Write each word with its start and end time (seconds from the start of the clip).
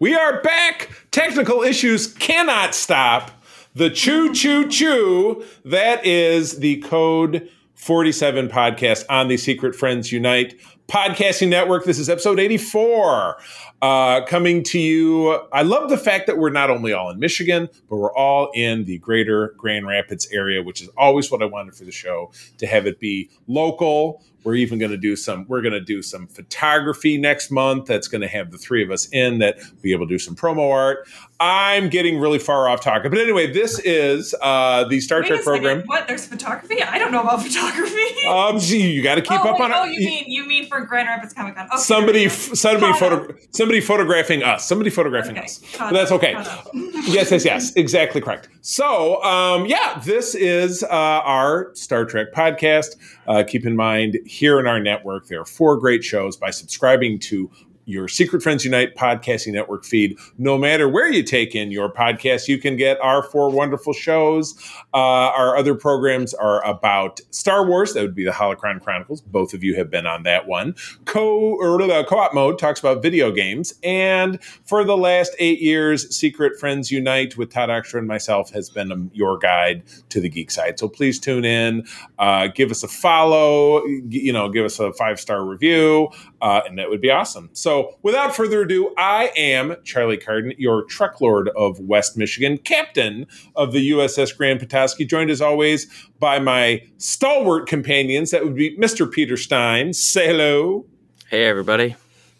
We 0.00 0.14
are 0.14 0.40
back. 0.40 0.88
Technical 1.10 1.60
issues 1.60 2.06
cannot 2.06 2.74
stop. 2.74 3.32
The 3.74 3.90
choo 3.90 4.32
choo 4.32 4.66
choo. 4.66 5.44
That 5.62 6.06
is 6.06 6.60
the 6.60 6.78
Code 6.78 7.50
47 7.74 8.48
podcast 8.48 9.04
on 9.10 9.28
the 9.28 9.36
Secret 9.36 9.76
Friends 9.76 10.10
Unite 10.10 10.58
podcasting 10.88 11.48
network. 11.48 11.84
This 11.84 11.98
is 11.98 12.08
episode 12.08 12.40
84. 12.40 13.36
Uh, 13.82 14.22
coming 14.26 14.62
to 14.62 14.78
you. 14.78 15.40
I 15.54 15.62
love 15.62 15.88
the 15.88 15.96
fact 15.96 16.26
that 16.26 16.36
we're 16.36 16.50
not 16.50 16.68
only 16.68 16.92
all 16.92 17.08
in 17.08 17.18
Michigan, 17.18 17.66
but 17.88 17.96
we're 17.96 18.14
all 18.14 18.50
in 18.54 18.84
the 18.84 18.98
greater 18.98 19.54
Grand 19.56 19.86
Rapids 19.86 20.28
area, 20.30 20.62
which 20.62 20.82
is 20.82 20.88
always 20.98 21.30
what 21.30 21.42
I 21.42 21.46
wanted 21.46 21.74
for 21.74 21.84
the 21.84 21.92
show 21.92 22.30
to 22.58 22.66
have 22.66 22.86
it 22.86 23.00
be 23.00 23.30
local. 23.46 24.22
We're 24.44 24.54
even 24.54 24.78
going 24.78 24.90
to 24.90 24.96
do 24.96 25.16
some. 25.16 25.44
We're 25.48 25.60
going 25.60 25.74
to 25.74 25.80
do 25.80 26.00
some 26.02 26.26
photography 26.26 27.18
next 27.18 27.50
month. 27.50 27.86
That's 27.86 28.08
going 28.08 28.22
to 28.22 28.28
have 28.28 28.50
the 28.50 28.58
three 28.58 28.82
of 28.82 28.90
us 28.90 29.06
in. 29.12 29.38
That 29.38 29.58
be 29.82 29.92
able 29.92 30.06
to 30.06 30.14
do 30.14 30.18
some 30.18 30.34
promo 30.34 30.72
art. 30.72 31.06
I'm 31.38 31.88
getting 31.88 32.18
really 32.18 32.38
far 32.38 32.68
off 32.68 32.82
topic, 32.82 33.10
but 33.10 33.20
anyway, 33.20 33.50
this 33.52 33.78
is 33.78 34.34
uh, 34.42 34.84
the 34.84 35.00
Star 35.00 35.20
Wait 35.20 35.28
Trek 35.28 35.42
program. 35.42 35.82
What? 35.86 36.06
There's 36.06 36.26
photography? 36.26 36.82
I 36.82 36.98
don't 36.98 37.12
know 37.12 37.22
about 37.22 37.42
photography. 37.42 37.96
Um, 38.28 38.58
gee, 38.58 38.90
you 38.92 39.02
got 39.02 39.16
to 39.16 39.22
keep 39.22 39.44
oh, 39.44 39.50
up 39.50 39.58
wait, 39.58 39.64
on 39.66 39.72
oh, 39.72 39.84
it. 39.84 39.92
you 39.92 40.06
mean 40.06 40.24
you 40.26 40.46
mean 40.46 40.66
for 40.68 40.80
Grand 40.82 41.08
Rapids 41.08 41.32
Comic 41.32 41.56
Con? 41.56 41.66
Okay, 41.66 41.76
somebody, 41.78 42.20
there 42.20 42.28
f- 42.28 42.50
we 42.50 42.56
somebody, 42.56 42.98
photo, 42.98 43.24
up. 43.24 43.36
Somebody 43.70 43.86
photographing 43.86 44.42
us. 44.42 44.66
Somebody 44.66 44.90
photographing 44.90 45.36
Okay, 45.36 45.44
us. 45.44 45.60
caught 45.74 45.92
But 45.92 45.98
that's 45.98 46.10
okay. 46.12 46.32
yes, 47.06 47.30
yes, 47.30 47.44
yes. 47.44 47.72
Exactly 47.76 48.20
correct. 48.20 48.48
So, 48.62 49.22
um, 49.22 49.66
yeah, 49.66 50.00
this 50.04 50.34
is 50.34 50.82
uh, 50.82 50.88
our 50.88 51.70
Star 51.74 52.04
Trek 52.04 52.32
podcast. 52.34 52.96
Uh, 53.28 53.44
keep 53.46 53.64
in 53.64 53.76
mind, 53.76 54.18
here 54.26 54.58
in 54.58 54.66
our 54.66 54.80
network, 54.80 55.28
there 55.28 55.40
are 55.40 55.44
four 55.44 55.76
great 55.76 56.02
shows. 56.02 56.36
By 56.36 56.50
subscribing 56.50 57.20
to 57.20 57.48
your 57.90 58.08
Secret 58.08 58.42
Friends 58.42 58.64
Unite 58.64 58.94
podcasting 58.94 59.52
network 59.52 59.84
feed, 59.84 60.18
no 60.38 60.56
matter 60.56 60.88
where 60.88 61.10
you 61.10 61.22
take 61.22 61.54
in 61.54 61.70
your 61.70 61.92
podcast, 61.92 62.48
you 62.48 62.58
can 62.58 62.76
get 62.76 63.00
our 63.00 63.22
four 63.22 63.50
wonderful 63.50 63.92
shows. 63.92 64.54
Uh, 64.94 64.96
our 64.96 65.56
other 65.56 65.74
programs 65.74 66.34
are 66.34 66.64
about 66.64 67.20
Star 67.30 67.66
Wars. 67.66 67.94
That 67.94 68.02
would 68.02 68.14
be 68.14 68.24
the 68.24 68.30
Holocron 68.30 68.80
Chronicles. 68.80 69.20
Both 69.20 69.54
of 69.54 69.64
you 69.64 69.74
have 69.76 69.90
been 69.90 70.06
on 70.06 70.22
that 70.24 70.46
one. 70.46 70.74
Co 71.04 71.56
or 71.56 71.80
uh, 71.82 72.04
co-op 72.04 72.34
mode 72.34 72.58
talks 72.58 72.80
about 72.80 73.02
video 73.02 73.32
games, 73.32 73.74
and 73.82 74.42
for 74.64 74.84
the 74.84 74.96
last 74.96 75.34
eight 75.38 75.60
years, 75.60 76.14
Secret 76.14 76.58
Friends 76.58 76.90
Unite 76.90 77.36
with 77.36 77.50
Todd 77.50 77.68
Oxtra 77.68 77.98
and 77.98 78.08
myself 78.08 78.50
has 78.50 78.70
been 78.70 78.92
um, 78.92 79.10
your 79.14 79.38
guide 79.38 79.82
to 80.10 80.20
the 80.20 80.28
geek 80.28 80.50
side. 80.50 80.78
So 80.78 80.88
please 80.88 81.18
tune 81.18 81.44
in, 81.44 81.86
uh, 82.18 82.48
give 82.48 82.70
us 82.70 82.82
a 82.82 82.88
follow, 82.88 83.84
you 83.86 84.32
know, 84.32 84.48
give 84.48 84.64
us 84.64 84.78
a 84.78 84.92
five 84.92 85.18
star 85.18 85.44
review, 85.44 86.08
uh, 86.40 86.60
and 86.66 86.78
that 86.78 86.90
would 86.90 87.00
be 87.00 87.10
awesome. 87.10 87.50
So 87.52 87.79
without 88.02 88.34
further 88.34 88.62
ado, 88.62 88.94
I 88.96 89.30
am 89.36 89.76
Charlie 89.84 90.16
Carden, 90.16 90.54
your 90.58 90.84
Trek 90.84 91.20
Lord 91.20 91.48
of 91.50 91.78
West 91.80 92.16
Michigan, 92.16 92.58
captain 92.58 93.26
of 93.56 93.72
the 93.72 93.90
USS 93.90 94.36
Grand 94.36 94.60
Petoskey, 94.60 95.04
joined 95.04 95.30
as 95.30 95.40
always 95.40 95.86
by 96.18 96.38
my 96.38 96.82
stalwart 96.98 97.66
companions. 97.66 98.30
That 98.30 98.44
would 98.44 98.54
be 98.54 98.76
Mr. 98.76 99.10
Peter 99.10 99.36
Stein. 99.36 99.92
Say 99.92 100.28
hello. 100.28 100.86
Hey, 101.28 101.44
everybody. 101.44 101.96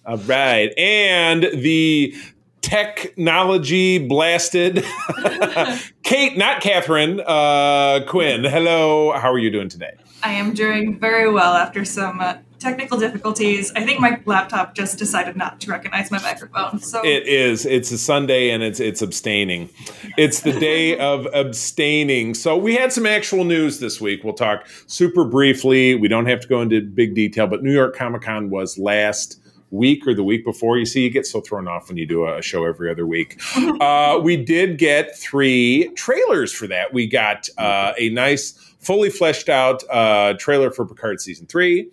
All 0.06 0.18
right. 0.18 0.72
And 0.78 1.44
the 1.54 2.14
technology 2.62 3.98
blasted 3.98 4.84
Kate, 6.02 6.36
not 6.36 6.60
Catherine, 6.60 7.20
uh, 7.24 8.00
Quinn. 8.08 8.44
Hello. 8.44 9.12
How 9.12 9.30
are 9.32 9.38
you 9.38 9.50
doing 9.50 9.68
today? 9.68 9.92
I 10.22 10.32
am 10.32 10.54
doing 10.54 10.98
very 10.98 11.30
well 11.30 11.54
after 11.54 11.84
some 11.84 12.20
uh, 12.20 12.38
technical 12.60 12.98
difficulties. 12.98 13.72
I 13.74 13.84
think 13.84 14.00
my 14.00 14.20
laptop 14.26 14.74
just 14.74 14.98
decided 14.98 15.36
not 15.36 15.60
to 15.60 15.70
recognize 15.70 16.10
my 16.10 16.20
microphone. 16.20 16.78
So 16.80 17.04
It 17.04 17.26
is. 17.26 17.66
It's 17.66 17.90
a 17.90 17.98
Sunday 17.98 18.50
and 18.50 18.62
it's 18.62 18.78
it's 18.80 19.02
abstaining. 19.02 19.70
It's 20.16 20.40
the 20.40 20.52
day 20.52 20.98
of 21.00 21.26
abstaining. 21.32 22.34
So 22.34 22.56
we 22.56 22.74
had 22.74 22.92
some 22.92 23.06
actual 23.06 23.44
news 23.44 23.80
this 23.80 24.00
week. 24.00 24.22
We'll 24.22 24.34
talk 24.34 24.66
super 24.86 25.24
briefly. 25.24 25.94
We 25.94 26.08
don't 26.08 26.26
have 26.26 26.40
to 26.40 26.48
go 26.48 26.60
into 26.60 26.80
big 26.82 27.14
detail, 27.14 27.46
but 27.46 27.62
New 27.62 27.72
York 27.72 27.96
Comic 27.96 28.22
Con 28.22 28.50
was 28.50 28.78
last 28.78 29.40
week 29.70 30.06
or 30.06 30.14
the 30.14 30.24
week 30.24 30.44
before. 30.44 30.78
You 30.78 30.86
see, 30.86 31.02
you 31.02 31.10
get 31.10 31.26
so 31.26 31.40
thrown 31.40 31.68
off 31.68 31.88
when 31.88 31.96
you 31.96 32.06
do 32.06 32.26
a 32.26 32.42
show 32.42 32.64
every 32.64 32.90
other 32.90 33.06
week. 33.06 33.40
uh, 33.80 34.20
we 34.22 34.36
did 34.36 34.78
get 34.78 35.16
three 35.16 35.90
trailers 35.94 36.52
for 36.52 36.66
that. 36.66 36.92
We 36.92 37.06
got 37.06 37.48
uh, 37.56 37.92
a 37.98 38.10
nice, 38.10 38.52
fully 38.80 39.10
fleshed 39.10 39.48
out 39.48 39.82
uh, 39.90 40.34
trailer 40.38 40.70
for 40.70 40.86
Picard 40.86 41.20
season 41.20 41.46
three. 41.46 41.90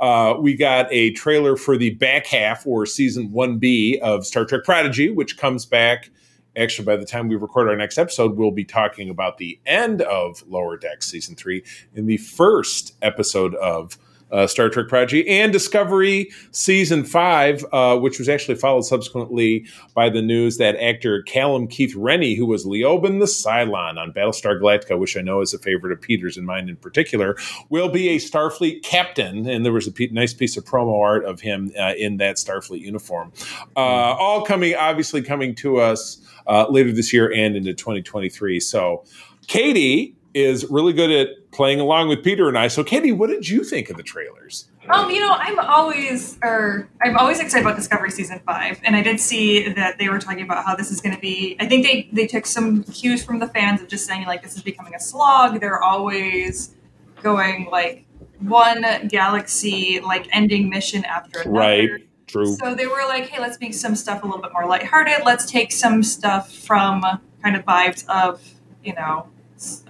Uh, 0.00 0.34
we 0.38 0.54
got 0.54 0.86
a 0.92 1.12
trailer 1.12 1.56
for 1.56 1.76
the 1.76 1.90
back 1.90 2.26
half 2.26 2.66
or 2.66 2.86
season 2.86 3.30
1B 3.30 3.98
of 4.00 4.24
Star 4.26 4.44
Trek 4.44 4.64
Prodigy, 4.64 5.10
which 5.10 5.36
comes 5.36 5.66
back. 5.66 6.10
Actually, 6.56 6.86
by 6.86 6.96
the 6.96 7.04
time 7.04 7.28
we 7.28 7.36
record 7.36 7.68
our 7.68 7.76
next 7.76 7.98
episode, 7.98 8.36
we'll 8.36 8.50
be 8.50 8.64
talking 8.64 9.10
about 9.10 9.38
the 9.38 9.60
end 9.66 10.02
of 10.02 10.42
Lower 10.48 10.76
Decks 10.76 11.06
season 11.08 11.36
three 11.36 11.64
in 11.94 12.06
the 12.06 12.16
first 12.16 12.96
episode 13.02 13.54
of 13.56 13.98
uh, 14.30 14.46
Star 14.46 14.68
Trek 14.68 14.88
Prodigy 14.88 15.26
and 15.28 15.52
Discovery 15.52 16.30
season 16.50 17.04
five, 17.04 17.64
uh, 17.72 17.98
which 17.98 18.18
was 18.18 18.28
actually 18.28 18.56
followed 18.56 18.82
subsequently 18.82 19.66
by 19.94 20.08
the 20.08 20.22
news 20.22 20.58
that 20.58 20.76
actor 20.76 21.22
Callum 21.22 21.66
Keith 21.66 21.94
Rennie, 21.94 22.34
who 22.34 22.46
was 22.46 22.64
Leoben 22.64 23.20
the 23.20 23.26
Cylon 23.26 23.98
on 23.98 24.12
Battlestar 24.12 24.60
Galactica, 24.60 24.98
which 24.98 25.16
I 25.16 25.20
know 25.20 25.40
is 25.40 25.54
a 25.54 25.58
favorite 25.58 25.92
of 25.92 26.00
Peter's 26.00 26.36
and 26.36 26.46
mine 26.46 26.68
in 26.68 26.76
particular, 26.76 27.36
will 27.68 27.88
be 27.88 28.10
a 28.10 28.16
Starfleet 28.16 28.82
captain. 28.82 29.48
And 29.48 29.64
there 29.64 29.72
was 29.72 29.88
a 29.88 29.92
nice 30.12 30.34
piece 30.34 30.56
of 30.56 30.64
promo 30.64 31.00
art 31.00 31.24
of 31.24 31.40
him 31.40 31.72
uh, 31.78 31.94
in 31.96 32.18
that 32.18 32.36
Starfleet 32.36 32.80
uniform. 32.80 33.32
Uh, 33.76 33.80
all 33.80 34.44
coming, 34.44 34.74
obviously, 34.74 35.22
coming 35.22 35.54
to 35.56 35.78
us 35.78 36.18
uh, 36.46 36.66
later 36.68 36.92
this 36.92 37.12
year 37.12 37.32
and 37.32 37.56
into 37.56 37.74
2023. 37.74 38.60
So, 38.60 39.04
Katie 39.46 40.17
is 40.40 40.66
really 40.70 40.92
good 40.92 41.10
at 41.10 41.50
playing 41.52 41.80
along 41.80 42.08
with 42.08 42.22
Peter 42.22 42.48
and 42.48 42.58
I. 42.58 42.68
So, 42.68 42.84
Katie, 42.84 43.12
what 43.12 43.28
did 43.28 43.48
you 43.48 43.64
think 43.64 43.90
of 43.90 43.96
the 43.96 44.02
trailers? 44.02 44.68
Um, 44.88 45.10
you 45.10 45.20
know, 45.20 45.32
I'm 45.32 45.58
always, 45.58 46.38
or 46.42 46.88
I'm 47.02 47.16
always 47.16 47.40
excited 47.40 47.66
about 47.66 47.76
Discovery 47.76 48.10
season 48.10 48.40
five, 48.46 48.80
and 48.84 48.96
I 48.96 49.02
did 49.02 49.20
see 49.20 49.68
that 49.68 49.98
they 49.98 50.08
were 50.08 50.18
talking 50.18 50.42
about 50.42 50.64
how 50.64 50.74
this 50.74 50.90
is 50.90 51.00
going 51.00 51.14
to 51.14 51.20
be. 51.20 51.56
I 51.60 51.66
think 51.66 51.84
they 51.84 52.08
they 52.12 52.26
took 52.26 52.46
some 52.46 52.84
cues 52.84 53.22
from 53.22 53.38
the 53.38 53.48
fans 53.48 53.82
of 53.82 53.88
just 53.88 54.06
saying 54.06 54.26
like 54.26 54.42
this 54.42 54.56
is 54.56 54.62
becoming 54.62 54.94
a 54.94 55.00
slog. 55.00 55.60
They're 55.60 55.82
always 55.82 56.74
going 57.22 57.68
like 57.70 58.06
one 58.40 58.84
galaxy 59.08 60.00
like 60.00 60.28
ending 60.32 60.70
mission 60.70 61.04
after 61.04 61.40
another. 61.40 61.58
Right. 61.58 61.90
True. 62.26 62.54
So 62.54 62.74
they 62.74 62.86
were 62.86 63.04
like, 63.08 63.28
hey, 63.28 63.40
let's 63.40 63.58
make 63.58 63.74
some 63.74 63.96
stuff 63.96 64.22
a 64.22 64.26
little 64.26 64.42
bit 64.42 64.52
more 64.52 64.66
lighthearted. 64.66 65.24
Let's 65.24 65.50
take 65.50 65.72
some 65.72 66.02
stuff 66.02 66.52
from 66.52 67.02
kind 67.42 67.56
of 67.56 67.64
vibes 67.64 68.06
of, 68.08 68.42
you 68.84 68.94
know, 68.94 69.28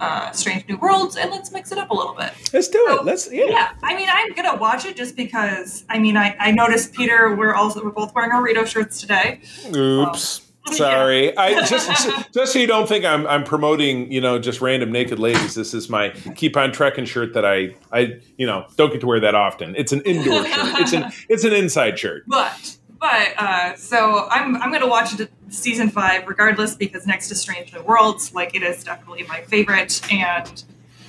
uh, 0.01 0.31
Strange 0.33 0.69
New 0.69 0.77
Worlds 0.77 1.17
and 1.17 1.31
let's 1.31 1.51
mix 1.53 1.73
it 1.73 1.79
up 1.79 1.91
a 1.91 1.95
little 1.95 2.15
bit. 2.15 2.33
Let's 2.53 2.69
do 2.69 2.79
it. 2.91 3.05
Let's, 3.05 3.33
yeah. 3.33 3.45
Yeah, 3.49 3.71
I 3.83 3.95
mean, 3.95 4.09
I'm 4.11 4.33
gonna 4.33 4.57
watch 4.57 4.85
it 4.85 4.97
just 4.97 5.17
because. 5.17 5.85
I 5.89 5.99
mean, 5.99 6.17
I, 6.17 6.37
I 6.39 6.51
noticed 6.51 6.95
Peter. 6.95 7.35
We're 7.35 7.55
also 7.55 7.83
we're 7.85 7.91
both 7.91 8.15
wearing 8.15 8.33
our 8.33 8.43
Rito 8.43 8.65
shirts 8.65 9.01
today. 9.01 9.41
Oops. 9.75 10.43
Sorry. 10.73 11.37
I 11.37 11.65
just 11.65 12.33
just 12.35 12.53
so 12.53 12.59
you 12.59 12.67
don't 12.67 12.89
think 12.89 13.05
I'm 13.05 13.27
I'm 13.27 13.45
promoting, 13.45 14.11
you 14.13 14.21
know, 14.21 14.39
just 14.39 14.61
random 14.61 14.93
naked 14.93 15.19
ladies. 15.19 15.55
This 15.55 15.75
is 15.75 15.89
my 15.89 16.11
keep 16.35 16.57
on 16.57 16.73
trekking 16.73 17.07
shirt 17.07 17.35
that 17.35 17.45
I 17.45 17.75
I 17.93 18.21
you 18.37 18.47
know, 18.47 18.67
don't 18.77 18.93
get 18.93 19.01
to 19.01 19.07
wear 19.07 19.21
that 19.21 19.35
often. 19.35 19.75
It's 19.77 19.93
an 19.93 20.03
indoor 20.03 20.45
shirt. 20.45 20.81
It's 20.81 20.93
an 20.93 21.13
it's 21.29 21.45
an 21.45 21.53
inside 21.53 21.99
shirt. 21.99 22.25
But 22.27 22.77
but 23.01 23.35
uh, 23.39 23.77
so 23.77 24.29
I'm 24.31 24.57
I'm 24.63 24.73
gonna 24.73 24.87
watch 24.89 25.19
it 25.19 25.31
season 25.51 25.89
five 25.91 26.27
regardless 26.27 26.75
because 26.75 27.07
next 27.07 27.29
to 27.29 27.35
Strange 27.35 27.73
New 27.73 27.83
Worlds, 27.83 28.35
like 28.35 28.55
it 28.55 28.63
is 28.63 28.85
definitely 28.85 29.25
my 29.25 29.41
favorite, 29.43 30.01
and 30.13 30.63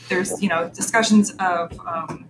there's 0.09 0.41
you 0.41 0.49
know 0.49 0.69
discussions 0.69 1.31
of. 1.39 1.79
Um, 1.85 2.25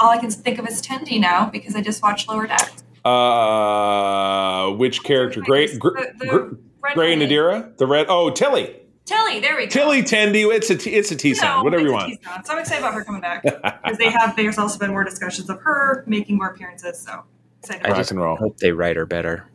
all 0.00 0.10
I 0.10 0.18
can 0.18 0.28
think 0.28 0.58
of 0.58 0.66
is 0.66 0.82
Tendi 0.82 1.20
now 1.20 1.48
because 1.48 1.76
I 1.76 1.80
just 1.80 2.02
watched 2.02 2.28
Lower 2.28 2.48
Decks. 2.48 2.82
Uh 3.04 4.70
which 4.72 5.02
character? 5.04 5.40
Great 5.40 5.78
Gr- 5.78 5.90
The- 5.90 6.12
the 6.18 6.26
Gr- 6.26 6.92
Gray. 6.94 7.16
Nadira? 7.16 7.76
The 7.76 7.86
red 7.86 8.06
Oh, 8.08 8.30
Tilly. 8.30 8.74
Tilly, 9.04 9.38
there 9.40 9.56
we 9.56 9.66
go. 9.66 9.70
Tilly 9.70 10.02
Tendi. 10.02 10.52
It's 10.52 10.68
a 10.70 10.76
t- 10.76 10.90
it's 10.94 11.10
a 11.12 11.16
T 11.16 11.28
You 11.28 11.34
sound. 11.36 11.60
know, 11.60 11.64
Whatever 11.64 11.82
you 11.84 11.92
want. 11.92 12.18
So 12.44 12.52
I'm 12.54 12.58
excited 12.58 12.80
about 12.80 12.94
her 12.94 13.04
coming 13.04 13.20
back 13.20 13.42
because 13.44 13.96
they 13.98 14.10
have. 14.10 14.34
There's 14.34 14.58
also 14.58 14.78
been 14.78 14.90
more 14.90 15.04
discussions 15.04 15.48
of 15.48 15.60
her 15.60 16.02
making 16.06 16.38
more 16.38 16.48
appearances. 16.48 16.98
So 16.98 17.22
excited. 17.64 17.86
I 17.86 17.90
Rock 17.90 17.98
just 17.98 18.10
and 18.10 18.20
roll. 18.20 18.36
hope 18.36 18.58
they 18.58 18.72
write 18.72 18.96
her 18.96 19.06
better. 19.06 19.46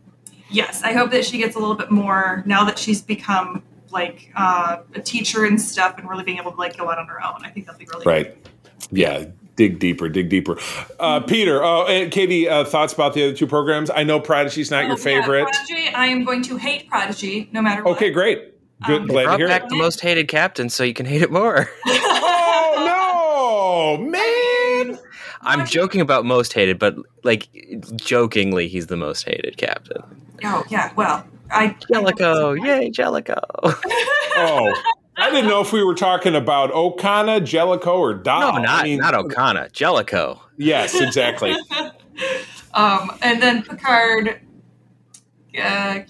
yes, 0.49 0.81
I 0.83 0.93
hope 0.93 1.11
that 1.11 1.25
she 1.25 1.37
gets 1.37 1.55
a 1.55 1.59
little 1.59 1.75
bit 1.75 1.91
more 1.91 2.43
now 2.45 2.63
that 2.65 2.77
she's 2.79 3.01
become 3.01 3.63
like 3.91 4.31
uh, 4.35 4.77
a 4.95 4.99
teacher 5.01 5.45
and 5.45 5.59
stuff, 5.59 5.97
and 5.97 6.09
really 6.09 6.23
being 6.23 6.37
able 6.37 6.51
to 6.51 6.57
like 6.57 6.77
go 6.77 6.89
out 6.89 6.97
on 6.99 7.07
her 7.07 7.23
own. 7.25 7.43
I 7.43 7.49
think 7.49 7.65
that'll 7.65 7.79
be 7.79 7.85
really 7.91 8.05
Right. 8.05 8.47
Yeah. 8.91 9.25
Dig 9.55 9.77
deeper, 9.79 10.07
dig 10.07 10.29
deeper. 10.29 10.57
Uh, 11.01 11.19
Peter, 11.19 11.61
oh, 11.61 11.85
and 11.85 12.09
Katie, 12.13 12.47
uh, 12.47 12.63
thouts 12.63 12.93
about 12.93 13.13
the 13.13 13.25
other 13.25 13.35
two 13.35 13.45
programs? 13.45 13.89
I 13.89 14.03
know 14.03 14.17
Prodigy's 14.21 14.71
not 14.71 14.85
Oh, 14.85 14.87
your 14.87 14.97
yeah, 14.97 15.03
favorite. 15.03 15.43
Prodigy, 15.51 15.89
I 15.89 16.05
am 16.05 16.23
going 16.23 16.41
to 16.43 16.55
hate 16.55 16.87
Prodigy 16.87 17.49
no 17.51 17.61
matter 17.61 17.83
what. 17.83 17.97
Okay, 17.97 18.09
great. 18.09 18.53
Good. 18.87 19.01
Um, 19.01 19.07
Glad 19.07 19.23
to 19.23 19.27
Brought 19.27 19.39
hear 19.39 19.47
back 19.49 19.63
it. 19.63 19.69
the 19.69 19.75
most 19.75 19.99
hated 19.99 20.29
captain, 20.29 20.69
so 20.69 20.85
you 20.85 20.93
can 20.93 21.05
hate 21.05 21.21
it 21.21 21.31
more. 21.31 21.69
Oh 22.81 23.97
no, 23.97 24.03
man! 24.05 24.21
I'm 25.41 25.65
joking 25.65 26.01
about 26.01 26.25
most 26.25 26.53
hated, 26.53 26.79
but 26.79 26.95
like 27.23 27.47
jokingly, 27.95 28.67
he's 28.67 28.87
the 28.87 28.97
most 28.97 29.23
hated 29.27 29.57
captain. 29.57 30.03
Oh 30.43 30.63
yeah, 30.69 30.91
well, 30.95 31.25
I 31.51 31.75
Jellico, 31.91 32.53
yay, 32.53 32.89
Jellico. 32.89 33.35
Oh, 34.41 34.73
I 35.17 35.29
didn't 35.31 35.49
know 35.49 35.59
if 35.59 35.73
we 35.73 35.83
were 35.83 35.95
talking 35.95 36.33
about 36.33 36.71
Okona, 36.71 37.43
Jellico, 37.43 37.97
or 37.99 38.13
Dal. 38.13 38.39
no, 38.53 38.57
not 38.61 38.81
I 38.81 38.83
mean, 38.83 38.99
not 38.99 39.13
Okona, 39.13 39.69
Jellico. 39.73 40.41
Yes, 40.57 40.99
exactly. 40.99 41.55
Um, 42.73 43.11
and 43.21 43.41
then 43.41 43.63
Picard. 43.63 44.29
Uh, 44.29 44.39
yeah, 45.53 46.03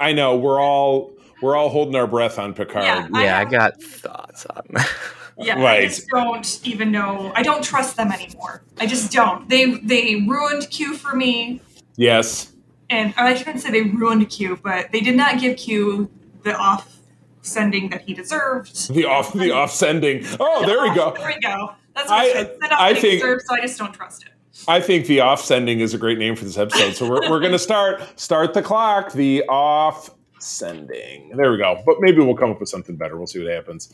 I 0.00 0.12
know 0.12 0.36
we're 0.36 0.60
all 0.60 1.12
we're 1.42 1.56
all 1.56 1.68
holding 1.68 1.94
our 1.94 2.06
breath 2.06 2.38
on 2.38 2.54
Picard. 2.54 2.84
Yeah. 2.84 3.08
I 3.12 3.24
Yeah, 3.24 3.36
I, 3.36 3.40
have- 3.40 3.50
got 3.50 3.82
thoughts 3.82 4.46
on 4.46 4.62
that. 4.70 4.88
yeah. 5.40 5.58
I 5.58 5.62
Right. 5.62 5.88
just 5.88 6.06
don't 6.08 6.60
even 6.64 6.90
know. 6.92 7.32
I 7.34 7.42
don't 7.42 7.62
trust 7.62 7.96
them 7.96 8.12
anymore. 8.12 8.62
I 8.78 8.86
just 8.86 9.12
don't. 9.12 9.48
They 9.48 9.74
they 9.80 10.16
ruined 10.28 10.68
Q 10.70 10.94
for 10.94 11.14
me, 11.16 11.60
Yes. 11.96 12.52
and 12.88 13.12
oh, 13.18 13.24
I 13.24 13.34
shouldn't 13.34 13.60
say 13.60 13.70
they 13.70 13.82
ruined 13.82 14.28
Q, 14.30 14.58
but 14.62 14.92
they 14.92 15.00
did 15.00 15.16
not 15.16 15.40
give 15.40 15.56
Q 15.56 16.10
the 16.42 16.56
off 16.56 16.96
sending 17.42 17.88
that 17.90 18.02
he 18.02 18.14
deserved. 18.14 18.92
The 18.94 19.04
off 19.06 19.32
the 19.32 19.50
off 19.50 19.72
sending. 19.72 20.24
Oh, 20.38 20.64
there 20.66 20.82
we 20.82 20.94
go. 20.94 21.12
There 21.16 21.26
we 21.26 21.40
go. 21.40 21.72
That's 21.94 22.08
what 22.08 22.18
I- 22.20 22.22
I, 22.24 22.32
said. 22.32 22.56
I 22.72 22.94
think- 22.94 23.20
deserved, 23.20 23.42
so 23.46 23.54
I 23.54 23.60
just 23.60 23.78
don't 23.78 23.92
trust 23.92 24.22
it. 24.24 24.28
I 24.68 24.78
think 24.80 25.06
the 25.06 25.20
off 25.20 25.42
sending 25.42 25.80
is 25.80 25.94
a 25.94 25.98
great 25.98 26.18
name 26.18 26.36
for 26.36 26.44
this 26.44 26.58
episode. 26.58 26.94
So 26.94 27.08
we're, 27.08 27.30
we're 27.30 27.40
going 27.40 27.52
to 27.52 27.58
start 27.58 28.02
start 28.20 28.52
the 28.52 28.60
clock. 28.60 29.12
The 29.12 29.42
off 29.48 30.10
sending. 30.42 31.30
There 31.36 31.50
we 31.50 31.58
go. 31.58 31.82
But 31.84 31.96
maybe 32.00 32.18
we'll 32.18 32.36
come 32.36 32.50
up 32.50 32.60
with 32.60 32.68
something 32.68 32.96
better. 32.96 33.16
We'll 33.16 33.26
see 33.26 33.42
what 33.42 33.52
happens. 33.52 33.92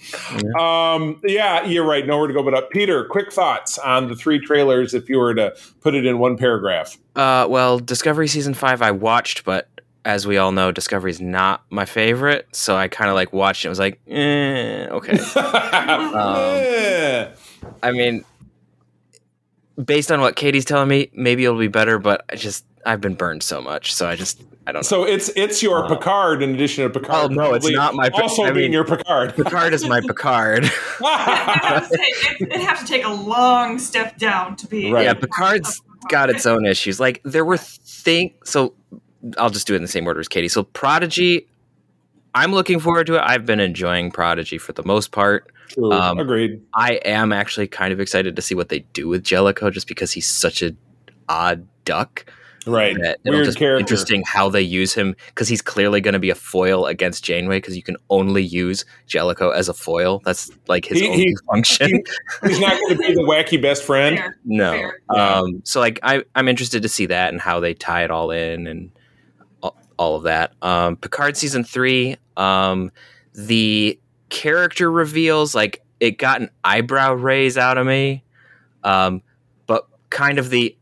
Um, 0.59 1.21
yeah, 1.25 1.65
you're 1.65 1.87
right. 1.87 2.07
Nowhere 2.07 2.29
to 2.29 2.35
go 2.35 2.43
but 2.43 2.55
up. 2.55 2.71
Peter, 2.71 3.05
quick 3.05 3.33
thoughts 3.33 3.79
on 3.79 4.09
the 4.09 4.17
three 4.17 4.39
trailers. 4.39 4.95
If 4.95 5.09
you 5.09 5.19
were 5.19 5.35
to 5.35 5.55
put 5.81 5.95
it 5.95 6.07
in 6.07 6.19
one 6.19 6.37
paragraph. 6.37 6.97
Uh, 7.15 7.47
well, 7.49 7.79
Discovery 7.79 8.29
season 8.29 8.55
five 8.55 8.83
I 8.83 8.91
watched, 8.91 9.45
but 9.45 9.69
as 10.05 10.27
we 10.27 10.37
all 10.39 10.53
know, 10.53 10.71
Discovery 10.71 11.11
is 11.11 11.21
not 11.21 11.65
my 11.69 11.85
favorite. 11.85 12.47
So 12.53 12.77
I 12.77 12.89
kind 12.89 13.11
of 13.11 13.17
like 13.17 13.33
watched 13.33 13.65
it. 13.65 13.69
and 13.69 13.71
was 13.71 13.79
like, 13.79 14.01
eh, 14.09 14.87
okay. 14.89 15.19
Yeah. 15.35 17.33
I 17.83 17.91
mean, 17.91 18.25
based 19.83 20.13
on 20.13 20.21
what 20.21 20.37
Katie's 20.37 20.65
telling 20.65 20.89
me, 20.89 21.11
maybe 21.13 21.45
it'll 21.45 21.59
be 21.59 21.69
better. 21.69 21.99
But 21.99 22.25
I 22.31 22.37
just 22.37 22.65
I've 22.85 23.01
been 23.01 23.15
burned 23.15 23.43
so 23.43 23.61
much, 23.61 23.95
so 23.95 24.09
I 24.09 24.17
just 24.17 24.43
I 24.67 24.73
don't 24.73 24.81
know. 24.81 24.83
So 24.83 25.05
it's 25.05 25.29
it's 25.37 25.63
your 25.63 25.85
Uh, 25.85 25.89
Picard 25.89 26.43
in 26.43 26.55
addition 26.55 26.85
to 26.85 26.91
Picard. 27.01 27.31
Oh, 27.31 27.35
no, 27.35 27.55
it's 27.55 27.71
not 27.71 27.95
my 27.95 28.09
Pic- 28.11 28.19
Also 28.21 28.43
I 28.43 28.51
being 28.51 28.65
mean- 28.65 28.73
your 28.73 28.85
Picard. 28.85 29.35
Picard 29.37 29.73
is 29.73 29.87
my 29.87 30.01
Picard. 30.01 30.65
I 31.05 31.61
have 31.63 31.89
to 31.89 31.97
say, 31.97 32.03
it, 32.03 32.43
it'd 32.51 32.61
have 32.63 32.81
to 32.81 32.87
take 32.87 33.05
a 33.05 33.13
long 33.13 33.79
step 33.79 34.17
down 34.19 34.57
to 34.57 34.67
be. 34.67 34.93
Right. 34.93 35.05
yeah, 35.05 35.15
Picard's 35.15 35.81
got 36.09 36.31
its 36.31 36.47
own 36.47 36.67
issues. 36.67 36.99
Like 36.99 37.21
there 37.25 37.45
were 37.45 37.57
things. 37.59 38.33
So 38.45 38.75
I'll 39.39 39.51
just 39.51 39.67
do 39.67 39.75
it 39.75 39.77
in 39.77 39.83
the 39.83 39.89
same 39.89 40.07
order 40.07 40.19
as 40.21 40.29
Katie. 40.29 40.49
So 40.49 40.65
Prodigy, 40.65 41.47
I'm 42.35 42.53
looking 42.53 42.81
forward 42.81 43.07
to 43.07 43.15
it. 43.17 43.23
I've 43.25 43.47
been 43.47 43.61
enjoying 43.61 44.11
Prodigy 44.11 44.59
for 44.59 44.73
the 44.73 44.85
most 44.85 45.13
part. 45.13 45.53
True. 45.69 45.93
Um, 45.93 46.19
Agreed. 46.19 46.61
I 46.75 46.95
am 47.05 47.33
actually 47.33 47.67
kind 47.69 47.93
of 47.93 48.01
excited 48.01 48.35
to 48.37 48.43
see 48.43 48.55
what 48.55 48.69
they 48.69 48.81
do 48.93 49.09
with 49.09 49.23
Jellico, 49.25 49.71
just 49.71 49.87
because 49.89 50.13
he's 50.13 50.29
such 50.29 50.63
a 50.63 50.73
odd 51.29 51.67
duck. 51.85 52.25
Right. 52.67 52.97
That 53.01 53.19
it'll 53.25 53.37
Weird 53.39 53.45
just 53.47 53.59
character. 53.59 53.77
be 53.77 53.81
interesting 53.83 54.23
how 54.27 54.49
they 54.49 54.61
use 54.63 54.93
him 54.93 55.15
because 55.29 55.49
he's 55.49 55.63
clearly 55.63 56.01
going 56.01 56.15
to 56.15 56.19
be 56.19 56.31
a 56.31 56.35
foil 56.35 56.87
against 56.87 57.23
Janeway 57.25 57.59
because 57.59 57.77
you 57.77 57.83
can 57.83 57.97
only 58.11 58.43
use 58.43 58.85
Jellico 59.07 59.51
as 59.51 59.69
a 59.69 59.75
foil. 59.75 60.21
That's 60.25 60.51
like 60.67 60.85
his 60.85 61.01
He- 61.01 61.07
only 61.09 61.19
he- 61.25 61.37
function. 61.49 61.89
he- 61.89 62.49
He's 62.49 62.61
not 62.61 62.73
going 62.73 62.97
to 62.97 62.99
be 62.99 63.15
the 63.15 63.23
wacky 63.23 63.61
best 63.61 63.83
friend. 63.85 64.19
Fair. 64.19 64.37
no. 64.45 64.73
Fair. 64.73 65.01
Um, 65.11 65.61
so 65.65 65.79
like 65.81 66.01
I, 66.03 66.25
I'm 66.35 66.49
interested 66.49 66.83
to 66.83 66.89
see 66.89 67.07
that 67.07 67.33
and 67.33 67.41
how 67.41 67.61
they 67.61 67.75
tie 67.75 68.03
it 68.05 68.11
all 68.11 68.31
in 68.33 68.67
and 68.67 68.91
all, 69.63 69.77
all 69.99 70.17
of 70.17 70.25
that. 70.25 70.53
Um, 70.63 70.97
Picard 70.97 71.37
season 71.37 71.63
three, 71.65 72.17
um, 72.37 72.91
the 73.33 73.99
character 74.29 74.91
reveals 74.91 75.55
like 75.55 75.83
it 76.01 76.19
got 76.19 76.41
an 76.41 76.51
eyebrow 76.65 77.13
raise 77.15 77.57
out 77.57 77.79
of 77.79 77.87
me, 77.87 78.25
um, 78.83 79.23
but 79.67 79.87
kind 80.11 80.39
of 80.39 80.51
the 80.51 80.77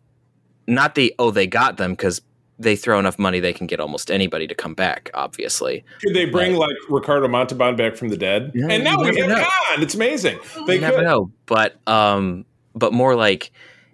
not 0.66 0.94
the 0.94 1.14
oh 1.18 1.30
they 1.30 1.46
got 1.46 1.76
them 1.76 1.92
because 1.92 2.22
they 2.58 2.76
throw 2.76 2.98
enough 2.98 3.18
money 3.18 3.40
they 3.40 3.52
can 3.52 3.66
get 3.66 3.80
almost 3.80 4.10
anybody 4.10 4.46
to 4.46 4.54
come 4.54 4.74
back. 4.74 5.10
Obviously, 5.14 5.84
Could 6.02 6.14
they 6.14 6.26
bring 6.26 6.54
like 6.54 6.76
Ricardo 6.88 7.28
Montalban 7.28 7.76
back 7.76 7.96
from 7.96 8.08
the 8.08 8.16
dead? 8.16 8.52
Yeah, 8.54 8.68
and 8.70 8.84
now 8.84 9.02
you 9.02 9.10
we 9.10 9.20
have 9.20 9.28
know. 9.28 9.36
Khan. 9.36 9.82
It's 9.82 9.94
amazing. 9.94 10.38
They 10.66 10.76
you 10.76 10.80
never 10.80 11.02
know 11.02 11.30
but 11.46 11.76
um 11.88 12.44
but 12.74 12.92
more 12.92 13.14
like 13.14 13.50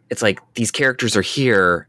it's 0.08 0.22
like 0.22 0.40
these 0.55 0.70
characters 0.70 1.17
are 1.17 1.22
here 1.22 1.88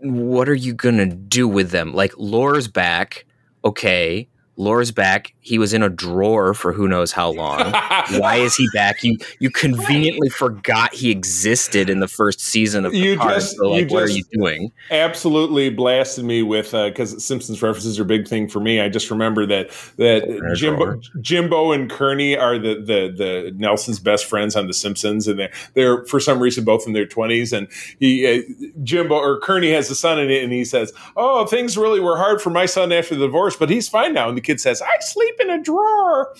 what 0.00 0.48
are 0.48 0.54
you 0.54 0.74
gonna 0.74 1.06
do 1.06 1.48
with 1.48 1.70
them 1.70 1.94
like 1.94 2.12
lore's 2.18 2.68
back 2.68 3.24
okay 3.64 4.28
lore's 4.56 4.90
back 4.92 5.34
he 5.40 5.58
was 5.58 5.72
in 5.72 5.82
a 5.82 5.88
drawer 5.90 6.54
for 6.54 6.72
who 6.72 6.86
knows 6.88 7.12
how 7.12 7.30
long 7.30 7.60
why 8.18 8.36
is 8.36 8.54
he 8.54 8.68
back 8.72 9.02
you 9.02 9.16
you 9.40 9.50
conveniently 9.50 10.28
forgot 10.28 10.94
he 10.94 11.10
existed 11.10 11.90
in 11.90 12.00
the 12.00 12.08
first 12.08 12.40
season 12.40 12.84
of 12.86 12.94
You 12.94 13.14
Picard, 13.14 13.34
just- 13.34 13.56
so 13.56 13.70
like 13.70 13.88
you 13.90 13.94
what 13.94 14.02
are 14.04 14.08
you 14.10 14.22
doing 14.32 14.72
Absolutely 14.90 15.70
blasted 15.70 16.24
me 16.24 16.42
with 16.42 16.72
because 16.72 17.24
Simpsons 17.24 17.62
references 17.62 17.98
are 17.98 18.02
a 18.02 18.06
big 18.06 18.28
thing 18.28 18.48
for 18.48 18.60
me. 18.60 18.80
I 18.80 18.88
just 18.88 19.10
remember 19.10 19.46
that 19.46 19.70
that 19.96 20.52
Jimbo. 20.56 21.00
Jimbo 21.20 21.72
and 21.72 21.90
Kearney 21.90 22.36
are 22.36 22.58
the, 22.58 22.74
the 22.76 23.12
the 23.16 23.52
Nelson's 23.56 23.98
best 23.98 24.26
friends 24.26 24.56
on 24.56 24.66
The 24.66 24.74
Simpsons, 24.74 25.26
and 25.26 25.38
they're 25.38 25.50
they're 25.74 26.04
for 26.06 26.20
some 26.20 26.38
reason 26.40 26.64
both 26.64 26.86
in 26.86 26.92
their 26.92 27.06
twenties. 27.06 27.52
And 27.52 27.68
he 27.98 28.26
uh, 28.26 28.42
Jimbo 28.82 29.14
or 29.14 29.40
Kearney 29.40 29.72
has 29.72 29.90
a 29.90 29.94
son 29.94 30.18
in 30.18 30.30
it, 30.30 30.44
and 30.44 30.52
he 30.52 30.64
says, 30.64 30.92
"Oh, 31.16 31.46
things 31.46 31.76
really 31.76 32.00
were 32.00 32.16
hard 32.16 32.40
for 32.40 32.50
my 32.50 32.66
son 32.66 32.92
after 32.92 33.14
the 33.14 33.26
divorce, 33.26 33.56
but 33.56 33.70
he's 33.70 33.88
fine 33.88 34.12
now." 34.14 34.28
And 34.28 34.36
the 34.36 34.42
kid 34.44 34.60
says, 34.60 34.80
"I 34.82 34.88
sleep 35.00 35.34
in 35.40 35.50
a 35.50 35.60
drawer." 35.62 36.34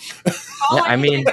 All 0.70 0.76
yeah 0.76 0.82
i 0.84 0.96
mean 0.96 1.25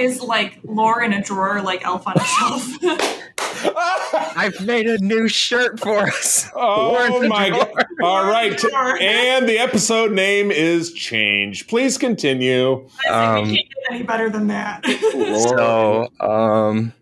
is 0.00 0.22
like 0.22 0.58
lore 0.64 1.02
in 1.02 1.12
a 1.12 1.22
drawer, 1.22 1.60
like 1.60 1.84
elf 1.84 2.06
on 2.06 2.14
a 2.16 2.24
shelf. 2.24 2.66
i've 4.36 4.60
made 4.64 4.86
a 4.86 4.96
new 4.98 5.28
shirt 5.28 5.78
for 5.78 5.98
us 6.00 6.48
Oh 6.54 7.26
my 7.28 7.46
and 7.46 7.54
god! 7.56 7.84
All 8.02 8.24
right, 8.24 8.52
and 9.00 9.48
the 9.48 9.58
episode 9.58 10.12
name 10.12 10.50
is 10.50 10.92
change. 10.92 11.66
Please 11.68 11.98
continue. 11.98 12.88
I 13.08 13.08
say 13.08 13.10
Um, 13.10 13.34
we 13.50 13.56
can't 13.56 13.68
get 13.68 13.94
any 13.94 14.02
better 14.02 14.30
than 14.30 14.46
that. 14.48 14.84
So, 14.86 16.08
um, 16.20 16.92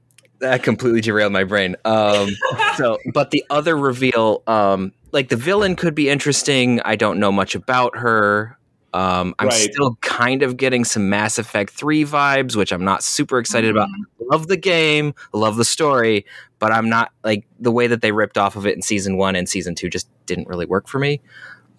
that 0.40 0.62
completely 0.62 1.00
derailed 1.00 1.33
my 1.33 1.45
brain. 1.45 1.76
Um, 1.85 2.29
so, 2.76 2.99
but 3.12 3.31
the 3.31 3.45
other 3.50 3.76
reveal, 3.76 4.43
um, 4.47 4.93
like 5.12 5.29
the 5.29 5.37
villain 5.37 5.76
could 5.76 5.95
be 5.95 6.09
interesting. 6.09 6.81
I 6.85 6.97
don't 6.97 7.19
know 7.19 7.33
much 7.33 7.55
about 7.55 7.97
her. 7.99 8.59
Um, 8.92 9.35
I'm 9.38 9.49
Right. 9.49 9.70
still 9.73 9.97
kind 10.00 10.42
of 10.42 10.56
getting 10.56 10.85
some 10.85 11.09
Mass 11.09 11.38
Effect 11.38 11.70
3 11.70 12.04
vibes, 12.04 12.56
which 12.56 12.73
I'm 12.73 12.85
not 12.85 13.02
super 13.04 13.38
excited 13.38 13.70
about. 13.70 13.88
Love 14.30 14.49
the 14.49 14.56
game, 14.56 15.14
love 15.32 15.56
the 15.56 15.64
story, 15.64 16.25
but 16.59 16.73
I'm 16.73 16.88
not 16.88 17.12
like 17.25 17.47
the 17.61 17.70
way 17.70 17.87
that 17.87 18.02
they 18.02 18.11
ripped 18.12 18.37
off 18.38 18.56
of 18.56 18.66
it 18.66 18.75
in 18.75 18.82
season 18.82 19.16
one 19.16 19.37
and 19.37 19.49
season 19.49 19.75
two 19.75 19.88
just 19.88 20.09
didn't 20.26 20.49
really 20.49 20.66
work 20.66 20.88
for 20.88 20.99
me. 20.99 21.20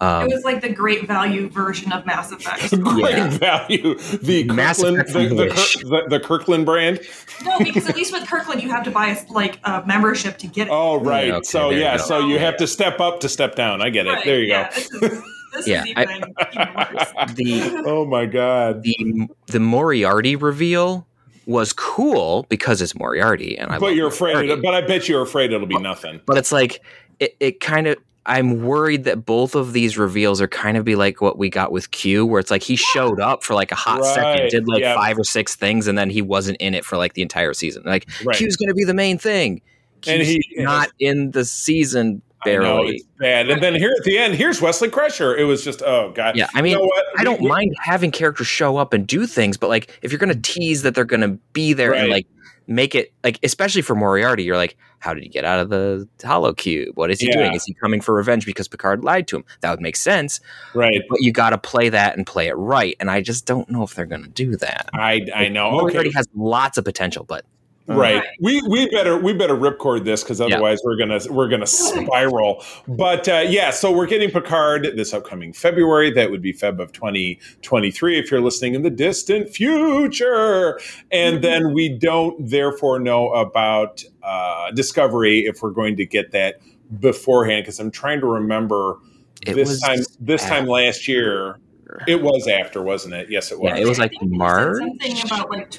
Um, 0.00 0.28
it 0.28 0.34
was 0.34 0.42
like 0.42 0.60
the 0.62 0.68
great 0.68 1.06
value 1.06 1.48
version 1.48 1.92
of 1.92 2.04
Mass 2.04 2.32
Effect. 2.32 2.70
Great 2.82 3.16
Yeah. 3.16 3.28
value. 3.38 3.96
The 4.20 4.42
Mass 4.52 4.78
Kirkland, 4.82 5.08
Effect 5.08 5.28
the, 5.30 5.34
the, 5.44 5.88
the, 6.10 6.18
the 6.18 6.20
Kirkland 6.20 6.66
brand. 6.66 6.98
no, 7.44 7.56
because 7.60 7.88
at 7.88 7.94
least 7.94 8.12
with 8.12 8.26
Kirkland, 8.28 8.60
you 8.64 8.68
have 8.70 8.82
to 8.82 8.90
buy 8.90 9.10
a, 9.10 9.32
like 9.32 9.60
a 9.62 9.84
membership 9.86 10.38
to 10.38 10.48
get 10.48 10.66
it. 10.66 10.70
Oh, 10.72 10.98
right. 10.98 11.30
okay, 11.30 11.42
so 11.44 11.68
there 11.68 11.78
you 11.78 11.84
yeah, 11.84 11.96
so 11.98 12.18
you 12.26 12.40
have 12.40 12.56
to 12.56 12.66
step 12.66 12.98
up 12.98 13.20
to 13.20 13.28
step 13.28 13.54
down. 13.54 13.80
I 13.80 13.90
get 13.90 14.06
it. 14.08 14.10
Right, 14.10 14.24
There 14.24 14.40
you 14.40 14.46
yeah, 14.48 14.70
This 14.70 14.90
is, 14.92 15.22
this 15.52 15.66
Yeah, 15.68 15.84
is 15.84 15.92
I- 15.96 16.02
even, 16.02 16.34
even 16.52 16.74
worse. 16.74 17.34
the. 17.34 17.82
Oh 17.86 18.04
my 18.06 18.26
god. 18.26 18.82
the 18.82 19.28
the 19.46 19.60
Moriarty 19.60 20.36
reveal 20.36 21.06
was 21.46 21.72
cool 21.72 22.46
because 22.48 22.80
it's 22.80 22.94
Moriarty, 22.94 23.58
and 23.58 23.70
I. 23.72 23.78
But 23.78 23.94
you're 23.94 24.08
afraid. 24.08 24.34
Moriarty. 24.34 24.52
Of, 24.52 24.62
but 24.62 24.74
I 24.74 24.80
bet 24.80 25.08
you're 25.08 25.22
afraid 25.22 25.52
it'll 25.52 25.66
be 25.66 25.78
nothing. 25.78 26.20
but 26.26 26.38
it's 26.38 26.52
like 26.52 26.80
it, 27.20 27.36
it 27.40 27.60
kind 27.60 27.86
of 27.86 27.96
i'm 28.24 28.62
worried 28.62 29.02
that 29.02 29.26
both 29.26 29.56
of 29.56 29.72
these 29.72 29.98
reveals 29.98 30.40
are 30.40 30.46
kind 30.46 30.76
of 30.76 30.84
be 30.84 30.94
like 30.94 31.20
what 31.20 31.36
we 31.38 31.50
got 31.50 31.72
with 31.72 31.90
q 31.90 32.24
where 32.24 32.38
it's 32.38 32.52
like 32.52 32.62
he 32.62 32.76
showed 32.76 33.18
up 33.20 33.42
for 33.42 33.52
like 33.54 33.72
a 33.72 33.74
hot 33.74 33.98
Right, 33.98 34.14
second 34.14 34.48
did 34.50 34.68
like 34.68 34.80
yeah. 34.80 34.94
five 34.94 35.18
or 35.18 35.24
six 35.24 35.56
things 35.56 35.88
and 35.88 35.98
then 35.98 36.08
he 36.08 36.22
wasn't 36.22 36.56
in 36.58 36.72
it 36.72 36.84
for 36.84 36.96
like 36.96 37.14
the 37.14 37.22
entire 37.22 37.52
season 37.52 37.82
like 37.84 38.08
Right. 38.24 38.36
q's 38.36 38.54
gonna 38.56 38.74
be 38.74 38.84
the 38.84 38.94
main 38.94 39.18
thing 39.18 39.60
And 40.06 40.22
he's 40.22 40.44
not 40.56 40.90
in 41.00 41.32
the 41.32 41.44
season 41.44 42.22
I 42.44 42.56
know, 42.56 42.82
it's 42.84 43.04
bad. 43.18 43.50
And 43.50 43.62
then 43.62 43.74
here 43.74 43.92
at 43.96 44.04
the 44.04 44.18
end, 44.18 44.34
here's 44.34 44.60
Wesley 44.60 44.88
Crusher. 44.90 45.36
It 45.36 45.44
was 45.44 45.62
just 45.64 45.82
oh 45.82 46.12
god. 46.14 46.36
Yeah, 46.36 46.48
I 46.54 46.62
mean, 46.62 46.72
You 46.72 46.78
know 46.78 46.84
what? 46.84 47.04
I 47.18 47.24
don't 47.24 47.40
We- 47.40 47.48
mind 47.48 47.74
having 47.80 48.10
characters 48.10 48.46
show 48.46 48.76
up 48.76 48.92
and 48.92 49.06
do 49.06 49.26
things, 49.26 49.56
but 49.56 49.68
like 49.68 49.96
if 50.02 50.10
you're 50.12 50.18
gonna 50.18 50.34
tease 50.34 50.82
that 50.82 50.94
they're 50.94 51.04
gonna 51.04 51.38
be 51.52 51.72
there 51.72 51.94
and 51.94 52.08
like 52.10 52.26
make 52.68 52.94
it 52.94 53.12
like 53.24 53.38
especially 53.42 53.82
for 53.82 53.94
Moriarty, 53.94 54.44
you're 54.44 54.56
like, 54.56 54.76
how 55.00 55.12
did 55.12 55.22
he 55.24 55.28
get 55.28 55.44
out 55.44 55.58
of 55.58 55.68
the 55.68 56.08
hollow 56.24 56.52
cube? 56.52 56.90
What 56.96 57.10
is 57.10 57.18
he 57.20 57.26
Yeah. 57.26 57.32
doing? 57.38 57.54
Is 57.54 57.64
he 57.64 57.74
coming 57.74 58.00
for 58.00 58.14
revenge 58.14 58.46
because 58.46 58.68
Picard 58.68 59.02
lied 59.02 59.26
to 59.28 59.36
him? 59.38 59.44
That 59.60 59.70
would 59.72 59.80
make 59.80 59.96
sense, 59.96 60.40
Right. 60.72 61.02
but 61.10 61.20
you 61.20 61.32
got 61.32 61.50
to 61.50 61.58
play 61.58 61.88
that 61.88 62.16
and 62.16 62.24
play 62.24 62.46
it 62.46 62.54
right. 62.54 62.96
And 63.00 63.10
I 63.10 63.20
just 63.20 63.44
don't 63.44 63.68
know 63.68 63.82
if 63.82 63.94
they're 63.96 64.06
gonna 64.06 64.28
do 64.28 64.56
that. 64.58 64.88
I 64.94 65.26
I 65.34 65.48
know. 65.48 65.72
Moriarty 65.72 66.10
Okay. 66.10 66.16
has 66.16 66.28
lots 66.36 66.78
of 66.78 66.84
potential, 66.84 67.24
but 67.24 67.44
Right. 67.86 68.16
Right. 68.16 68.28
We 68.40 68.62
we 68.68 68.88
better 68.90 69.16
we 69.16 69.32
better 69.32 69.56
ripcord 69.56 70.04
this 70.04 70.22
because 70.22 70.40
otherwise 70.40 70.80
we're 70.84 70.96
gonna 70.96 71.18
we're 71.30 71.48
gonna 71.48 71.66
spiral. 71.66 72.64
But 72.86 73.28
uh, 73.28 73.44
yeah, 73.48 73.70
so 73.70 73.90
we're 73.90 74.06
getting 74.06 74.30
Picard 74.30 74.90
this 74.94 75.12
upcoming 75.12 75.52
February. 75.52 76.12
That 76.12 76.30
would 76.30 76.42
be 76.42 76.52
Feb 76.52 76.78
of 76.78 76.92
2023 76.92 78.18
if 78.18 78.30
you're 78.30 78.40
listening 78.40 78.74
in 78.74 78.82
the 78.82 78.90
distant 78.90 79.50
future. 79.50 80.78
And 81.10 81.42
then 81.42 81.72
we 81.72 81.88
don't 81.88 82.48
therefore 82.48 83.00
know 83.00 83.30
about 83.32 84.04
uh, 84.22 84.70
Discovery 84.70 85.40
if 85.40 85.60
we're 85.62 85.70
going 85.70 85.96
to 85.96 86.06
get 86.06 86.30
that 86.30 86.60
beforehand 87.00 87.64
because 87.64 87.80
I'm 87.80 87.90
trying 87.90 88.20
to 88.20 88.26
remember 88.26 88.98
It 89.44 89.54
this 89.54 89.80
time 89.80 90.00
this 90.20 90.44
time 90.44 90.66
last 90.66 91.08
year. 91.08 91.58
It 92.06 92.22
was 92.22 92.48
after, 92.48 92.80
wasn't 92.80 93.14
it? 93.14 93.28
Yes, 93.28 93.52
it 93.52 93.58
was. 93.58 93.70
Yeah, 93.70 93.76
it 93.76 93.86
was 93.86 93.98
like 93.98 94.12
think 94.12 94.32
March? 94.32 94.78
Something 94.78 95.26
about 95.26 95.50
like 95.50 95.70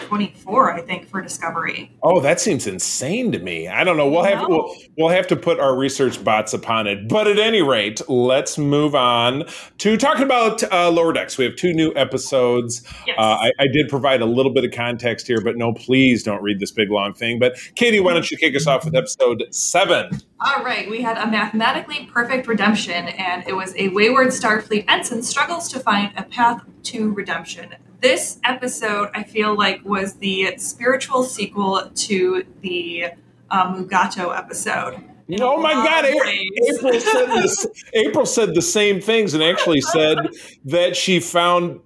2024, 0.00 0.72
I 0.72 0.80
think, 0.82 1.08
for 1.08 1.20
Discovery. 1.20 1.96
Oh, 2.02 2.20
that 2.20 2.40
seems 2.40 2.66
insane 2.66 3.32
to 3.32 3.38
me. 3.38 3.68
I 3.68 3.84
don't 3.84 3.96
know. 3.96 4.08
We'll 4.08 4.24
have 4.24 4.40
No. 4.40 4.48
we'll, 4.48 4.76
we'll 4.98 5.08
have 5.08 5.26
to 5.28 5.36
put 5.36 5.60
our 5.60 5.76
research 5.76 6.22
bots 6.22 6.52
upon 6.52 6.86
it. 6.86 7.08
But 7.08 7.26
at 7.26 7.38
any 7.38 7.62
rate, 7.62 8.00
let's 8.08 8.58
move 8.58 8.94
on 8.94 9.44
to 9.78 9.96
talking 9.96 10.24
about 10.24 10.62
uh, 10.72 10.90
Lower 10.90 11.12
Decks. 11.12 11.38
We 11.38 11.44
have 11.44 11.56
two 11.56 11.72
new 11.72 11.92
episodes. 11.96 12.82
Yes. 13.06 13.16
Uh, 13.18 13.22
I, 13.22 13.52
I 13.58 13.66
did 13.66 13.88
provide 13.88 14.20
a 14.20 14.26
little 14.26 14.52
bit 14.52 14.64
of 14.64 14.72
context 14.72 15.26
here, 15.26 15.40
but 15.40 15.56
no, 15.56 15.72
please 15.72 16.22
don't 16.22 16.42
read 16.42 16.60
this 16.60 16.70
big 16.72 16.90
long 16.90 17.14
thing. 17.14 17.38
But 17.38 17.56
Katie, 17.74 18.00
why 18.00 18.14
don't 18.14 18.30
you 18.30 18.36
kick 18.36 18.56
us 18.56 18.66
off 18.66 18.84
with 18.84 18.94
episode 18.94 19.44
seven? 19.50 20.20
All 20.40 20.64
right, 20.64 20.88
we 20.88 21.02
had 21.02 21.18
a 21.18 21.30
mathematically 21.30 22.06
perfect 22.06 22.46
redemption, 22.46 23.08
and 23.08 23.46
it 23.46 23.54
was 23.54 23.74
a 23.76 23.88
wayward 23.88 24.28
Starfleet 24.28 24.84
ensign 24.88 25.22
struggles 25.22 25.68
to 25.68 25.78
find 25.80 26.12
a 26.16 26.22
path 26.22 26.62
to 26.84 27.12
redemption. 27.12 27.74
This 28.00 28.38
episode, 28.44 29.10
I 29.14 29.22
feel 29.24 29.54
like, 29.56 29.84
was 29.84 30.14
the 30.14 30.54
spiritual 30.58 31.22
sequel 31.22 31.90
to 31.94 32.44
the 32.62 33.06
uh, 33.50 33.74
Mugato 33.74 34.36
episode. 34.36 35.04
In 35.28 35.42
a 35.42 35.44
Oh 35.44 35.60
my 35.60 35.72
God! 35.74 36.04
of 36.06 36.12
A- 36.12 36.16
ways. 36.18 36.78
April 36.78 37.00
said 37.00 37.26
this. 37.42 37.66
April 37.94 38.26
said 38.26 38.54
the 38.54 38.62
same 38.62 39.00
things 39.00 39.34
and 39.34 39.42
actually 39.42 39.80
said 39.82 40.18
that 40.64 40.96
she 40.96 41.20
found 41.20 41.80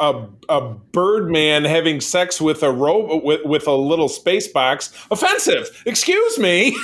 a, 0.00 0.26
a 0.48 0.60
Birdman 0.92 1.64
having 1.64 2.00
sex 2.00 2.40
with 2.40 2.62
a 2.62 2.70
robot 2.72 3.22
with, 3.24 3.44
with 3.44 3.66
a 3.66 3.72
little 3.72 4.08
space 4.08 4.48
box 4.48 4.92
offensive. 5.10 5.82
Excuse 5.86 6.38
me. 6.38 6.68
It 6.68 6.74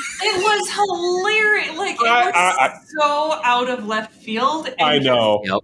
was 0.43 0.71
hilarious. 0.73 1.77
Like 1.77 1.97
it 1.97 2.07
I- 2.07 2.25
was 2.27 2.35
I- 2.35 2.67
I- 2.67 2.79
so 2.99 3.41
out 3.43 3.69
of 3.69 3.87
left 3.87 4.13
field. 4.15 4.69
and 4.69 4.81
I 4.81 4.99
know. 4.99 5.43
Yep. 5.45 5.59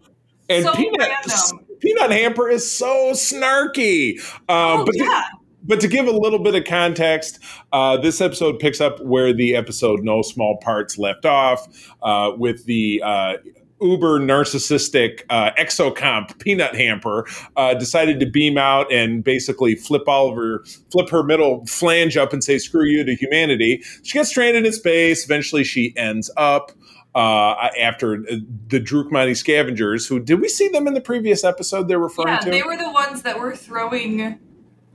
And 0.50 0.64
So 0.64 0.74
Peanut 0.74 0.98
random. 1.00 1.63
Peanut 1.84 2.10
Hamper 2.10 2.48
is 2.48 2.68
so 2.70 3.12
snarky. 3.12 4.18
Uh, 4.48 4.78
Oh, 4.80 4.84
but 4.86 4.92
to- 4.92 5.04
yeah. 5.04 5.22
but 5.62 5.80
to 5.80 5.88
give 5.88 6.06
a 6.06 6.10
little 6.10 6.38
bit 6.38 6.54
of 6.54 6.64
context, 6.64 7.38
uh, 7.72 7.96
this 7.98 8.20
episode 8.20 8.58
picks 8.58 8.80
up 8.80 9.00
where 9.02 9.32
the 9.32 9.54
episode 9.54 10.00
No 10.02 10.22
Small 10.22 10.56
Parts 10.58 10.96
left 10.98 11.24
off 11.26 11.66
uh, 12.02 12.32
with 12.36 12.64
the 12.66 13.02
uh, 13.04 13.34
uber 13.82 14.18
narcissistic 14.20 15.22
uh, 15.30 15.50
exocomp 15.58 16.38
Peanut 16.38 16.74
Hamper 16.74 17.26
uh, 17.56 17.74
decided 17.74 18.18
to 18.20 18.26
beam 18.26 18.56
out 18.56 18.90
and 18.90 19.22
basically 19.22 19.74
flip 19.74 20.08
all 20.08 20.30
of 20.30 20.36
her, 20.36 20.64
flip 20.90 21.10
her 21.10 21.22
middle 21.22 21.66
flange 21.66 22.16
up 22.16 22.32
and 22.32 22.42
say 22.42 22.56
"screw 22.58 22.84
you" 22.86 23.04
to 23.04 23.14
humanity. 23.14 23.82
She 24.02 24.16
gets 24.18 24.30
stranded 24.30 24.64
in 24.64 24.72
space. 24.72 25.24
Eventually, 25.24 25.64
she 25.64 25.92
ends 25.96 26.30
up. 26.36 26.72
Uh, 27.14 27.68
after 27.80 28.16
the 28.18 28.80
Drookmani 28.80 29.36
scavengers, 29.36 30.06
who 30.08 30.18
did 30.18 30.40
we 30.40 30.48
see 30.48 30.66
them 30.68 30.88
in 30.88 30.94
the 30.94 31.00
previous 31.00 31.44
episode? 31.44 31.86
They're 31.86 31.98
referring 32.00 32.34
Yeah, 32.34 32.38
to. 32.40 32.50
they 32.50 32.62
were 32.64 32.76
the 32.76 32.90
ones 32.90 33.22
that 33.22 33.38
were 33.38 33.54
throwing. 33.54 34.38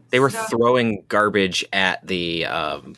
They 0.10 0.20
were 0.20 0.30
stuff. 0.30 0.50
throwing 0.50 1.06
garbage 1.08 1.64
at 1.72 2.06
the 2.06 2.46
um, 2.46 2.96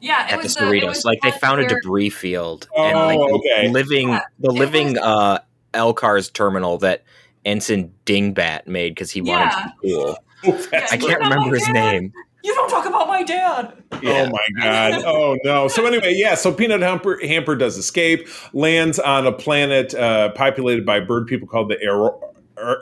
Yeah, 0.00 0.26
it 0.26 0.32
at 0.32 0.36
the 0.38 0.42
was 0.44 0.54
the, 0.56 0.64
it 0.64 0.82
Cerritos. 0.82 0.88
was 0.88 1.04
Like 1.04 1.20
they 1.22 1.30
part 1.30 1.40
found 1.40 1.60
a 1.60 1.68
debris 1.68 2.10
field 2.10 2.68
Oh, 2.74 2.84
and 2.88 2.98
like 2.98 3.18
okay. 3.20 3.68
living 3.70 4.08
Yeah, 4.08 4.22
the 4.40 4.50
living 4.50 4.94
was- 4.94 4.98
uh 5.02 5.38
Elcar's 5.74 6.28
terminal 6.30 6.78
that 6.78 7.04
Ensign 7.44 7.92
Dingbat 8.06 8.66
made 8.66 8.94
because 8.96 9.10
he 9.12 9.20
wanted 9.20 9.50
to 9.52 9.72
be 9.82 9.90
cool. 9.92 10.18
Oh, 10.44 10.66
Yeah, 10.72 10.86
I 10.90 10.96
can't 10.96 11.20
remember 11.20 11.54
his 11.54 11.64
dad? 11.66 11.72
name. 11.72 12.12
You 12.44 12.54
don't 12.54 12.70
talk 12.70 12.86
about 12.86 13.08
my 13.08 13.22
dad. 13.22 13.82
Oh 13.92 14.30
my 14.30 14.62
god! 14.62 15.02
Oh 15.04 15.36
no! 15.44 15.66
So 15.68 15.84
anyway, 15.86 16.14
yeah. 16.16 16.34
So 16.36 16.52
Peanut 16.52 16.80
Hamper, 16.82 17.18
Hamper 17.22 17.56
does 17.56 17.76
escape, 17.76 18.28
lands 18.52 18.98
on 18.98 19.26
a 19.26 19.32
planet 19.32 19.92
uh, 19.94 20.30
populated 20.30 20.86
by 20.86 21.00
bird 21.00 21.26
people 21.26 21.48
called 21.48 21.68
the 21.70 21.80
Error. 21.82 22.12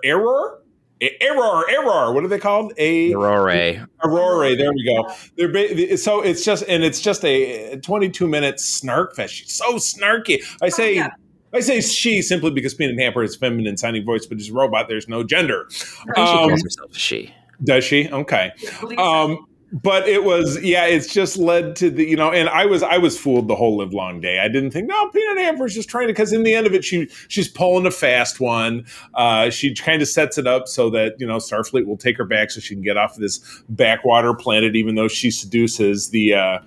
Error. 0.05 0.61
Error, 1.01 1.69
error. 1.69 2.13
What 2.13 2.25
are 2.25 2.29
they 2.29 2.39
called? 2.39 2.73
A 2.79 3.13
Aurora. 3.13 3.87
Aurora. 4.03 4.57
There 4.57 4.73
we 4.73 4.85
go. 4.85 5.13
They're 5.37 5.53
ba- 5.53 5.99
so 5.99 6.23
it's 6.23 6.43
just 6.43 6.65
and 6.69 6.83
it's 6.83 7.01
just 7.01 7.23
a 7.25 7.77
22 7.81 8.27
minute 8.27 8.59
snark 8.61 9.15
fest. 9.15 9.35
She's 9.35 9.53
so 9.53 9.75
snarky. 9.75 10.43
I 10.63 10.71
say. 10.71 10.97
yeah. 10.97 11.11
I 11.53 11.61
say 11.61 11.81
she 11.81 12.23
simply 12.23 12.51
because 12.51 12.75
Peanut 12.75 12.99
Hamper 12.99 13.23
is 13.23 13.37
feminine 13.37 13.77
sounding 13.77 14.05
voice, 14.05 14.27
but 14.27 14.39
she's 14.39 14.51
a 14.51 14.55
robot. 14.55 14.89
There's 14.89 15.09
no 15.09 15.23
gender. 15.23 15.63
Um, 15.63 15.71
she 16.07 16.13
calls 16.13 16.63
herself 16.63 16.97
she. 16.97 17.33
Does 17.65 17.85
she? 17.85 18.09
Okay. 18.11 18.53
I 18.55 18.81
believe 18.81 18.99
so. 18.99 19.05
Um, 19.05 19.47
but 19.73 20.09
it 20.09 20.23
was 20.23 20.63
yeah 20.63 20.87
it's 20.87 21.13
just 21.13 21.37
led 21.37 21.75
to 21.75 21.91
the 21.91 22.05
you 22.05 22.17
know 22.17 22.31
and 22.31 22.49
i 22.51 22.65
was 22.65 22.85
i 22.85 22.97
was 22.97 23.19
fooled 23.19 23.49
the 23.49 23.57
whole 23.57 23.79
live 23.79 23.93
long 23.93 24.21
day 24.21 24.39
i 24.39 24.47
didn't 24.47 24.71
think 24.71 24.87
no 24.87 25.11
peanut 25.11 25.39
hamper's 25.39 25.75
just 25.75 25.89
trying 25.89 26.07
to 26.07 26.13
because 26.13 26.33
in 26.33 26.45
the 26.45 26.55
end 26.55 26.69
of 26.69 26.73
it 26.73 26.85
she 26.85 27.09
she's 27.29 27.49
pulling 27.49 27.85
a 27.85 27.91
fast 27.91 28.39
one 28.39 28.85
uh 29.15 29.51
she 29.51 29.75
kind 29.75 30.01
of 30.01 30.09
sets 30.09 30.39
it 30.39 30.47
up 30.47 30.69
so 30.69 30.89
that 30.89 31.15
you 31.19 31.27
know 31.27 31.39
starfleet 31.39 31.85
will 31.85 31.97
take 31.97 32.17
her 32.17 32.25
back 32.25 32.51
so 32.51 32.61
she 32.61 32.75
can 32.75 32.83
get 32.83 32.97
off 32.97 33.15
of 33.15 33.21
this 33.21 33.41
backwater 33.69 34.35
planet 34.35 34.77
even 34.77 34.95
though 34.95 35.09
she 35.09 35.33
seduces 35.33 36.11
the 36.11 36.33
uh 36.33 36.59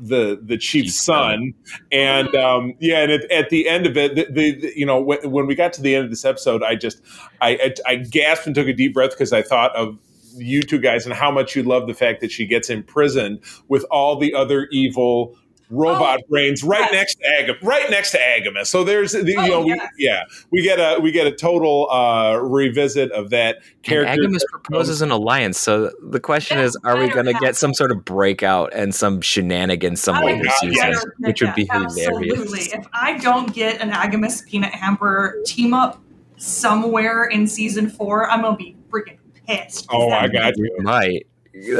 the 0.00 0.38
the 0.42 0.56
chief's 0.56 0.86
Chief's 0.94 1.00
son 1.00 1.54
and 1.92 2.34
um 2.34 2.74
yeah 2.80 2.98
and 3.02 3.12
at, 3.12 3.30
at 3.30 3.50
the 3.50 3.68
end 3.68 3.86
of 3.86 3.96
it 3.96 4.14
the, 4.16 4.24
the, 4.32 4.60
the- 4.60 4.72
you 4.76 4.84
know 4.84 5.00
when, 5.00 5.18
when 5.30 5.46
we 5.46 5.54
got 5.54 5.72
to 5.74 5.80
the 5.82 5.94
end 5.94 6.04
of 6.04 6.10
this 6.10 6.24
episode 6.24 6.62
i 6.64 6.74
just 6.74 7.00
i 7.40 7.50
i, 7.50 7.74
I 7.92 7.96
gasped 7.96 8.46
and 8.46 8.54
took 8.54 8.66
a 8.66 8.72
deep 8.72 8.94
breath 8.94 9.10
because 9.10 9.32
i 9.32 9.42
thought 9.42 9.74
of 9.76 9.96
you 10.40 10.62
two 10.62 10.78
guys 10.78 11.04
and 11.06 11.14
how 11.14 11.30
much 11.30 11.54
you 11.56 11.62
love 11.62 11.86
the 11.86 11.94
fact 11.94 12.20
that 12.20 12.30
she 12.32 12.46
gets 12.46 12.70
imprisoned 12.70 13.40
with 13.68 13.84
all 13.90 14.16
the 14.18 14.34
other 14.34 14.66
evil 14.70 15.36
robot 15.70 16.18
brains 16.30 16.62
right 16.64 16.88
yes. 16.90 16.92
next 16.92 17.14
to 17.16 17.24
Agam, 17.26 17.62
right 17.62 17.90
next 17.90 18.12
to 18.12 18.18
Agimus. 18.18 18.68
So 18.68 18.84
there's 18.84 19.12
the, 19.12 19.22
you 19.30 19.34
Oh, 19.38 19.46
know 19.46 19.60
we, 19.60 19.78
yeah 19.98 20.22
we 20.50 20.62
get 20.62 20.78
a 20.78 20.98
we 20.98 21.12
get 21.12 21.26
a 21.26 21.30
total 21.30 21.90
uh 21.90 22.36
revisit 22.36 23.12
of 23.12 23.28
that 23.30 23.56
And 23.56 23.82
character. 23.82 24.22
Agimus 24.22 24.40
proposes 24.50 25.02
an 25.02 25.10
alliance. 25.10 25.58
So 25.58 25.92
the 26.02 26.20
question 26.20 26.56
That's 26.56 26.70
is, 26.74 26.80
are 26.84 26.96
we 26.96 27.10
going 27.10 27.26
to 27.26 27.34
get 27.34 27.54
some 27.54 27.74
sort 27.74 27.90
of 27.90 28.02
breakout 28.02 28.72
and 28.72 28.94
some 28.94 29.20
shenanigans 29.20 30.00
some 30.00 30.24
way 30.24 30.36
later 30.36 30.44
God, 30.46 30.54
season, 30.60 30.94
which 31.18 31.42
would 31.42 31.54
be 31.54 31.64
Yeah, 31.64 31.82
Absolutely. 31.82 32.28
hilarious. 32.30 32.72
If 32.72 32.86
I 32.94 33.18
don't 33.18 33.52
get 33.52 33.82
an 33.82 33.90
Agimus 33.90 34.46
Peanut 34.46 34.72
Hamper 34.72 35.36
team 35.44 35.74
up 35.74 36.00
somewhere 36.38 37.24
in 37.26 37.46
season 37.46 37.90
four, 37.90 38.30
I'm 38.30 38.40
gonna 38.40 38.56
be 38.56 38.74
freaking 38.90 39.18
pissed. 39.48 39.86
'cause 39.88 40.00
Oh, 40.02 40.10
that 40.10 40.22
I 40.22 40.28
got 40.28 40.54
We 40.58 40.70
you. 40.76 40.82
might. 40.82 41.26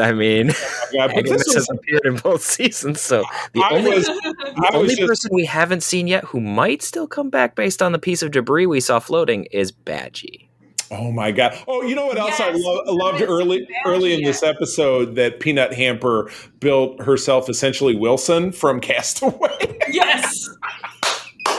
I 0.00 0.10
mean, 0.12 0.50
Yeah, 0.92 1.06
but 1.06 1.24
this 1.24 1.44
was, 1.46 1.54
has 1.54 1.68
appeared 1.70 2.00
in 2.04 2.16
both 2.16 2.42
seasons, 2.56 3.00
so 3.00 3.22
the 3.52 3.60
I 3.62 3.68
only, 3.70 3.90
was 3.94 4.06
the 4.06 4.54
I 4.56 4.60
was 4.60 4.74
only 4.74 4.96
just 4.96 5.06
person 5.08 5.30
we 5.32 5.44
haven't 5.44 5.84
seen 5.84 6.08
yet 6.08 6.24
who 6.24 6.40
might 6.40 6.82
still 6.82 7.06
come 7.06 7.30
back 7.30 7.54
based 7.54 7.80
on 7.80 7.92
the 7.92 7.98
piece 8.00 8.20
of 8.22 8.32
debris 8.32 8.66
we 8.66 8.80
saw 8.80 8.98
floating 8.98 9.44
is 9.52 9.70
Badgie. 9.70 10.46
Oh 10.90 11.12
my 11.12 11.30
god! 11.30 11.56
Oh, 11.68 11.82
you 11.82 11.94
know 11.94 12.06
what 12.06 12.16
else 12.18 12.40
I 12.40 12.50
lo- 12.50 12.82
loved 12.86 13.20
early 13.22 13.60
Badgie. 13.66 13.68
early 13.86 14.14
in 14.14 14.22
this 14.22 14.42
episode 14.42 15.14
that 15.16 15.38
Peanut 15.38 15.74
Hamper 15.74 16.28
built 16.60 17.00
herself 17.02 17.48
essentially 17.50 17.94
Wilson 17.94 18.50
from 18.52 18.80
Castaway. 18.88 19.78
yes. 19.92 20.48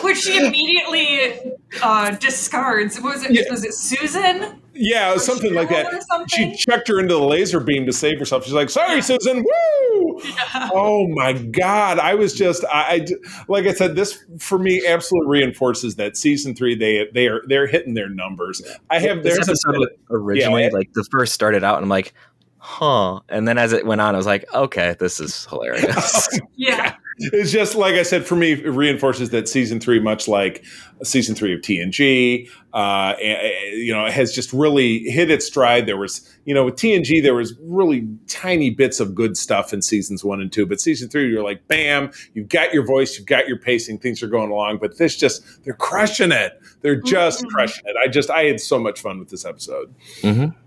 Which 0.01 0.18
she 0.18 0.38
immediately 0.46 1.54
uh, 1.84 2.12
discards. 2.12 3.00
Was 3.01 3.24
it? 3.24 3.32
Yeah. 3.32 3.44
Was 3.51 3.63
it 3.63 3.74
Susan? 3.74 4.62
Yeah, 4.80 5.14
Or 5.14 5.20
something 5.20 5.54
like 5.54 5.70
that. 5.70 6.04
Something? 6.04 6.28
She 6.30 6.56
checked 6.56 6.88
her 6.88 7.00
into 7.00 7.14
the 7.16 7.22
laser 7.22 7.60
beam 7.60 7.86
to 7.86 7.94
save 7.94 8.18
herself. 8.20 8.46
She's 8.46 8.54
like, 8.54 8.70
"Sorry, 8.70 8.96
Yeah. 8.96 9.02
Susan." 9.02 9.44
Woo! 9.44 10.22
Yeah. 10.24 10.70
Oh 10.74 11.08
my 11.10 11.34
god! 11.34 12.00
I 12.00 12.16
was 12.16 12.34
just, 12.34 12.64
I, 12.66 12.82
I, 12.96 13.06
like 13.48 13.66
I 13.66 13.74
said, 13.74 13.96
this 13.96 14.24
for 14.40 14.58
me 14.60 14.86
absolutely 14.86 15.30
reinforces 15.40 15.96
that 15.96 16.18
season 16.18 16.56
three 16.56 16.76
they 16.76 17.08
they 17.14 17.28
are 17.28 17.42
they're 17.48 17.68
hitting 17.68 17.94
their 17.94 18.10
numbers. 18.10 18.62
I 18.90 19.00
have 19.00 19.24
This 19.24 19.36
there's 19.36 19.48
a 19.48 19.52
episode 19.52 19.88
originally, 20.10 20.64
Yeah. 20.64 20.70
like 20.74 20.92
the 20.94 21.06
first 21.12 21.34
started 21.34 21.64
out, 21.64 21.76
and 21.78 21.84
I'm 21.84 21.90
like, 21.90 22.14
huh. 22.58 23.20
And 23.30 23.48
then 23.48 23.58
as 23.58 23.74
it 23.74 23.86
went 23.86 24.02
on, 24.02 24.14
I 24.14 24.18
was 24.18 24.26
like, 24.28 24.46
okay, 24.54 24.96
this 25.00 25.20
is 25.20 25.46
hilarious. 25.46 26.40
Yeah. 26.56 26.96
It's 27.20 27.52
just 27.52 27.76
like 27.76 27.96
I 27.96 28.04
said 28.04 28.26
for 28.26 28.36
me, 28.36 28.54
it 28.54 28.70
reinforces 28.70 29.30
that 29.32 29.50
season 29.50 29.80
three, 29.80 30.00
much 30.00 30.28
like 30.28 30.64
season 31.04 31.36
three 31.36 31.54
of 31.54 31.60
TNG, 31.60 32.50
uh, 32.74 33.16
you 33.20 33.94
know, 33.94 34.10
has 34.10 34.34
just 34.34 34.54
really 34.54 35.00
hit 35.00 35.30
its 35.30 35.46
stride. 35.46 35.86
There 35.86 35.98
was, 35.98 36.28
you 36.46 36.54
know, 36.54 36.66
with 36.66 36.76
TNG, 36.76 37.22
there 37.22 37.36
was 37.36 37.54
really 37.62 38.08
tiny 38.28 38.70
bits 38.70 39.00
of 39.00 39.14
good 39.14 39.36
stuff 39.36 39.74
in 39.74 39.82
seasons 39.82 40.24
one 40.24 40.40
and 40.40 40.52
two, 40.52 40.66
but 40.66 40.80
season 40.80 41.10
three, 41.10 41.30
you're 41.30 41.44
like, 41.44 41.68
bam, 41.68 42.12
you've 42.34 42.50
got 42.50 42.74
your 42.74 42.86
voice, 42.86 43.18
you've 43.18 43.28
got 43.28 43.48
your 43.48 43.60
pacing, 43.60 44.00
things 44.00 44.24
are 44.24 44.28
going 44.28 44.50
along. 44.50 44.78
But 44.78 44.98
this 44.98 45.18
just, 45.18 45.64
they're 45.66 45.74
crushing 45.74 46.32
it. 46.32 46.60
They're 46.82 47.02
just 47.02 47.40
mm-hmm. 47.40 47.50
crushing 47.50 47.84
it. 47.86 47.96
I 48.02 48.08
just, 48.08 48.30
I 48.30 48.44
had 48.44 48.62
so 48.62 48.80
much 48.80 49.02
fun 49.02 49.20
with 49.20 49.30
this 49.30 49.46
episode. 49.46 49.94
Mm-hmm. 50.22 50.58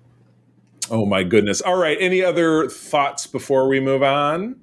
Oh 0.90 1.06
my 1.06 1.22
goodness! 1.22 1.62
All 1.62 1.76
right, 1.76 1.96
any 2.00 2.22
other 2.22 2.68
thoughts 2.68 3.26
before 3.26 3.68
we 3.68 3.78
move 3.78 4.02
on? 4.02 4.56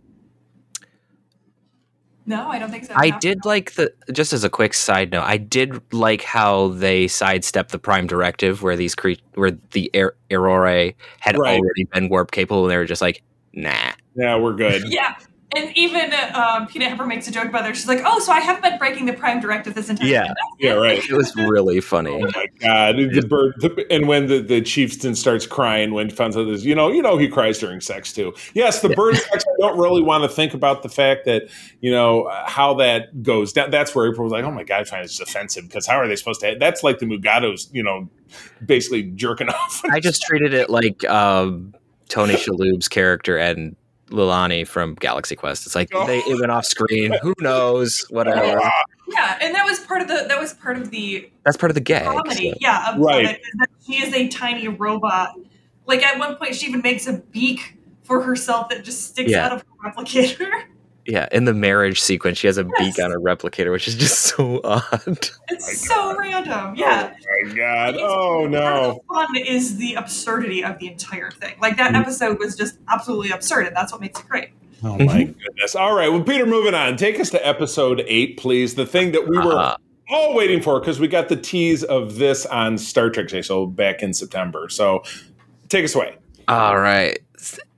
No, 2.29 2.47
I 2.47 2.59
don't 2.59 2.69
think 2.69 2.85
so. 2.85 2.93
I 2.95 3.09
did 3.09 3.43
like 3.43 3.73
the 3.73 3.91
just 4.11 4.33
as 4.33 4.43
a 4.43 4.51
quick 4.51 4.75
side 4.75 5.11
note. 5.11 5.23
I 5.23 5.37
did 5.37 5.81
like 5.91 6.21
how 6.21 6.67
they 6.67 7.07
sidestepped 7.07 7.71
the 7.71 7.79
Prime 7.79 8.05
Directive, 8.05 8.61
where 8.61 8.75
these 8.75 8.93
cre- 8.93 9.13
where 9.33 9.57
the 9.71 9.89
er- 9.95 10.15
Aurora 10.29 10.93
had 11.21 11.39
right. 11.39 11.59
already 11.59 11.85
been 11.85 12.07
warp 12.07 12.29
capable, 12.29 12.65
and 12.65 12.71
they 12.71 12.77
were 12.77 12.85
just 12.85 13.01
like, 13.01 13.23
"Nah, 13.53 13.93
yeah, 14.13 14.37
we're 14.37 14.53
good." 14.53 14.83
yeah, 14.87 15.15
and 15.55 15.75
even 15.75 16.13
um, 16.35 16.67
Peanut 16.67 16.89
Pepper 16.89 17.05
makes 17.05 17.27
a 17.27 17.31
joke 17.31 17.45
about 17.45 17.67
it. 17.67 17.75
She's 17.75 17.87
like, 17.87 18.01
"Oh, 18.05 18.19
so 18.19 18.31
I 18.31 18.39
haven't 18.39 18.61
been 18.61 18.77
breaking 18.77 19.05
the 19.05 19.13
Prime 19.13 19.39
Directive 19.39 19.73
this 19.73 19.89
entire 19.89 20.07
yeah. 20.07 20.23
time." 20.23 20.35
Yeah, 20.59 20.73
right. 20.73 21.03
It 21.03 21.11
was 21.11 21.35
really 21.35 21.81
funny. 21.81 22.11
Oh 22.11 22.29
my 22.35 22.47
god, 22.59 22.97
the 22.97 23.25
bird, 23.27 23.55
the, 23.57 23.85
and 23.89 24.07
when 24.07 24.27
the, 24.27 24.39
the 24.39 24.61
chieftain 24.61 25.15
starts 25.15 25.47
crying 25.47 25.93
when 25.93 26.09
he 26.09 26.15
finds 26.15 26.37
out 26.37 26.43
this, 26.43 26.63
you 26.63 26.75
know, 26.75 26.91
you 26.91 27.01
know, 27.01 27.17
he 27.17 27.27
cries 27.27 27.57
during 27.57 27.81
sex 27.81 28.13
too. 28.13 28.33
Yes, 28.53 28.81
the 28.81 28.89
yeah. 28.89 28.95
bird 28.95 29.15
sex. 29.15 29.43
I 29.43 29.55
don't 29.59 29.79
really 29.79 30.03
want 30.03 30.23
to 30.23 30.29
think 30.29 30.53
about 30.53 30.83
the 30.83 30.89
fact 30.89 31.25
that 31.25 31.49
you 31.81 31.91
know 31.91 32.29
how 32.45 32.75
that 32.75 33.23
goes. 33.23 33.53
That, 33.53 33.71
that's 33.71 33.95
where 33.95 34.07
April 34.07 34.25
was 34.25 34.31
like, 34.31 34.45
"Oh 34.45 34.51
my 34.51 34.63
god, 34.63 34.81
I 34.81 34.83
find 34.83 35.03
it's 35.03 35.19
offensive 35.19 35.67
because 35.67 35.87
how 35.87 35.97
are 35.97 36.07
they 36.07 36.15
supposed 36.15 36.41
to?" 36.41 36.57
That's 36.59 36.83
like 36.83 36.99
the 36.99 37.07
Mugatos, 37.07 37.69
you 37.71 37.81
know, 37.81 38.07
basically 38.63 39.03
jerking 39.03 39.49
off. 39.49 39.81
I 39.89 39.99
just 39.99 40.21
treated 40.21 40.53
it 40.53 40.69
like. 40.69 41.03
Um, 41.05 41.73
Tony 42.09 42.33
Shalhoub's 42.33 42.87
character 42.87 43.37
and 43.37 43.75
Laliari 44.09 44.67
from 44.67 44.95
Galaxy 44.95 45.35
Quest. 45.35 45.65
It's 45.65 45.75
like 45.75 45.89
oh. 45.93 46.05
they 46.05 46.19
it 46.19 46.39
went 46.39 46.51
off 46.51 46.65
screen. 46.65 47.13
Who 47.21 47.33
knows? 47.39 48.05
Whatever. 48.09 48.61
Yeah, 49.07 49.37
and 49.41 49.55
that 49.55 49.65
was 49.65 49.79
part 49.79 50.01
of 50.01 50.07
the 50.07 50.25
that 50.27 50.39
was 50.39 50.53
part 50.53 50.77
of 50.77 50.91
the 50.91 51.29
that's 51.43 51.57
part 51.57 51.71
of 51.71 51.75
the 51.75 51.81
gag. 51.81 52.05
Comedy, 52.05 52.51
so. 52.51 52.57
yeah, 52.59 52.95
right. 52.97 53.39
she 53.85 54.03
is 54.03 54.13
a 54.13 54.27
tiny 54.27 54.67
robot. 54.67 55.35
Like 55.85 56.03
at 56.03 56.19
one 56.19 56.35
point, 56.35 56.55
she 56.55 56.67
even 56.67 56.81
makes 56.81 57.07
a 57.07 57.13
beak 57.13 57.77
for 58.03 58.21
herself 58.21 58.69
that 58.69 58.83
just 58.83 59.07
sticks 59.07 59.31
yeah. 59.31 59.45
out 59.45 59.53
of 59.53 59.61
her 59.61 59.91
replicator. 59.91 60.49
Yeah, 61.09 61.27
in 61.31 61.45
the 61.45 61.55
marriage 61.55 61.99
sequence, 61.99 62.37
she 62.37 62.45
has 62.45 62.59
a 62.59 62.69
yes. 62.77 62.95
beak 62.95 63.03
on 63.03 63.09
her 63.09 63.19
replicator, 63.19 63.71
which 63.71 63.87
is 63.87 63.95
just 63.95 64.19
so 64.35 64.61
odd. 64.63 64.83
It's 65.49 65.67
oh 65.67 65.73
so 65.73 65.95
God. 65.95 66.17
random. 66.19 66.75
Yeah. 66.75 67.11
Oh 67.11 67.47
my 67.47 67.53
God. 67.55 67.95
Oh 67.97 68.47
no. 68.47 69.01
fun 69.11 69.35
is 69.35 69.77
the 69.77 69.95
absurdity 69.95 70.63
of 70.63 70.77
the 70.77 70.85
entire 70.85 71.31
thing. 71.31 71.55
Like 71.59 71.77
that 71.77 71.93
mm-hmm. 71.93 72.03
episode 72.03 72.37
was 72.37 72.55
just 72.55 72.77
absolutely 72.89 73.31
absurd, 73.31 73.65
and 73.65 73.75
that's 73.75 73.91
what 73.91 74.01
makes 74.01 74.19
it 74.19 74.29
great. 74.29 74.49
Oh 74.83 74.97
my 74.99 75.23
mm-hmm. 75.23 75.31
goodness. 75.31 75.75
All 75.75 75.95
right. 75.95 76.09
Well, 76.09 76.21
Peter, 76.21 76.45
moving 76.45 76.75
on. 76.75 76.95
Take 76.95 77.19
us 77.19 77.31
to 77.31 77.47
episode 77.47 78.03
eight, 78.05 78.37
please. 78.37 78.75
The 78.75 78.85
thing 78.85 79.11
that 79.13 79.27
we 79.27 79.39
were 79.39 79.57
uh, 79.57 79.77
all 80.11 80.35
waiting 80.35 80.61
for 80.61 80.79
because 80.79 80.99
we 80.99 81.07
got 81.07 81.27
the 81.27 81.35
tease 81.37 81.83
of 81.83 82.17
this 82.17 82.45
on 82.45 82.77
Star 82.77 83.09
Trek 83.09 83.29
Day, 83.29 83.41
so 83.41 83.65
back 83.65 84.03
in 84.03 84.13
September. 84.13 84.69
So 84.69 85.03
take 85.69 85.85
us 85.85 85.95
away. 85.95 86.17
All 86.47 86.79
right 86.79 87.17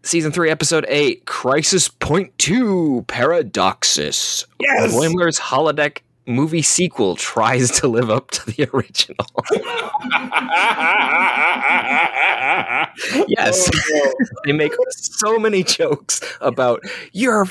season 0.04 0.32
three, 0.32 0.50
episode 0.50 0.86
eight, 0.88 1.26
Crisis 1.26 1.88
Point 1.88 2.38
Two, 2.38 3.06
Paradoxus. 3.08 4.46
Yes, 4.60 4.94
Boimler's 4.94 5.40
holodeck 5.40 6.00
movie 6.28 6.62
sequel 6.62 7.16
tries 7.16 7.72
to 7.80 7.88
live 7.88 8.10
up 8.10 8.32
to 8.32 8.46
the 8.46 8.70
original. 8.74 9.26
yes, 13.28 13.70
oh, 13.74 14.14
they 14.46 14.52
make 14.52 14.74
so 14.90 15.40
many 15.40 15.64
jokes 15.64 16.22
about 16.42 16.84
you're 17.12 17.46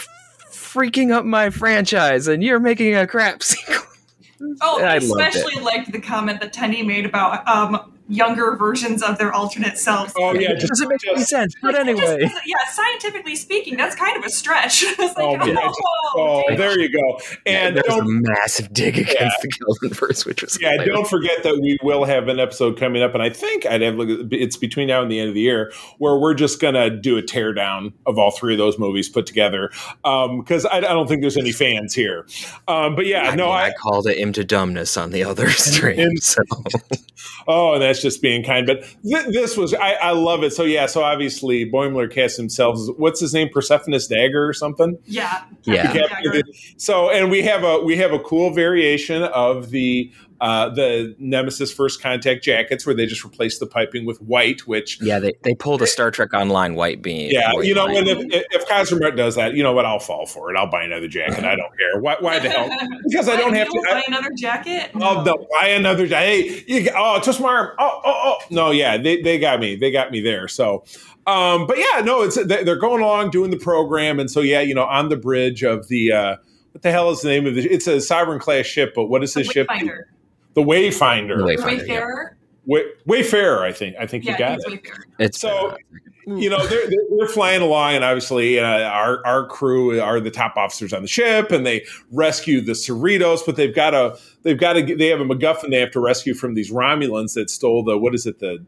freaking 0.51 1.13
up 1.13 1.25
my 1.25 1.51
franchise 1.51 2.29
and 2.29 2.43
you're 2.43 2.61
making 2.61 2.95
a 2.95 3.07
crap 3.07 3.43
sequel. 3.43 3.77
Oh, 4.61 4.81
I 4.83 4.97
especially 4.97 5.63
liked 5.63 5.93
the 5.93 6.01
comment 6.01 6.41
that 6.41 6.53
Tendi 6.53 6.85
made 6.85 7.07
about 7.07 7.47
um, 7.49 7.93
younger 8.11 8.57
versions 8.57 9.03
of 9.03 9.19
their 9.19 9.33
alternate 9.33 9.79
selves. 9.79 10.13
Oh 10.17 10.35
yeah, 10.35 10.51
it 10.51 10.61
doesn't 10.61 10.89
make 10.89 11.07
any 11.09 11.23
sense. 11.23 11.55
But 11.63 11.77
anyway, 11.77 12.19
just, 12.21 12.35
yeah, 12.47 12.57
scientifically 12.71 13.37
speaking, 13.37 13.77
that's 13.77 13.95
kind 13.95 14.17
of 14.17 14.25
a 14.25 14.31
stretch. 14.31 14.85
like, 14.99 15.13
oh, 15.17 15.45
yeah. 15.47 15.57
oh, 15.59 16.45
oh 16.49 16.57
there 16.57 16.79
you 16.79 16.91
go. 16.91 17.21
And 17.47 17.77
yeah, 17.77 17.83
there's 17.87 18.01
a 18.01 18.05
massive 18.05 18.73
dig 18.73 18.99
against 18.99 19.19
yeah. 19.21 19.31
the 19.41 19.49
Kelvin 19.49 19.97
verse, 19.97 20.27
which 20.27 20.43
was 20.43 20.61
yeah. 20.61 20.73
Hilarious. 20.73 20.95
Don't 20.97 21.09
forget 21.09 21.43
that 21.45 21.59
we 21.61 21.79
will 21.83 22.05
have 22.05 22.29
an 22.29 22.41
episode 22.41 22.79
coming 22.79 23.03
up, 23.03 23.15
and 23.15 23.23
I 23.23 23.31
think 23.31 23.65
I'd 23.65 23.83
have 23.83 23.99
it's 24.33 24.57
between 24.57 24.89
now 24.89 25.03
and 25.03 25.11
the 25.11 25.21
end 25.21 25.29
of 25.29 25.35
the 25.35 25.41
year 25.41 25.73
where 25.99 26.19
we're 26.19 26.35
just 26.35 26.61
gonna 26.61 26.91
do 26.91 27.17
a 27.17 27.23
teardown 27.23 27.93
of 28.07 28.19
all 28.19 28.31
three 28.31 28.55
of 28.55 28.59
those 28.59 28.79
movies 28.79 29.09
put 29.09 29.27
together 29.27 29.71
because 30.03 30.65
um, 30.65 30.71
I, 30.73 30.79
I, 30.79 30.81
don't 30.81 31.07
think 31.07 31.21
there's 31.21 31.37
any 31.37 31.53
fans 31.53 31.95
here. 31.95 32.27
Um, 32.69 32.97
but 32.97 33.07
yeah, 33.07 33.35
no, 33.35 33.51
I, 33.51 33.69
I, 33.69 33.73
called 33.73 34.07
it 34.07 34.17
into 34.17 34.45
dumbness 34.45 34.97
on 34.97 35.11
the 35.11 35.25
other 35.25 35.51
stream. 35.51 36.17
So. 36.19 36.43
oh, 37.49 37.79
that's 37.79 38.00
just 38.03 38.23
being 38.23 38.43
kind. 38.43 38.67
But 38.67 38.83
th- 39.05 39.27
this 39.33 39.57
was, 39.57 39.75
I, 39.75 39.93
I, 39.93 40.11
love 40.13 40.43
it. 40.43 40.53
So 40.53 40.65
yeah, 40.65 40.87
so 40.87 41.03
obviously 41.03 41.71
Boimler 41.71 42.11
cast 42.11 42.37
himself. 42.37 42.79
What's 42.97 43.21
his 43.21 43.35
name? 43.35 43.49
Persephone's 43.49 44.07
dagger 44.07 44.47
or 44.47 44.53
something? 44.53 44.99
Yeah, 45.07 45.45
yeah. 45.65 46.43
So 46.77 47.11
and 47.11 47.31
we 47.31 47.43
have 47.43 47.65
a 47.65 47.81
we 47.81 47.97
have 47.97 48.13
a 48.13 48.19
cool 48.19 48.51
variation 48.51 49.23
of 49.23 49.71
the 49.71 50.13
uh, 50.41 50.71
the 50.71 51.15
Nemesis 51.19 51.73
First 51.73 52.01
Contact 52.01 52.43
jackets, 52.43 52.87
where 52.87 52.95
they 52.95 53.07
just 53.07 53.25
replace 53.25 53.59
the 53.59 53.67
piping 53.67 54.07
with 54.07 54.23
white. 54.23 54.67
Which 54.67 55.01
yeah, 55.01 55.19
they, 55.19 55.35
they 55.43 55.55
pulled 55.55 55.83
a 55.83 55.87
Star 55.87 56.11
Trek 56.11 56.33
Online 56.33 56.75
white 56.75 57.03
beam. 57.03 57.31
Yeah, 57.31 57.53
you 57.61 57.75
know, 57.75 57.87
and 57.87 58.09
if, 58.09 58.47
if 58.51 58.67
Cosmere 58.67 59.17
does 59.17 59.35
that, 59.37 59.55
you 59.55 59.63
know 59.63 59.73
what? 59.73 59.85
I'll 59.85 59.99
fall 59.99 60.27
for 60.27 60.51
it. 60.51 60.57
I'll 60.57 60.71
buy 60.71 60.83
another 60.85 61.09
jacket. 61.09 61.45
I 61.45 61.57
don't 61.57 61.77
care. 61.77 62.01
Why, 62.01 62.17
why 62.21 62.39
the 62.39 62.49
hell? 62.49 62.71
Because 63.11 63.29
I 63.29 63.37
don't 63.37 63.55
have 63.55 63.69
to 63.69 63.83
buy 63.89 63.97
I, 63.97 64.05
another 64.07 64.31
jacket. 64.37 64.91
Oh, 64.95 65.23
no. 65.25 65.47
buy 65.53 65.69
another 65.69 66.07
jacket. 66.07 66.27
Hey, 66.27 66.65
you, 66.67 66.91
oh, 66.95 67.21
twist 67.21 67.41
my 67.41 67.49
arm. 67.49 67.75
Oh, 67.79 68.01
oh, 68.05 68.23
oh. 68.25 68.47
No, 68.51 68.71
yeah, 68.71 68.97
they 68.97 69.21
they 69.21 69.39
got 69.39 69.59
me. 69.61 69.77
They 69.77 69.91
got 69.91 70.11
me 70.11 70.21
there. 70.21 70.49
So. 70.49 70.85
Um, 71.27 71.67
but 71.67 71.79
yeah, 71.79 72.01
no, 72.01 72.23
it's 72.23 72.43
they're 72.47 72.77
going 72.77 73.03
along 73.03 73.31
doing 73.31 73.51
the 73.51 73.59
program, 73.59 74.19
and 74.19 74.31
so 74.31 74.41
yeah, 74.41 74.61
you 74.63 74.75
know, 74.75 74.85
on 74.85 75.11
the 75.11 75.17
bridge 75.17 75.63
of 75.63 75.87
the 75.89 76.13
uh, 76.13 76.37
what 76.73 76.83
the 76.83 76.91
hell 76.91 77.11
is 77.11 77.21
the 77.21 77.29
name 77.29 77.47
of 77.47 77.59
it? 77.59 77.67
It's 77.67 77.87
a 77.87 78.01
sovereign 78.01 78.39
class 78.39 78.67
ship, 78.67 78.95
but 78.95 79.07
what 79.07 79.23
is 79.23 79.35
this 79.35 79.49
ship? 79.49 79.69
Finder. 80.55 80.55
The 80.55 80.63
Wayfinder. 80.63 81.37
The 81.39 81.45
Wayfinder 81.45 81.65
Wayfarer. 81.65 82.37
Way, 82.67 82.85
Wayfarer, 83.07 83.65
I 83.65 83.73
think. 83.73 83.97
I 83.99 84.07
think 84.07 84.25
yeah, 84.25 84.33
you 84.33 84.39
got 84.39 84.59
it. 84.61 84.89
It's 85.19 85.41
so 85.41 85.77
you 86.27 86.51
know 86.51 86.65
they're 86.67 86.89
they're 87.19 87.29
flying 87.29 87.63
along, 87.63 87.95
and 87.95 88.05
obviously 88.05 88.59
uh, 88.59 88.65
our 88.65 89.25
our 89.27 89.47
crew 89.47 90.01
are 90.01 90.21
the 90.21 90.31
top 90.31 90.57
officers 90.57 90.93
on 90.93 91.03
the 91.03 91.09
ship, 91.09 91.51
and 91.51 91.67
they 91.67 91.85
rescue 92.13 92.61
the 92.61 92.73
Cerritos, 92.73 93.41
but 93.45 93.57
they've 93.57 93.75
got 93.75 93.95
a 93.95 94.19
they've 94.43 94.59
got 94.59 94.75
to 94.75 94.95
they 94.95 95.09
have 95.09 95.21
a 95.21 95.25
MacGuffin 95.25 95.71
they 95.71 95.81
have 95.81 95.91
to 95.93 96.01
rescue 96.01 96.35
from 96.35 96.55
these 96.55 96.71
Romulans 96.71 97.35
that 97.35 97.51
stole 97.51 97.83
the 97.83 97.99
what 97.99 98.15
is 98.15 98.27
it 98.27 98.39
the 98.39 98.65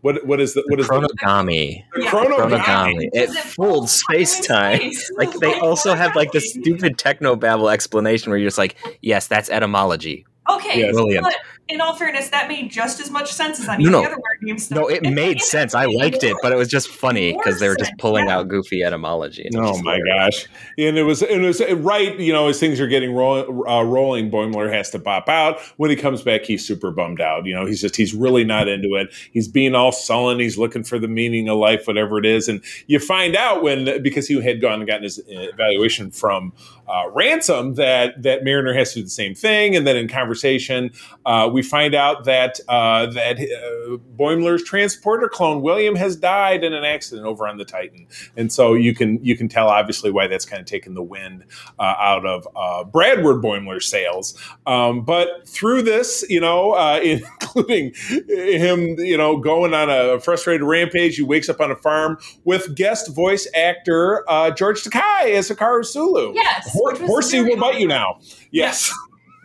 what 0.00 0.26
what 0.26 0.40
is 0.40 0.54
the 0.54 0.62
what 0.68 0.80
is 0.80 0.88
chronogami? 0.88 1.84
The, 1.94 2.00
the 2.00 2.06
chronogami. 2.06 3.08
It 3.12 3.30
fooled 3.30 3.88
space 3.90 4.40
time. 4.46 4.92
Like 5.16 5.32
they 5.34 5.58
also 5.60 5.94
have 5.94 6.14
like 6.16 6.32
the 6.32 6.40
stupid 6.62 6.98
techno 6.98 7.36
babble 7.36 7.68
explanation 7.68 8.30
where 8.30 8.38
you're 8.38 8.48
just 8.48 8.58
like, 8.58 8.76
yes, 9.02 9.26
that's 9.26 9.50
etymology. 9.50 10.26
Okay, 10.48 10.80
yes. 10.80 10.94
but 11.22 11.34
in 11.68 11.80
all 11.80 11.96
fairness, 11.96 12.28
that 12.28 12.46
made 12.46 12.70
just 12.70 13.00
as 13.00 13.10
much 13.10 13.32
sense 13.32 13.58
as 13.58 13.68
any 13.68 13.84
no, 13.84 14.04
other 14.04 14.14
word 14.14 14.38
game 14.44 14.58
stuff. 14.58 14.78
No, 14.78 14.88
it, 14.88 15.04
it 15.04 15.10
made 15.10 15.40
sense. 15.40 15.74
I 15.74 15.86
liked 15.86 16.22
it, 16.22 16.36
but 16.40 16.52
it 16.52 16.56
was 16.56 16.68
just 16.68 16.88
funny 16.88 17.32
because 17.32 17.58
they 17.58 17.68
were 17.68 17.76
just 17.76 17.92
pulling 17.98 18.26
yeah. 18.26 18.38
out 18.38 18.48
goofy 18.48 18.84
etymology. 18.84 19.48
Oh 19.56 19.82
my 19.82 19.98
gosh! 20.06 20.46
And 20.78 20.96
it 20.96 21.02
was 21.02 21.22
and 21.22 21.44
it 21.44 21.46
was 21.46 21.60
right. 21.74 22.16
You 22.18 22.32
know, 22.32 22.48
as 22.48 22.60
things 22.60 22.80
are 22.80 22.86
getting 22.86 23.12
roll, 23.12 23.68
uh, 23.68 23.82
rolling, 23.82 24.30
Boimler 24.30 24.72
has 24.72 24.90
to 24.90 25.00
pop 25.00 25.28
out. 25.28 25.58
When 25.76 25.90
he 25.90 25.96
comes 25.96 26.22
back, 26.22 26.44
he's 26.44 26.64
super 26.64 26.92
bummed 26.92 27.20
out. 27.20 27.46
You 27.46 27.54
know, 27.54 27.66
he's 27.66 27.80
just 27.80 27.96
he's 27.96 28.14
really 28.14 28.44
not 28.44 28.68
into 28.68 28.94
it. 28.94 29.12
He's 29.32 29.48
being 29.48 29.74
all 29.74 29.90
sullen. 29.90 30.38
He's 30.38 30.56
looking 30.56 30.84
for 30.84 31.00
the 31.00 31.08
meaning 31.08 31.48
of 31.48 31.58
life, 31.58 31.86
whatever 31.86 32.18
it 32.18 32.26
is. 32.26 32.48
And 32.48 32.62
you 32.86 33.00
find 33.00 33.34
out 33.34 33.62
when 33.64 34.02
because 34.02 34.28
he 34.28 34.40
had 34.40 34.60
gone 34.60 34.80
and 34.80 34.86
gotten 34.86 35.02
his 35.02 35.18
uh, 35.18 35.22
evaluation 35.28 36.12
from 36.12 36.52
uh, 36.88 37.10
ransom 37.12 37.74
that 37.74 38.22
that 38.22 38.44
Mariner 38.44 38.72
has 38.74 38.92
to 38.92 39.00
do 39.00 39.04
the 39.04 39.10
same 39.10 39.34
thing. 39.34 39.74
And 39.74 39.86
then 39.86 39.96
in 39.96 40.08
conversation, 40.08 40.90
uh, 41.24 41.48
we 41.52 41.62
find 41.62 41.94
out 41.94 42.24
that 42.24 42.60
uh, 42.68 43.06
that 43.06 43.38
uh, 43.38 43.96
Boimler's 44.16 44.62
transporter 44.62 45.28
clone 45.28 45.62
William 45.62 45.96
has 45.96 46.16
died 46.16 46.64
in 46.64 46.72
an 46.72 46.84
accident 46.84 47.26
over 47.26 47.46
on 47.46 47.56
the 47.56 47.64
Titan, 47.64 48.06
and 48.36 48.52
so 48.52 48.74
you 48.74 48.94
can 48.94 49.22
you 49.24 49.36
can 49.36 49.48
tell 49.48 49.68
obviously 49.68 50.10
why 50.10 50.26
that's 50.26 50.44
kind 50.44 50.60
of 50.60 50.66
taken 50.66 50.94
the 50.94 51.02
wind 51.02 51.44
uh, 51.78 51.94
out 51.98 52.24
of 52.24 52.46
uh, 52.56 52.84
Bradward 52.84 53.42
Boimler's 53.42 53.86
sails. 53.86 54.38
Um, 54.66 55.04
but 55.04 55.48
through 55.48 55.82
this, 55.82 56.24
you 56.28 56.40
know, 56.40 56.72
uh, 56.72 57.00
including 57.02 57.92
him, 58.28 58.98
you 58.98 59.16
know, 59.16 59.36
going 59.38 59.74
on 59.74 59.90
a 59.90 60.20
frustrated 60.20 60.62
rampage, 60.62 61.16
he 61.16 61.22
wakes 61.22 61.48
up 61.48 61.60
on 61.60 61.70
a 61.70 61.76
farm 61.76 62.18
with 62.44 62.74
guest 62.74 63.14
voice 63.14 63.48
actor 63.54 64.24
George 64.56 64.82
Takei 64.82 65.34
as 65.34 65.50
Hikaru 65.50 65.84
Sulu. 65.84 66.32
Yes 66.34 66.75
Hor- 66.76 67.06
horsey 67.06 67.40
will 67.42 67.56
bite 67.56 67.80
you 67.80 67.88
now. 67.88 68.20
Yes. 68.50 68.92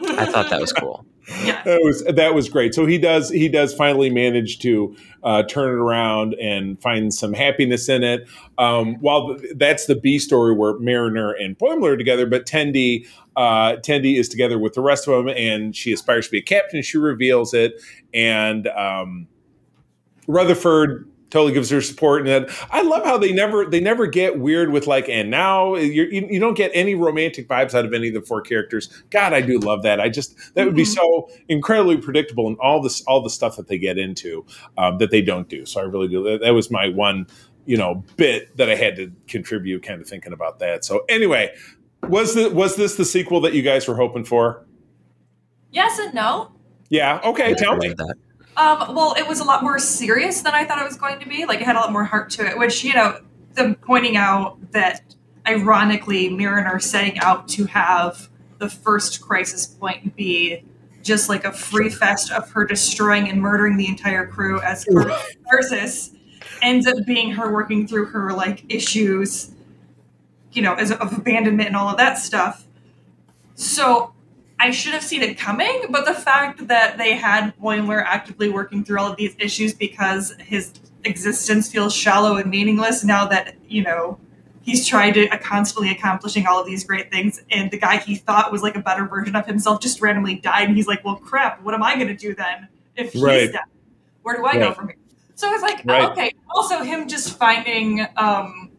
I 0.02 0.26
thought 0.26 0.50
that 0.50 0.62
was 0.62 0.74
cool. 0.74 1.06
yeah. 1.46 1.62
that 1.64 1.82
was 1.82 2.04
that 2.04 2.34
was 2.34 2.50
great. 2.50 2.74
So 2.74 2.86
he 2.86 2.98
does 2.98 3.30
he 3.30 3.48
does 3.48 3.74
finally 3.74 4.10
manage 4.10 4.60
to 4.60 4.96
uh, 5.24 5.44
turn 5.44 5.70
it 5.70 5.80
around 5.80 6.34
and 6.36 6.82
find 6.82 7.14
some 7.14 7.34
happiness 7.34 7.88
in 7.88 8.04
it. 8.04 8.28
Um, 8.58 8.96
while 8.96 9.38
th- 9.38 9.54
that's 9.56 9.86
the 9.86 9.96
B 9.96 10.18
story 10.18 10.54
where 10.54 10.78
Mariner 10.80 11.32
and 11.32 11.58
Boimler 11.58 11.94
are 11.94 11.98
together, 11.98 12.26
but 12.26 12.46
Tendi 12.46 13.08
uh, 13.36 13.74
Tendi 13.78 14.18
is 14.18 14.30
together 14.30 14.58
with 14.58 14.74
the 14.74 14.82
rest 14.82 15.08
of 15.08 15.14
them, 15.14 15.34
and 15.38 15.76
she 15.76 15.94
aspires 15.94 16.26
to 16.26 16.32
be 16.32 16.40
a 16.40 16.44
captain. 16.44 16.82
She 16.82 16.98
reveals 16.98 17.54
it, 17.54 17.82
and 18.14 18.68
um, 18.70 19.28
Rutherford 20.28 21.08
totally 21.32 21.54
gives 21.54 21.70
her 21.70 21.82
support 21.82 22.20
and 22.22 22.28
then 22.30 22.46
i 22.70 22.82
love 22.84 23.04
how 23.04 23.18
they 23.18 23.32
never 23.32 23.66
they 23.66 23.80
never 23.80 24.06
get 24.06 24.38
weird 24.40 24.70
with 24.72 24.86
like 24.86 25.08
and 25.10 25.32
now 25.32 25.76
you're, 25.76 26.06
you 26.12 26.28
you 26.30 26.40
don't 26.40 26.54
get 26.56 26.70
any 26.74 26.94
romantic 26.94 27.48
vibes 27.48 27.74
out 27.74 27.86
of 27.86 27.94
any 27.94 28.10
of 28.10 28.14
the 28.14 28.22
four 28.22 28.42
characters 28.42 29.02
god 29.10 29.34
i 29.34 29.42
do 29.42 29.58
love 29.60 29.82
that 29.82 30.00
i 30.00 30.08
just 30.10 30.36
that 30.56 30.66
would 30.66 30.76
be 30.76 30.84
Mhm. 30.84 30.96
so 30.96 31.30
incredibly 31.48 31.98
predictable 31.98 32.48
in 32.48 32.56
all 32.62 32.82
this 32.82 33.02
all 33.04 33.22
the 33.24 33.30
stuff 33.30 33.56
that 33.56 33.68
they 33.70 33.78
get 33.80 33.98
into 33.98 34.46
um, 34.78 34.98
that 35.00 35.10
they 35.10 35.22
don't 35.22 35.48
do 35.50 35.66
so 35.66 35.80
i 35.82 35.84
really 35.84 36.08
do 36.10 36.22
that, 36.24 36.42
that 36.42 36.52
was 36.54 36.70
my 36.70 36.90
one 36.90 37.26
you 37.66 37.78
know 37.78 38.04
bit 38.18 38.56
that 38.58 38.70
i 38.70 38.76
had 38.76 38.96
to 38.98 39.12
contribute 39.28 39.84
kind 39.84 40.02
of 40.02 40.08
thinking 40.08 40.34
about 40.34 40.60
that 40.60 40.84
so 40.84 41.06
anyway 41.10 41.50
was 42.10 42.34
the 42.36 42.50
was 42.50 42.76
this 42.76 42.96
the 42.96 43.06
sequel 43.06 43.40
that 43.40 43.54
you 43.54 43.62
guys 43.62 43.88
were 43.88 43.96
hoping 43.96 44.24
for 44.26 44.66
Yes 45.72 45.98
and 46.00 46.14
no. 46.14 46.52
yeah 46.90 47.22
okay 47.24 47.54
tell 47.54 47.78
me 47.78 47.90
that. 47.90 48.16
Um, 48.58 48.94
well, 48.94 49.16
it 49.18 49.28
was 49.28 49.40
a 49.40 49.44
lot 49.44 49.64
more 49.64 49.80
serious 49.80 50.42
than 50.42 50.54
I 50.54 50.66
thought 50.66 50.82
it 50.82 50.86
was 50.86 50.98
going 50.98 51.20
to 51.20 51.28
be. 51.28 51.46
Like 51.46 51.62
it 51.62 51.66
had 51.66 51.76
a 51.76 51.80
lot 51.80 51.92
more 51.92 52.04
heart 52.04 52.30
to 52.32 52.46
it, 52.46 52.58
which 52.58 52.84
you 52.84 52.94
know, 52.94 53.20
them 53.54 53.76
pointing 53.76 54.18
out 54.18 54.72
that 54.72 55.02
ironically, 55.48 56.30
Mariner 56.30 56.80
setting 56.80 57.18
out 57.20 57.48
to 57.50 57.66
have 57.66 58.30
the 58.58 58.70
first 58.70 59.22
crisis 59.22 59.66
point 59.66 60.16
be 60.16 60.64
just 61.02 61.30
like 61.30 61.46
a 61.46 61.52
free 61.52 61.90
fest 61.90 62.32
of 62.32 62.52
her 62.52 62.64
destroying 62.66 63.28
and 63.28 63.42
murdering 63.42 63.78
the 63.78 63.88
entire 63.88 64.28
crew 64.28 64.62
as 64.62 64.86
her 64.86 65.18
versus 65.50 66.12
ends 66.62 66.86
up 66.86 66.96
being 67.06 67.32
her 67.32 67.52
working 67.52 67.88
through 67.88 68.06
her 68.06 68.34
like 68.34 68.64
issues, 68.72 69.52
you 70.52 70.62
know, 70.62 70.76
as 70.76 70.92
of 70.92 71.18
abandonment 71.18 71.68
and 71.68 71.76
all 71.76 71.90
of 71.90 71.98
that 71.98 72.20
stuff. 72.20 72.68
So 73.56 74.14
I 74.64 74.70
should 74.70 74.94
have 74.94 75.02
seen 75.04 75.24
it 75.24 75.40
coming, 75.40 75.86
but 75.90 76.06
the 76.06 76.14
fact 76.14 76.68
that 76.68 76.98
they 77.00 77.16
had 77.16 77.52
Boimler 77.58 78.04
actively 78.06 78.48
working 78.50 78.86
through 78.86 79.00
all 79.00 79.10
of 79.10 79.18
these 79.18 79.36
issues 79.40 79.74
because 79.74 80.36
his 80.40 80.74
existence 81.04 81.72
feels 81.72 81.96
shallow 81.96 82.38
and 82.38 82.48
meaningless 82.50 83.04
now 83.04 83.26
that, 83.26 83.56
you 83.68 83.82
know, 83.82 84.20
he's 84.62 84.86
tried 84.88 85.14
to 85.16 85.28
uh, 85.30 85.38
constantly 85.40 85.90
accomplishing 85.90 86.46
all 86.46 86.60
of 86.60 86.68
these 86.68 86.84
great 86.84 87.10
things, 87.10 87.42
and 87.50 87.72
the 87.72 87.78
guy 87.80 87.98
he 87.98 88.16
thought 88.16 88.52
was 88.52 88.62
like 88.62 88.76
a 88.76 88.82
better 88.82 89.08
version 89.08 89.36
of 89.36 89.48
himself 89.48 89.82
just 89.82 90.00
randomly 90.00 90.36
died, 90.36 90.68
and 90.68 90.78
he's 90.78 90.86
like, 90.88 91.04
well, 91.04 91.16
crap, 91.16 91.60
what 91.64 91.74
am 91.74 91.82
I 91.82 91.96
going 91.96 92.10
to 92.10 92.16
do 92.16 92.36
then 92.36 92.68
if 92.96 93.14
he's 93.14 93.24
Right. 93.24 93.52
dead? 93.52 93.62
Where 94.22 94.38
do 94.38 94.46
I 94.46 94.60
go 94.60 94.74
from 94.74 94.90
here? 94.90 94.98
So 95.34 95.52
it's 95.52 95.64
like, 95.64 95.82
Right. 95.86 96.08
okay. 96.12 96.32
Also, 96.56 96.84
him 96.84 97.08
just 97.08 97.36
finding, 97.40 98.06
um, 98.16 98.70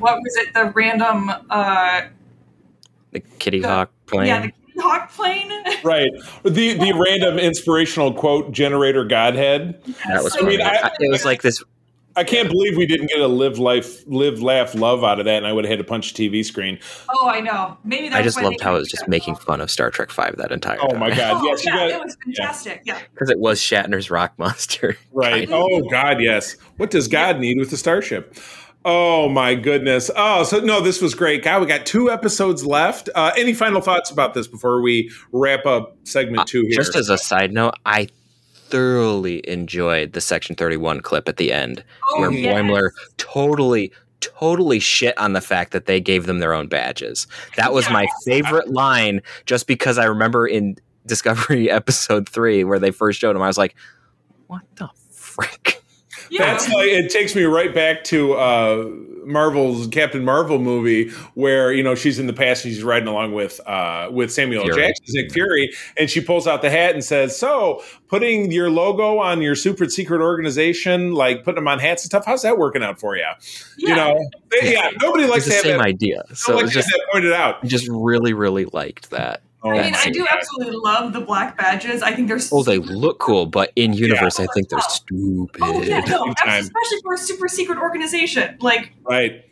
what 0.00 0.16
was 0.16 0.36
it, 0.36 0.52
the 0.52 0.70
random, 0.74 1.30
uh, 1.48 2.02
The 3.12 3.20
Kitty 3.38 3.60
The- 3.60 3.68
Hawk 3.68 3.90
plane. 4.04 4.26
yeah, 4.26 4.40
the 4.42 4.48
Kitty 4.48 4.67
Hawk 4.78 5.10
plane. 5.12 5.50
right 5.84 6.10
the 6.44 6.74
the 6.74 6.92
random 7.08 7.38
inspirational 7.38 8.12
quote 8.14 8.52
generator 8.52 9.04
godhead 9.04 9.80
that 10.06 10.22
was 10.22 10.36
I 10.36 10.42
mean. 10.42 10.60
I- 10.62 10.80
I- 10.84 10.90
it 11.00 11.10
was 11.10 11.24
like 11.24 11.42
this. 11.42 11.62
I 12.16 12.24
can't 12.24 12.48
believe 12.48 12.76
we 12.76 12.84
didn't 12.84 13.06
get 13.10 13.20
a 13.20 13.28
live 13.28 13.60
life, 13.60 14.02
live 14.08 14.42
laugh, 14.42 14.74
love 14.74 15.04
out 15.04 15.20
of 15.20 15.26
that, 15.26 15.36
and 15.36 15.46
I 15.46 15.52
would 15.52 15.64
have 15.64 15.70
had 15.70 15.78
to 15.78 15.84
punch 15.84 16.10
a 16.10 16.14
TV 16.14 16.44
screen. 16.44 16.80
Oh, 17.08 17.28
I 17.28 17.38
know. 17.40 17.78
Maybe 17.84 18.08
that's 18.08 18.18
I 18.18 18.22
just 18.24 18.42
loved 18.42 18.60
how 18.60 18.74
it 18.74 18.78
was 18.80 18.88
just 18.88 19.04
that 19.04 19.08
making 19.08 19.36
fun 19.36 19.60
of 19.60 19.70
Star 19.70 19.88
Trek 19.92 20.10
Five 20.10 20.34
that 20.38 20.50
entire 20.50 20.78
Oh 20.82 20.88
time. 20.88 20.98
my 20.98 21.10
god! 21.14 21.36
Oh, 21.40 21.46
Yes, 21.46 21.64
you 21.64 21.70
yeah, 21.72 21.76
got 21.78 21.90
it 21.90 22.04
was 22.04 22.16
fantastic. 22.24 22.82
Yeah. 22.84 22.98
because 23.14 23.30
it 23.30 23.38
was 23.38 23.60
Shatner's 23.60 24.10
rock 24.10 24.32
monster. 24.36 24.96
right. 25.12 25.48
Kind 25.48 25.52
of. 25.52 25.68
Oh 25.70 25.88
god, 25.90 26.20
yes. 26.20 26.56
What 26.76 26.90
does 26.90 27.06
God 27.06 27.38
need 27.38 27.56
with 27.56 27.70
the 27.70 27.76
starship? 27.76 28.36
Oh 28.84 29.28
my 29.28 29.54
goodness. 29.54 30.10
Oh, 30.16 30.44
so 30.44 30.60
no, 30.60 30.80
this 30.80 31.02
was 31.02 31.14
great. 31.14 31.42
guy. 31.42 31.58
we 31.58 31.66
got 31.66 31.84
two 31.84 32.10
episodes 32.10 32.64
left. 32.64 33.08
Uh, 33.14 33.32
any 33.36 33.52
final 33.52 33.80
thoughts 33.80 34.10
about 34.10 34.34
this 34.34 34.46
before 34.46 34.80
we 34.80 35.10
wrap 35.32 35.66
up 35.66 35.96
segment 36.04 36.46
two 36.48 36.62
here? 36.62 36.70
Uh, 36.80 36.84
Just 36.84 36.96
as 36.96 37.10
a 37.10 37.18
side 37.18 37.52
note, 37.52 37.74
I 37.84 38.08
thoroughly 38.54 39.46
enjoyed 39.48 40.12
the 40.12 40.20
Section 40.20 40.54
Thirty 40.56 40.76
One 40.76 41.00
clip 41.00 41.28
at 41.28 41.36
the 41.38 41.52
end 41.52 41.82
Oh, 42.10 42.20
where 42.20 42.32
yes. 42.32 42.54
Boimler 42.54 42.90
totally 43.16 43.92
totally 44.20 44.78
shit 44.80 45.16
on 45.18 45.32
the 45.32 45.40
fact 45.40 45.72
that 45.72 45.86
they 45.86 46.00
gave 46.00 46.26
them 46.26 46.38
their 46.38 46.52
own 46.52 46.66
badges. 46.68 47.26
That 47.56 47.72
was 47.72 47.88
my 47.90 48.06
favorite 48.24 48.68
line 48.68 49.22
just 49.46 49.66
because 49.66 49.96
I 49.98 50.04
remember 50.04 50.46
in 50.46 50.76
Discovery 51.06 51.70
episode 51.70 52.28
3 52.28 52.64
where 52.64 52.78
they 52.78 52.90
first 52.90 53.18
showed 53.18 53.34
him 53.34 53.40
I 53.42 53.46
was 53.46 53.56
like 53.58 53.74
what 54.46 54.62
the 54.76 54.88
frick? 55.10 55.82
Yeah. 56.30 56.52
That's 56.52 56.68
like 56.68 56.88
it 56.88 57.10
takes 57.10 57.34
me 57.34 57.44
right 57.44 57.74
back 57.74 58.04
to 58.04 58.34
uh, 58.34 58.90
Marvel's 59.24 59.86
Captain 59.88 60.24
Marvel 60.24 60.58
movie, 60.58 61.10
where 61.34 61.72
you 61.72 61.82
know 61.82 61.94
she's 61.94 62.18
in 62.18 62.26
the 62.26 62.32
past 62.32 62.64
and 62.64 62.72
she's 62.72 62.82
riding 62.82 63.08
along 63.08 63.32
with 63.34 63.60
uh, 63.66 64.08
with 64.10 64.32
Samuel 64.32 64.62
Fury. 64.64 64.76
Jackson, 64.80 65.04
Nick 65.10 65.32
Fury, 65.32 65.70
and 65.98 66.08
she 66.08 66.20
pulls 66.20 66.46
out 66.46 66.62
the 66.62 66.70
hat 66.70 66.94
and 66.94 67.04
says, 67.04 67.38
"So, 67.38 67.82
putting 68.08 68.50
your 68.50 68.70
logo 68.70 69.18
on 69.18 69.42
your 69.42 69.54
super 69.54 69.86
secret 69.88 70.20
organization, 70.22 71.12
like 71.12 71.44
putting 71.44 71.56
them 71.56 71.68
on 71.68 71.78
hats 71.78 72.04
and 72.04 72.10
stuff, 72.10 72.24
how's 72.24 72.42
that 72.42 72.56
working 72.58 72.82
out 72.82 72.98
for 72.98 73.16
you?" 73.16 73.26
You 73.76 73.94
know, 73.94 74.18
yeah, 74.62 74.90
nobody 75.00 75.24
It's 75.24 75.30
likes 75.32 75.44
the 75.44 75.50
to 75.50 75.56
have 75.56 75.62
same 75.64 75.78
that. 75.78 75.86
idea. 75.86 76.24
So 76.34 76.56
was 76.62 76.72
just 76.72 76.88
that 76.88 77.06
pointed 77.12 77.32
out. 77.32 77.62
Just 77.64 77.86
really 77.90 78.32
really 78.32 78.64
liked 78.66 79.10
that. 79.10 79.42
Oh, 79.62 79.70
I 79.70 79.82
mean, 79.82 79.94
I 79.96 80.10
do 80.10 80.24
absolutely 80.30 80.76
love 80.76 81.12
the 81.12 81.20
black 81.20 81.58
badges. 81.58 82.00
I 82.00 82.12
think 82.14 82.28
they're 82.28 82.38
Oh, 82.52 82.62
they 82.62 82.78
look 82.78 83.18
cool, 83.18 83.46
but 83.46 83.72
in 83.74 83.92
universe 83.92 84.38
I 84.38 84.44
oh, 84.44 84.52
think 84.54 84.68
they're 84.68 84.78
Oh. 84.78 84.88
stupid. 84.88 85.60
Oh 85.62 85.82
yeah, 85.82 86.00
no, 86.00 86.32
especially 86.46 87.00
for 87.02 87.14
a 87.14 87.18
super 87.18 87.48
secret 87.48 87.78
organization. 87.78 88.56
Like, 88.60 88.92
Right. 89.02 89.44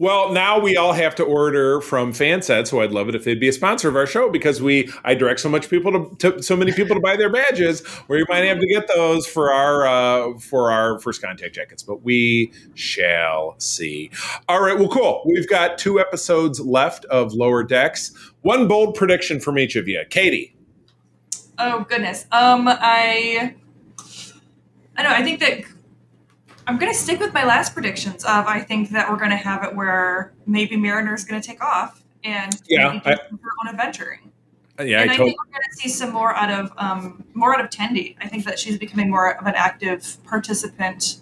Well, 0.00 0.32
now 0.32 0.60
we 0.60 0.76
all 0.76 0.92
have 0.92 1.16
to 1.16 1.24
order 1.24 1.80
from 1.80 2.12
Fansets, 2.12 2.68
so 2.68 2.80
I'd 2.80 2.92
love 2.92 3.08
it 3.08 3.16
if 3.16 3.24
they'd 3.24 3.40
be 3.40 3.48
a 3.48 3.52
sponsor 3.52 3.88
of 3.88 3.96
our 3.96 4.06
show 4.06 4.30
because 4.30 4.62
we 4.62 4.88
I 5.02 5.14
direct 5.14 5.40
so 5.40 5.48
much 5.48 5.68
people 5.68 5.90
to, 5.92 6.32
to 6.32 6.42
so 6.42 6.56
many 6.56 6.70
people 6.70 6.94
to 6.94 7.00
buy 7.00 7.16
their 7.16 7.30
badges, 7.30 7.82
you 8.08 8.24
might 8.28 8.44
have 8.44 8.60
to 8.60 8.66
get 8.68 8.86
those 8.94 9.26
for 9.26 9.52
our 9.52 9.86
uh, 9.86 10.38
for 10.38 10.70
our 10.70 11.00
first 11.00 11.20
contact 11.20 11.52
jackets. 11.54 11.82
But 11.82 12.04
we 12.04 12.52
shall 12.74 13.56
see. 13.58 14.12
All 14.48 14.62
right. 14.62 14.78
Well, 14.78 14.88
cool. 14.88 15.22
We've 15.26 15.48
got 15.48 15.78
two 15.78 15.98
episodes 15.98 16.60
left 16.60 17.04
of 17.06 17.32
Lower 17.32 17.64
Decks. 17.64 18.12
One 18.42 18.68
bold 18.68 18.94
prediction 18.94 19.40
from 19.40 19.58
each 19.58 19.74
of 19.74 19.88
you, 19.88 20.04
Katie. 20.08 20.54
oh 21.58 21.84
goodness. 21.88 22.24
Um, 22.30 22.68
I, 22.68 23.56
I 24.96 25.02
don't 25.02 25.10
know. 25.10 25.16
I 25.16 25.24
think 25.24 25.40
that 25.40 25.64
I'm 26.68 26.78
gonna 26.78 26.94
stick 26.94 27.18
with 27.18 27.32
my 27.32 27.44
last 27.44 27.72
predictions. 27.74 28.24
Of 28.24 28.46
I 28.46 28.60
think 28.60 28.90
that 28.90 29.10
we're 29.10 29.16
gonna 29.16 29.36
have 29.36 29.64
it 29.64 29.74
where 29.74 30.32
maybe 30.46 30.76
Mariner's 30.76 31.20
is 31.20 31.26
gonna 31.26 31.42
take 31.42 31.62
off 31.64 32.02
and 32.24 32.54
Yeah, 32.68 32.88
maybe 32.88 33.00
do 33.00 33.10
I- 33.10 33.14
her 33.14 33.50
own 33.62 33.68
adventuring. 33.70 34.30
Yeah, 34.80 35.00
and 35.00 35.10
I 35.10 35.14
I, 35.14 35.16
told. 35.16 35.28
think 35.30 35.38
we're 35.44 35.50
going 35.52 35.64
to 35.72 35.76
see 35.76 35.88
some 35.88 36.12
more 36.12 36.32
out 36.36 36.50
of 36.52 36.70
um, 36.78 37.24
more 37.34 37.52
out 37.52 37.60
of 37.64 37.68
Tendi. 37.68 38.14
I 38.20 38.28
think 38.28 38.44
that 38.44 38.60
she's 38.60 38.78
becoming 38.78 39.10
more 39.10 39.34
of 39.36 39.44
an 39.44 39.54
active 39.56 40.18
participant, 40.22 41.16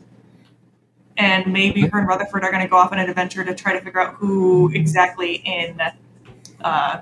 and 1.16 1.50
maybe 1.50 1.80
her 1.86 1.98
and 2.00 2.06
Rutherford 2.06 2.44
are 2.44 2.50
going 2.50 2.62
to 2.62 2.68
go 2.68 2.76
off 2.76 2.92
on 2.92 2.98
an 2.98 3.08
adventure 3.08 3.42
to 3.46 3.54
try 3.54 3.72
to 3.72 3.80
figure 3.80 3.98
out 3.98 4.16
who 4.16 4.70
exactly 4.74 5.36
in 5.46 5.80
uh, 6.60 7.00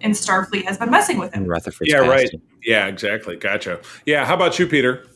in 0.00 0.10
Starfleet 0.10 0.64
has 0.64 0.76
been 0.76 0.90
messing 0.90 1.18
with 1.18 1.32
And 1.34 1.44
him. 1.44 1.50
Rutherford's 1.52 1.88
Yeah, 1.92 1.98
right. 1.98 2.30
Yeah, 2.64 2.86
exactly. 2.88 3.36
Gotcha. 3.36 3.80
Yeah. 4.06 4.24
How 4.24 4.34
about 4.34 4.58
you, 4.58 4.66
Peter? 4.66 5.06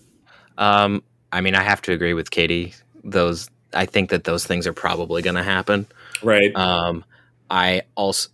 Um, 0.56 1.02
I 1.32 1.40
mean, 1.40 1.54
I 1.54 1.62
have 1.62 1.80
to 1.82 1.92
agree 1.92 2.14
with 2.14 2.30
Katie. 2.30 2.74
Those, 3.04 3.48
I 3.72 3.86
think 3.86 4.10
that 4.10 4.24
those 4.24 4.44
things 4.46 4.66
are 4.66 4.72
probably 4.72 5.22
going 5.22 5.36
to 5.36 5.42
happen. 5.42 5.86
Right. 6.22 6.54
Um, 6.56 7.04
I 7.50 7.82
also, 7.94 8.28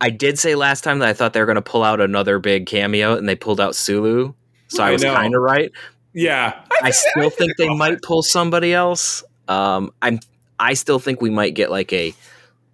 I 0.00 0.10
did 0.10 0.38
say 0.38 0.54
last 0.54 0.84
time 0.84 1.00
that 1.00 1.08
I 1.08 1.12
thought 1.12 1.32
they 1.32 1.40
were 1.40 1.46
going 1.46 1.56
to 1.56 1.62
pull 1.62 1.82
out 1.82 2.00
another 2.00 2.38
big 2.38 2.66
cameo, 2.66 3.16
and 3.16 3.28
they 3.28 3.34
pulled 3.34 3.60
out 3.60 3.74
Sulu. 3.74 4.32
So 4.68 4.82
I 4.82 4.88
I 4.88 4.92
was 4.92 5.02
kind 5.02 5.34
of 5.34 5.42
right. 5.42 5.72
yeah. 6.12 6.60
I 6.82 6.90
still 6.90 7.30
think 7.30 7.56
they 7.56 7.68
might 7.68 8.02
pull 8.02 8.22
somebody 8.22 8.72
else. 8.74 9.24
Um, 9.48 9.92
I'm, 10.02 10.20
I 10.58 10.74
still 10.74 10.98
think 10.98 11.20
we 11.20 11.30
might 11.30 11.54
get 11.54 11.70
like 11.70 11.92
a 11.92 12.14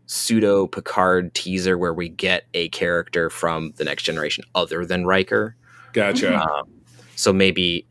pseudo 0.07 0.67
Picard 0.67 1.35
teaser 1.35 1.79
where 1.79 1.95
we 1.95 2.09
get 2.09 2.45
a 2.53 2.69
character 2.71 3.31
from 3.31 3.73
the 3.77 3.85
next 3.85 4.03
generation 4.03 4.45
other 4.55 4.85
than 4.85 5.07
Riker. 5.07 5.57
Gotcha. 5.93 6.41
Um, 6.41 6.69
so 7.17 7.33
maybe, 7.33 7.87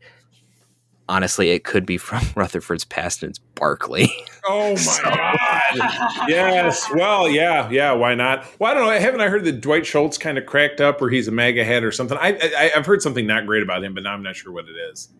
honestly, 1.08 1.50
it 1.50 1.64
could 1.64 1.84
be 1.86 1.98
from 1.98 2.22
Rutherford's 2.34 2.84
past 2.84 3.22
and 3.22 3.30
it's 3.30 3.38
Barkley. 3.38 4.10
Oh 4.46 4.70
my 4.70 4.74
So- 4.76 5.02
god! 5.04 5.40
Yes. 6.28 6.88
Well, 6.94 7.28
yeah, 7.28 7.68
yeah. 7.70 7.92
Why 7.92 8.14
not? 8.14 8.46
Well, 8.58 8.70
I 8.70 8.74
don't 8.74 8.86
know. 8.86 8.98
Haven't 8.98 9.20
I 9.20 9.28
heard 9.28 9.44
that 9.44 9.60
Dwight 9.60 9.84
Schultz 9.86 10.16
kind 10.16 10.38
of 10.38 10.46
cracked 10.46 10.80
up, 10.80 11.02
or 11.02 11.10
he's 11.10 11.28
a 11.28 11.32
MAGA 11.32 11.64
head 11.64 11.84
or 11.84 11.92
something? 11.92 12.16
I, 12.18 12.38
I 12.56 12.70
I've 12.74 12.86
heard 12.86 13.02
something 13.02 13.26
not 13.26 13.46
great 13.46 13.62
about 13.62 13.84
him, 13.84 13.92
but 13.94 14.02
now 14.04 14.12
I'm 14.14 14.22
not 14.22 14.36
sure 14.36 14.52
what 14.52 14.64
it 14.66 14.76
is. 14.92 15.10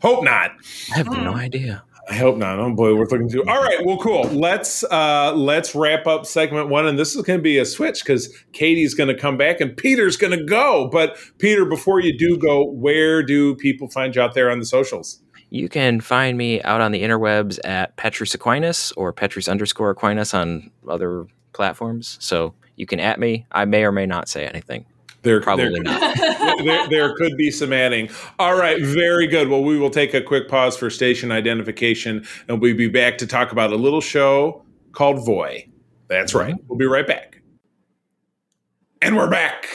Hope 0.00 0.22
not. 0.24 0.52
I 0.92 0.96
have 0.98 1.06
no 1.06 1.32
Hmm. 1.32 1.38
idea. 1.38 1.82
I 2.08 2.14
hope 2.14 2.36
not. 2.36 2.58
Oh 2.58 2.74
boy, 2.74 2.94
we're 2.94 3.06
looking 3.06 3.28
to. 3.28 3.44
All 3.48 3.62
right, 3.62 3.78
well, 3.84 3.96
cool. 3.98 4.24
Let's 4.24 4.82
uh 4.84 5.32
let's 5.36 5.74
wrap 5.74 6.06
up 6.06 6.26
segment 6.26 6.68
one, 6.68 6.86
and 6.86 6.98
this 6.98 7.14
is 7.14 7.22
going 7.22 7.38
to 7.38 7.42
be 7.42 7.58
a 7.58 7.64
switch 7.64 8.02
because 8.02 8.28
Katie's 8.52 8.94
going 8.94 9.08
to 9.08 9.16
come 9.16 9.36
back 9.36 9.60
and 9.60 9.76
Peter's 9.76 10.16
going 10.16 10.36
to 10.36 10.44
go. 10.44 10.88
But 10.90 11.16
Peter, 11.38 11.64
before 11.64 12.00
you 12.00 12.16
do 12.16 12.36
go, 12.36 12.64
where 12.64 13.22
do 13.22 13.54
people 13.54 13.88
find 13.88 14.16
you 14.16 14.22
out 14.22 14.34
there 14.34 14.50
on 14.50 14.58
the 14.58 14.66
socials? 14.66 15.22
You 15.50 15.68
can 15.68 16.00
find 16.00 16.36
me 16.36 16.60
out 16.62 16.80
on 16.80 16.92
the 16.92 17.02
interwebs 17.02 17.60
at 17.64 17.94
Petrus 17.96 18.34
Aquinas 18.34 18.90
or 18.92 19.12
Petrus 19.12 19.48
underscore 19.48 19.90
Aquinas 19.90 20.34
on 20.34 20.70
other 20.88 21.26
platforms. 21.52 22.16
So 22.20 22.54
you 22.76 22.86
can 22.86 22.98
at 23.00 23.20
me. 23.20 23.46
I 23.52 23.64
may 23.64 23.84
or 23.84 23.92
may 23.92 24.06
not 24.06 24.28
say 24.28 24.46
anything. 24.46 24.86
There, 25.22 25.40
Probably 25.40 25.70
there, 25.70 25.82
not. 25.82 26.18
there, 26.64 26.88
there 26.88 27.14
could 27.14 27.36
be 27.36 27.50
some 27.50 27.72
adding. 27.72 28.10
All 28.40 28.56
right, 28.56 28.82
very 28.82 29.28
good. 29.28 29.48
Well, 29.48 29.62
we 29.62 29.78
will 29.78 29.90
take 29.90 30.14
a 30.14 30.20
quick 30.20 30.48
pause 30.48 30.76
for 30.76 30.90
station 30.90 31.30
identification, 31.30 32.26
and 32.48 32.60
we'll 32.60 32.76
be 32.76 32.88
back 32.88 33.18
to 33.18 33.26
talk 33.26 33.52
about 33.52 33.72
a 33.72 33.76
little 33.76 34.00
show 34.00 34.64
called 34.90 35.24
Voy. 35.24 35.68
That's 36.08 36.34
right. 36.34 36.54
We'll 36.66 36.78
be 36.78 36.86
right 36.86 37.06
back. 37.06 37.40
And 39.00 39.16
we're 39.16 39.30
back. 39.30 39.68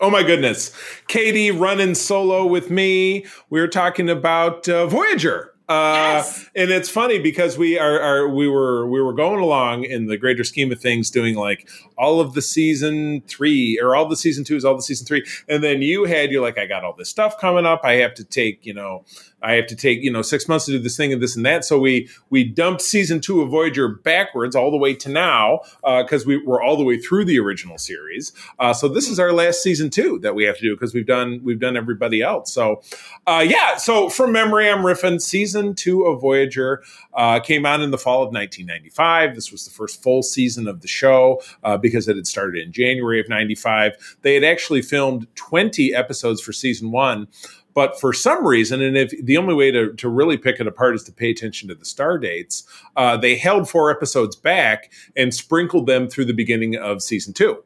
Oh 0.00 0.10
my 0.10 0.22
goodness. 0.22 0.76
Katie 1.08 1.50
running 1.50 1.94
solo 1.94 2.46
with 2.46 2.70
me. 2.70 3.24
We 3.48 3.60
are 3.60 3.68
talking 3.68 4.10
about 4.10 4.68
uh, 4.68 4.86
Voyager. 4.86 5.53
Uh, 5.66 6.20
Yes. 6.22 6.50
and 6.54 6.70
it's 6.70 6.90
funny 6.90 7.18
because 7.18 7.56
we 7.56 7.78
are, 7.78 7.98
are 7.98 8.28
we 8.28 8.46
were 8.48 8.86
we 8.86 9.00
were 9.00 9.14
going 9.14 9.40
along 9.40 9.84
in 9.84 10.06
the 10.06 10.18
greater 10.18 10.44
scheme 10.44 10.70
of 10.70 10.78
things 10.78 11.08
doing 11.10 11.34
like 11.36 11.66
all 11.96 12.20
of 12.20 12.34
the 12.34 12.42
season 12.42 13.22
three 13.26 13.80
or 13.82 13.96
all 13.96 14.06
the 14.06 14.16
season 14.16 14.44
twos 14.44 14.62
all 14.64 14.76
the 14.76 14.82
season 14.82 15.06
three 15.06 15.24
and 15.48 15.64
then 15.64 15.80
you 15.80 16.04
had 16.04 16.30
you're 16.30 16.42
like 16.42 16.58
i 16.58 16.66
got 16.66 16.84
all 16.84 16.92
this 16.92 17.08
stuff 17.08 17.38
coming 17.40 17.64
up 17.64 17.80
i 17.82 17.94
have 17.94 18.12
to 18.12 18.24
take 18.24 18.66
you 18.66 18.74
know 18.74 19.04
i 19.44 19.52
have 19.52 19.66
to 19.66 19.76
take 19.76 20.02
you 20.02 20.10
know 20.10 20.22
six 20.22 20.48
months 20.48 20.64
to 20.66 20.72
do 20.72 20.78
this 20.78 20.96
thing 20.96 21.12
and 21.12 21.22
this 21.22 21.36
and 21.36 21.44
that. 21.46 21.64
So 21.64 21.78
we 21.78 22.08
we 22.30 22.44
dumped 22.44 22.82
season 22.82 23.20
two 23.20 23.42
of 23.42 23.50
voyager 23.50 23.88
backwards 23.88 24.56
all 24.56 24.70
the 24.70 24.76
way 24.76 24.94
to 24.94 25.08
now 25.08 25.60
because 25.82 26.26
we 26.26 26.36
were 26.44 26.62
all 26.62 26.76
the 26.76 26.84
way 26.84 26.98
through 26.98 27.24
the 27.26 27.38
original 27.38 27.78
series. 27.78 28.32
Uh, 28.58 28.72
so 28.72 28.88
this 28.88 29.08
is 29.08 29.20
our 29.20 29.32
last 29.32 29.62
season 29.62 29.90
two 29.90 30.18
that 30.20 30.34
we 30.34 30.44
have 30.44 30.56
to 30.56 30.62
do 30.62 30.74
because 30.74 30.94
we've 30.94 31.06
done 31.06 31.40
we've 31.44 31.60
done 31.60 31.76
everybody 31.76 32.22
else. 32.22 32.52
So 32.52 32.82
uh, 33.26 33.44
yeah 33.46 33.76
so 33.76 34.08
from 34.08 34.32
memory 34.32 34.68
i'm 34.68 34.82
riffing. 34.82 35.20
Season 35.20 35.74
two 35.74 36.04
of 36.04 36.20
voyager 36.20 36.82
uh, 37.12 37.40
came 37.40 37.64
out 37.66 37.80
in 37.80 37.90
the 37.90 37.98
fall 37.98 38.22
of 38.22 38.32
1995 38.32 39.34
this 39.34 39.52
was 39.52 39.64
the 39.64 39.70
first 39.70 40.02
full 40.02 40.22
season 40.22 40.66
of 40.66 40.80
the 40.80 40.88
show 40.88 41.40
uh, 41.62 41.76
because 41.76 42.08
it 42.08 42.16
had 42.16 42.26
started 42.26 42.62
in 42.62 42.72
january 42.72 43.20
of 43.20 43.28
95 43.28 44.16
they 44.22 44.34
had 44.34 44.44
actually 44.44 44.82
filmed 44.82 45.26
20 45.34 45.94
episodes 45.94 46.40
for 46.40 46.52
season 46.52 46.90
one 46.90 47.28
but 47.74 48.00
for 48.00 48.12
some 48.12 48.46
reason, 48.46 48.80
and 48.80 48.96
if 48.96 49.10
the 49.22 49.36
only 49.36 49.54
way 49.54 49.70
to, 49.70 49.92
to 49.94 50.08
really 50.08 50.36
pick 50.36 50.60
it 50.60 50.66
apart 50.66 50.94
is 50.94 51.02
to 51.04 51.12
pay 51.12 51.30
attention 51.30 51.68
to 51.68 51.74
the 51.74 51.84
star 51.84 52.18
dates, 52.18 52.62
uh, 52.96 53.16
they 53.16 53.36
held 53.36 53.68
four 53.68 53.90
episodes 53.90 54.36
back 54.36 54.92
and 55.16 55.34
sprinkled 55.34 55.86
them 55.86 56.08
through 56.08 56.24
the 56.24 56.32
beginning 56.32 56.76
of 56.76 57.02
season 57.02 57.34
two. 57.34 57.62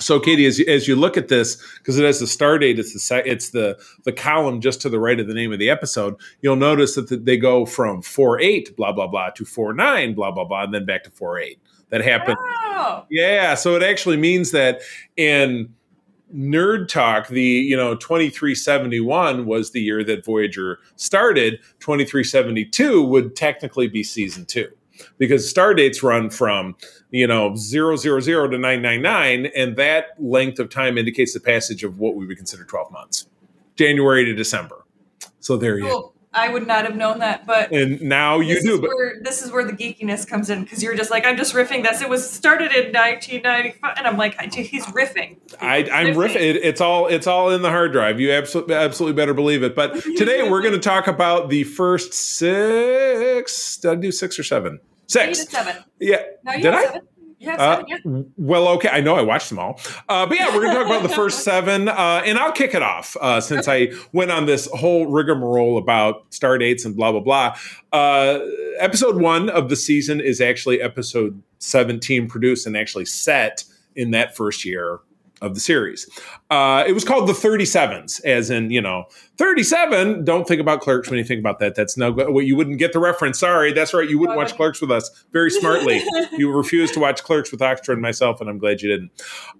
So, 0.00 0.20
Katie, 0.20 0.46
as 0.46 0.58
you, 0.58 0.66
as 0.68 0.86
you 0.86 0.96
look 0.96 1.16
at 1.16 1.28
this, 1.28 1.56
because 1.78 1.98
it 1.98 2.04
has 2.04 2.20
the 2.20 2.26
star 2.26 2.58
date, 2.58 2.78
it's 2.78 2.92
the 2.92 3.28
it's 3.28 3.50
the 3.50 3.78
the 4.04 4.12
column 4.12 4.60
just 4.60 4.80
to 4.82 4.88
the 4.88 5.00
right 5.00 5.18
of 5.18 5.26
the 5.26 5.34
name 5.34 5.52
of 5.52 5.58
the 5.58 5.70
episode. 5.70 6.14
You'll 6.40 6.56
notice 6.56 6.94
that 6.94 7.08
the, 7.08 7.16
they 7.16 7.36
go 7.36 7.66
from 7.66 8.02
four 8.02 8.40
eight 8.40 8.76
blah 8.76 8.92
blah 8.92 9.08
blah 9.08 9.30
to 9.30 9.44
four 9.44 9.72
nine 9.72 10.14
blah 10.14 10.30
blah 10.30 10.44
blah, 10.44 10.64
and 10.64 10.74
then 10.74 10.84
back 10.84 11.04
to 11.04 11.10
four 11.10 11.38
eight. 11.38 11.60
That 11.90 12.02
happened. 12.02 12.36
Oh, 12.38 13.06
Yeah, 13.10 13.54
so 13.54 13.74
it 13.74 13.82
actually 13.82 14.18
means 14.18 14.50
that 14.50 14.82
in 15.16 15.74
nerd 16.34 16.88
talk, 16.88 17.28
the 17.28 17.42
you 17.42 17.76
know 17.76 17.94
2371 17.94 19.46
was 19.46 19.70
the 19.70 19.80
year 19.80 20.04
that 20.04 20.24
Voyager 20.24 20.78
started. 20.96 21.60
2372 21.80 23.02
would 23.02 23.36
technically 23.36 23.88
be 23.88 24.02
season 24.02 24.44
two 24.46 24.68
because 25.18 25.48
star 25.48 25.74
dates 25.74 26.02
run 26.02 26.30
from 26.30 26.76
you 27.10 27.26
know 27.26 27.54
000 27.54 27.96
to 27.96 28.58
999 28.58 29.46
and 29.56 29.76
that 29.76 30.06
length 30.18 30.58
of 30.58 30.70
time 30.70 30.98
indicates 30.98 31.34
the 31.34 31.40
passage 31.40 31.84
of 31.84 31.98
what 31.98 32.16
we 32.16 32.26
would 32.26 32.36
consider 32.36 32.64
12 32.64 32.90
months 32.92 33.28
january 33.76 34.24
to 34.24 34.34
december 34.34 34.84
so 35.40 35.56
there 35.56 35.78
you 35.78 35.84
go 35.84 36.00
cool. 36.00 36.14
I 36.32 36.48
would 36.50 36.66
not 36.66 36.84
have 36.84 36.94
known 36.94 37.20
that, 37.20 37.46
but 37.46 37.72
and 37.72 38.02
now 38.02 38.40
you 38.40 38.60
do 38.60 38.80
but 38.80 38.88
where 38.88 39.14
this 39.22 39.42
is 39.42 39.50
where 39.50 39.64
the 39.64 39.72
geekiness 39.72 40.28
comes 40.28 40.50
in 40.50 40.62
because 40.62 40.82
you're 40.82 40.94
just 40.94 41.10
like 41.10 41.24
I'm 41.24 41.36
just 41.36 41.54
riffing 41.54 41.82
this. 41.82 42.02
It 42.02 42.08
was 42.08 42.28
started 42.28 42.70
in 42.72 42.92
1995, 42.92 43.94
and 43.96 44.06
I'm 44.06 44.16
like, 44.18 44.36
I- 44.38 44.46
he's 44.46 44.84
riffing. 44.86 45.38
I, 45.60 45.78
I'm 45.90 46.14
riffing. 46.14 46.36
It, 46.36 46.56
it's 46.56 46.80
all 46.82 47.06
it's 47.06 47.26
all 47.26 47.50
in 47.50 47.62
the 47.62 47.70
hard 47.70 47.92
drive. 47.92 48.20
You 48.20 48.30
absolutely 48.32 48.74
absolutely 48.74 49.16
better 49.16 49.32
believe 49.34 49.62
it. 49.62 49.74
But 49.74 50.02
today 50.16 50.48
we're 50.48 50.60
going 50.62 50.74
to 50.74 50.80
talk 50.80 51.06
about 51.06 51.48
the 51.48 51.64
first 51.64 52.12
six. 52.12 53.78
Did 53.78 53.90
I 53.90 53.94
do 53.94 54.12
six 54.12 54.38
or 54.38 54.42
seven? 54.44 54.80
Six. 55.06 55.48
seven. 55.48 55.76
Yeah. 55.98 56.22
No, 56.44 56.52
Did 56.52 56.66
I? 56.74 56.84
seven. 56.84 57.00
You 57.38 57.50
have 57.50 57.60
Uh, 57.60 57.84
seven. 57.88 58.32
Well, 58.36 58.68
okay. 58.68 58.88
I 58.88 59.00
know 59.00 59.14
I 59.14 59.22
watched 59.22 59.48
them 59.48 59.58
all. 59.58 59.80
Uh, 60.08 60.26
but 60.26 60.36
yeah, 60.38 60.46
we're 60.54 60.62
going 60.62 60.74
to 60.74 60.78
talk 60.82 60.86
about 60.86 61.02
the 61.02 61.08
first 61.14 61.44
seven. 61.44 61.88
Uh, 61.88 62.22
and 62.24 62.36
I'll 62.38 62.52
kick 62.52 62.74
it 62.74 62.82
off 62.82 63.16
uh, 63.20 63.40
since 63.40 63.68
I 63.68 63.92
went 64.12 64.30
on 64.32 64.46
this 64.46 64.68
whole 64.72 65.06
rigmarole 65.06 65.78
about 65.78 66.26
star 66.34 66.58
dates 66.58 66.84
and 66.84 66.96
blah, 66.96 67.12
blah, 67.12 67.20
blah. 67.20 67.56
Uh, 67.92 68.40
episode 68.78 69.20
one 69.20 69.48
of 69.50 69.68
the 69.68 69.76
season 69.76 70.20
is 70.20 70.40
actually 70.40 70.80
episode 70.82 71.40
17 71.60 72.28
produced 72.28 72.66
and 72.66 72.76
actually 72.76 73.04
set 73.04 73.64
in 73.94 74.10
that 74.12 74.36
first 74.36 74.64
year 74.64 75.00
of 75.40 75.54
the 75.54 75.60
series. 75.60 76.08
Uh, 76.50 76.84
it 76.86 76.92
was 76.92 77.04
called 77.04 77.28
the 77.28 77.32
37s, 77.32 78.22
as 78.24 78.50
in, 78.50 78.70
you 78.70 78.80
know, 78.80 79.04
37. 79.36 80.24
Don't 80.24 80.48
think 80.48 80.60
about 80.60 80.80
clerks 80.80 81.10
when 81.10 81.18
you 81.18 81.24
think 81.24 81.40
about 81.40 81.58
that. 81.60 81.74
That's 81.74 81.96
no, 81.96 82.10
well, 82.10 82.42
you 82.42 82.56
wouldn't 82.56 82.78
get 82.78 82.92
the 82.92 82.98
reference. 82.98 83.38
Sorry. 83.38 83.72
That's 83.72 83.94
right. 83.94 84.08
You 84.08 84.18
wouldn't 84.18 84.36
watch 84.36 84.56
clerks 84.56 84.80
with 84.80 84.90
us 84.90 85.24
very 85.32 85.50
smartly. 85.50 86.02
you 86.38 86.52
refused 86.52 86.94
to 86.94 87.00
watch 87.00 87.22
clerks 87.22 87.52
with 87.52 87.60
Oxtra 87.60 87.92
and 87.92 88.02
myself, 88.02 88.40
and 88.40 88.50
I'm 88.50 88.58
glad 88.58 88.82
you 88.82 88.88
didn't. 88.88 89.12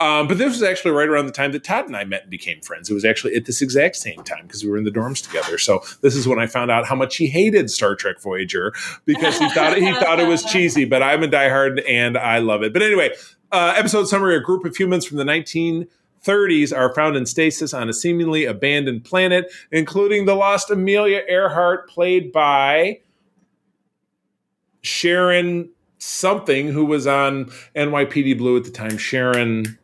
Um, 0.00 0.28
but 0.28 0.36
this 0.36 0.52
was 0.52 0.62
actually 0.62 0.90
right 0.90 1.08
around 1.08 1.24
the 1.24 1.32
time 1.32 1.52
that 1.52 1.64
Todd 1.64 1.86
and 1.86 1.96
I 1.96 2.04
met 2.04 2.22
and 2.22 2.30
became 2.30 2.60
friends. 2.60 2.90
It 2.90 2.94
was 2.94 3.06
actually 3.06 3.34
at 3.34 3.46
this 3.46 3.62
exact 3.62 3.96
same 3.96 4.22
time 4.22 4.42
because 4.42 4.62
we 4.62 4.70
were 4.70 4.76
in 4.76 4.84
the 4.84 4.90
dorms 4.90 5.24
together. 5.24 5.56
So 5.56 5.82
this 6.02 6.14
is 6.14 6.28
when 6.28 6.38
I 6.38 6.46
found 6.46 6.70
out 6.70 6.84
how 6.84 6.94
much 6.94 7.16
he 7.16 7.26
hated 7.26 7.70
Star 7.70 7.94
Trek 7.94 8.20
Voyager 8.20 8.74
because 9.06 9.38
he 9.38 9.48
thought 9.50 9.78
he 9.78 9.90
thought 9.94 10.20
it 10.20 10.28
was 10.28 10.44
cheesy. 10.52 10.84
But 10.84 11.02
I'm 11.02 11.22
a 11.22 11.26
diehard 11.28 11.82
and 11.88 12.18
I 12.18 12.38
love 12.38 12.62
it. 12.62 12.74
But 12.74 12.82
anyway, 12.82 13.14
uh, 13.50 13.72
episode 13.76 14.04
summary: 14.08 14.36
A 14.36 14.40
group 14.40 14.66
of 14.66 14.76
humans 14.76 15.06
from 15.06 15.16
the 15.16 15.24
1930s 15.24 16.76
are 16.76 16.94
found 16.94 17.16
in 17.16 17.24
stasis 17.24 17.72
on 17.72 17.88
a 17.88 17.94
seemingly 17.94 18.44
abandoned 18.44 19.04
planet, 19.04 19.50
including 19.72 20.26
the 20.26 20.34
lost 20.34 20.70
Amelia 20.70 21.22
Earhart, 21.26 21.88
played 21.88 22.30
by 22.30 23.00
Sharon 24.82 25.70
something 26.06 26.68
who 26.68 26.84
was 26.84 27.06
on 27.06 27.46
NYPD 27.74 28.38
Blue 28.38 28.56
at 28.56 28.64
the 28.64 28.70
time. 28.70 28.96
Sharon. 28.96 29.78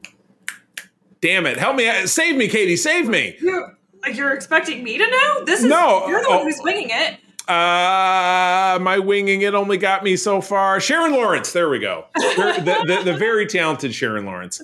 Damn 1.20 1.46
it! 1.46 1.56
Help 1.56 1.76
me! 1.76 1.88
Save 2.06 2.36
me, 2.36 2.48
Katie! 2.48 2.76
Save 2.76 3.08
me! 3.08 3.36
You're, 3.40 3.78
you're 4.12 4.32
expecting 4.32 4.82
me 4.82 4.98
to 4.98 5.08
know? 5.08 5.44
This 5.44 5.60
is 5.60 5.66
No, 5.66 6.06
you're 6.08 6.20
the 6.20 6.28
oh. 6.28 6.36
one 6.38 6.46
who's 6.46 6.60
winging 6.62 6.88
it. 6.90 7.18
Uh, 7.48 8.78
my 8.80 8.98
winging 8.98 9.42
it 9.42 9.54
only 9.54 9.76
got 9.76 10.04
me 10.04 10.16
so 10.16 10.40
far. 10.40 10.80
Sharon 10.80 11.12
Lawrence, 11.12 11.52
there 11.52 11.68
we 11.68 11.78
go. 11.78 12.06
The, 12.32 12.84
the, 12.86 13.12
the 13.12 13.16
very 13.18 13.46
talented 13.46 13.94
Sharon 13.94 14.24
Lawrence. 14.24 14.60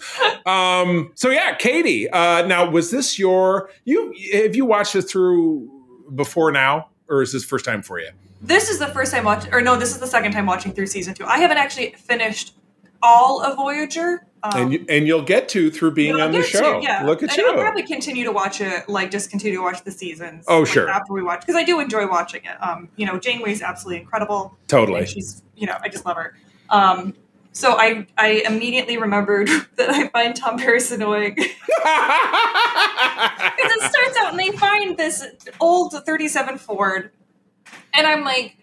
Um, 0.47 1.13
so 1.15 1.31
yeah, 1.31 1.55
Katie. 1.55 2.09
Uh, 2.11 2.47
now, 2.47 2.69
was 2.69 2.91
this 2.91 3.19
your 3.19 3.71
you? 3.85 4.15
Have 4.33 4.57
you 4.57 4.65
watched 4.65 4.95
it 4.97 5.03
through 5.03 5.69
before 6.15 6.51
now, 6.51 6.89
or 7.09 7.23
is 7.23 7.33
this 7.33 7.45
first 7.45 7.65
time 7.65 7.83
for 7.83 7.99
you? 7.99 8.11
This 8.41 8.71
is 8.71 8.79
the 8.79 8.87
first 8.89 9.13
time 9.13 9.25
watching, 9.25 9.53
or 9.53 9.61
no, 9.61 9.77
this 9.77 9.91
is 9.91 9.99
the 9.99 10.07
second 10.07 10.33
time 10.33 10.47
watching 10.47 10.73
through 10.73 10.87
season 10.87 11.15
two. 11.15 11.25
I 11.25 11.39
haven't 11.39 11.59
actually 11.59 11.93
finished 11.93 12.55
all 13.03 13.43
of 13.43 13.57
Voyager. 13.57 14.27
Um, 14.43 14.63
and 14.63 14.73
you, 14.73 14.87
and 14.89 15.07
you'll 15.07 15.23
get 15.23 15.49
to 15.51 15.71
through 15.71 15.93
being 15.93 16.15
on 16.21 16.31
the 16.31 16.39
get 16.39 16.51
to, 16.53 16.59
show. 16.59 16.81
yeah. 16.81 17.03
Look 17.05 17.25
at 17.25 17.31
and 17.31 17.39
you. 17.39 17.49
I'll 17.49 17.55
probably 17.59 17.83
continue 17.83 18.25
to 18.25 18.31
watch 18.31 18.61
it, 18.61 18.89
like 18.89 19.11
just 19.11 19.31
continue 19.31 19.59
to 19.59 19.63
watch 19.65 19.83
the 19.83 19.91
seasons. 19.91 20.45
Oh, 20.47 20.61
like, 20.61 20.69
sure. 20.69 20.89
After 20.89 21.13
we 21.13 21.23
watch, 21.23 21.41
because 21.41 21.57
I 21.57 21.65
do 21.65 21.81
enjoy 21.81 22.07
watching 22.09 22.45
it. 22.45 22.63
Um, 22.63 22.89
you 22.97 23.05
know, 23.07 23.19
Janeway's 23.19 23.63
absolutely 23.63 24.01
incredible. 24.01 24.57
Totally. 24.69 25.07
She's, 25.07 25.43
you 25.57 25.67
know, 25.67 25.77
I 25.83 25.89
just 25.89 26.07
love 26.07 26.17
her. 26.17 26.37
Um, 26.71 27.15
so 27.51 27.73
I, 27.77 28.07
I 28.17 28.45
immediately 28.47 28.99
remembered 28.99 29.49
that 29.77 29.91
I 29.91 30.07
find 30.09 30.37
Tom 30.37 30.59
Paris 30.59 30.93
annoying. 30.93 31.37
Because 33.59 33.73
it 33.73 33.91
starts 33.91 34.17
out 34.19 34.31
and 34.31 34.39
they 34.39 34.51
find 34.53 34.97
this 34.97 35.27
old 35.59 35.93
37 35.93 36.59
Ford. 36.59 37.11
And 37.95 38.07
I'm 38.07 38.25
like, 38.25 38.57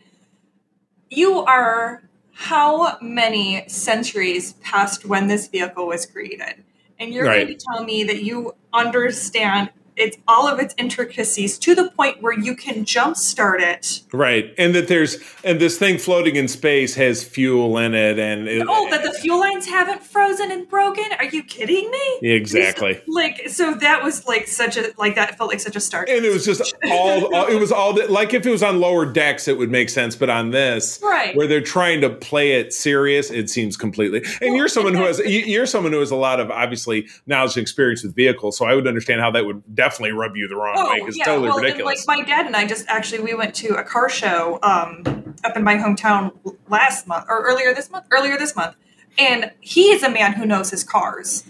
you 1.09 1.39
are 1.39 2.03
how 2.33 2.97
many 3.01 3.67
centuries 3.69 4.53
past 4.53 5.05
when 5.05 5.27
this 5.27 5.47
vehicle 5.47 5.87
was 5.87 6.05
created? 6.05 6.63
And 6.99 7.13
you're 7.13 7.25
Right. 7.25 7.45
going 7.47 7.57
to 7.57 7.65
tell 7.65 7.83
me 7.83 8.03
that 8.05 8.23
you 8.23 8.55
understand 8.73 9.69
it's 9.97 10.17
all 10.27 10.47
of 10.47 10.59
its 10.59 10.73
intricacies 10.77 11.57
to 11.59 11.75
the 11.75 11.89
point 11.91 12.21
where 12.21 12.37
you 12.37 12.55
can 12.55 12.85
jumpstart 12.85 13.59
it. 13.61 14.01
Right, 14.13 14.53
and 14.57 14.75
that 14.75 14.87
there's 14.87 15.17
and 15.43 15.59
this 15.59 15.77
thing 15.77 15.97
floating 15.97 16.35
in 16.35 16.47
space 16.47 16.95
has 16.95 17.23
fuel 17.23 17.77
in 17.77 17.93
it, 17.93 18.19
and 18.19 18.47
it, 18.47 18.65
Oh, 18.67 18.89
that 18.89 19.03
the 19.03 19.11
fuel 19.13 19.39
lines 19.39 19.67
haven't 19.67 20.03
frozen 20.03 20.51
and 20.51 20.67
broken? 20.69 21.05
Are 21.19 21.25
you 21.25 21.43
kidding 21.43 21.89
me? 21.91 22.29
exactly. 22.29 23.01
Like, 23.07 23.49
so 23.49 23.73
that 23.75 24.03
was 24.03 24.25
like 24.27 24.47
such 24.47 24.77
a 24.77 24.91
like 24.97 25.15
that 25.15 25.37
felt 25.37 25.49
like 25.49 25.59
such 25.59 25.75
a 25.75 25.79
start. 25.79 26.09
And 26.09 26.25
it 26.25 26.31
was 26.33 26.45
just 26.45 26.73
all, 26.91 27.25
all 27.35 27.47
it 27.47 27.59
was 27.59 27.71
all 27.71 27.93
that, 27.93 28.11
like 28.11 28.33
if 28.33 28.45
it 28.45 28.51
was 28.51 28.63
on 28.63 28.79
lower 28.79 29.05
decks, 29.05 29.47
it 29.47 29.57
would 29.57 29.71
make 29.71 29.89
sense, 29.89 30.15
but 30.15 30.29
on 30.29 30.51
this, 30.51 30.99
Right. 31.03 31.35
where 31.35 31.47
they're 31.47 31.61
trying 31.61 32.01
to 32.01 32.09
play 32.09 32.53
it 32.53 32.73
serious, 32.73 33.31
it 33.31 33.49
seems 33.49 33.77
completely. 33.77 34.19
And 34.41 34.49
Well, 34.51 34.55
you're 34.55 34.67
someone 34.67 34.93
who 34.93 35.03
has 35.05 35.19
you- 35.19 35.45
you're 35.45 35.65
someone 35.65 35.91
who 35.93 35.99
has 35.99 36.11
a 36.11 36.15
lot 36.15 36.39
of 36.39 36.51
obviously 36.51 37.07
knowledge 37.27 37.55
and 37.55 37.61
experience 37.61 38.03
with 38.03 38.15
vehicles, 38.15 38.57
so 38.57 38.65
I 38.65 38.75
would 38.75 38.87
understand 38.87 39.21
how 39.21 39.31
that 39.31 39.45
would 39.45 39.61
definitely 39.73 39.84
rub 40.11 40.35
you 40.35 40.47
the 40.47 40.55
wrong 40.55 40.75
way. 40.89 40.99
'cause 40.99 41.09
it's 41.09 41.25
totally 41.25 41.49
Oh, 41.49 41.51
well, 41.55 41.59
ridiculous. 41.63 42.05
Like 42.07 42.17
my 42.19 42.25
dad 42.25 42.45
and 42.45 42.55
I 42.55 42.65
just 42.65 42.85
actually 42.87 43.19
we 43.21 43.33
went 43.33 43.53
to 43.55 43.75
a 43.75 43.83
car 43.83 44.09
show 44.09 44.59
um, 44.63 45.03
up 45.43 45.55
in 45.55 45.63
my 45.63 45.75
hometown 45.77 46.31
last 46.69 47.07
month 47.07 47.25
or 47.29 47.41
earlier 47.45 47.73
this 47.73 47.89
month. 47.91 48.05
Earlier 48.11 48.37
this 48.37 48.55
month, 48.55 48.75
and 49.17 49.51
he 49.61 49.91
is 49.91 50.03
a 50.03 50.09
man 50.09 50.33
who 50.33 50.45
knows 50.45 50.69
his 50.71 50.83
cars, 50.83 51.43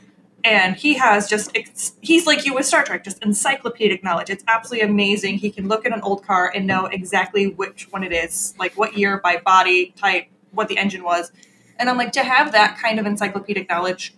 and 0.44 0.76
he 0.76 0.96
has 0.96 1.28
just 1.30 1.56
he's 2.02 2.28
like 2.28 2.46
you 2.46 2.54
with 2.54 2.66
Star 2.66 2.84
Trek, 2.84 3.04
just 3.04 3.24
encyclopedic 3.24 4.04
knowledge. 4.04 4.30
It's 4.30 4.44
absolutely 4.48 4.88
amazing. 4.88 5.38
He 5.38 5.50
can 5.50 5.68
look 5.68 5.86
at 5.86 5.94
an 5.94 6.02
old 6.02 6.26
car 6.26 6.52
and 6.54 6.68
know 6.68 6.86
exactly 6.88 7.48
which 7.48 7.88
one 7.92 8.04
it 8.04 8.12
is, 8.12 8.54
like 8.60 8.74
what 8.78 8.98
year 8.98 9.20
by 9.24 9.38
body 9.38 9.94
type, 9.98 10.28
what 10.52 10.68
the 10.68 10.78
engine 10.78 11.04
was, 11.04 11.32
and 11.80 11.90
I'm 11.90 11.98
like 11.98 12.12
to 12.14 12.24
have 12.24 12.52
that 12.52 12.78
kind 12.78 13.00
of 13.00 13.06
encyclopedic 13.06 13.70
knowledge 13.70 14.14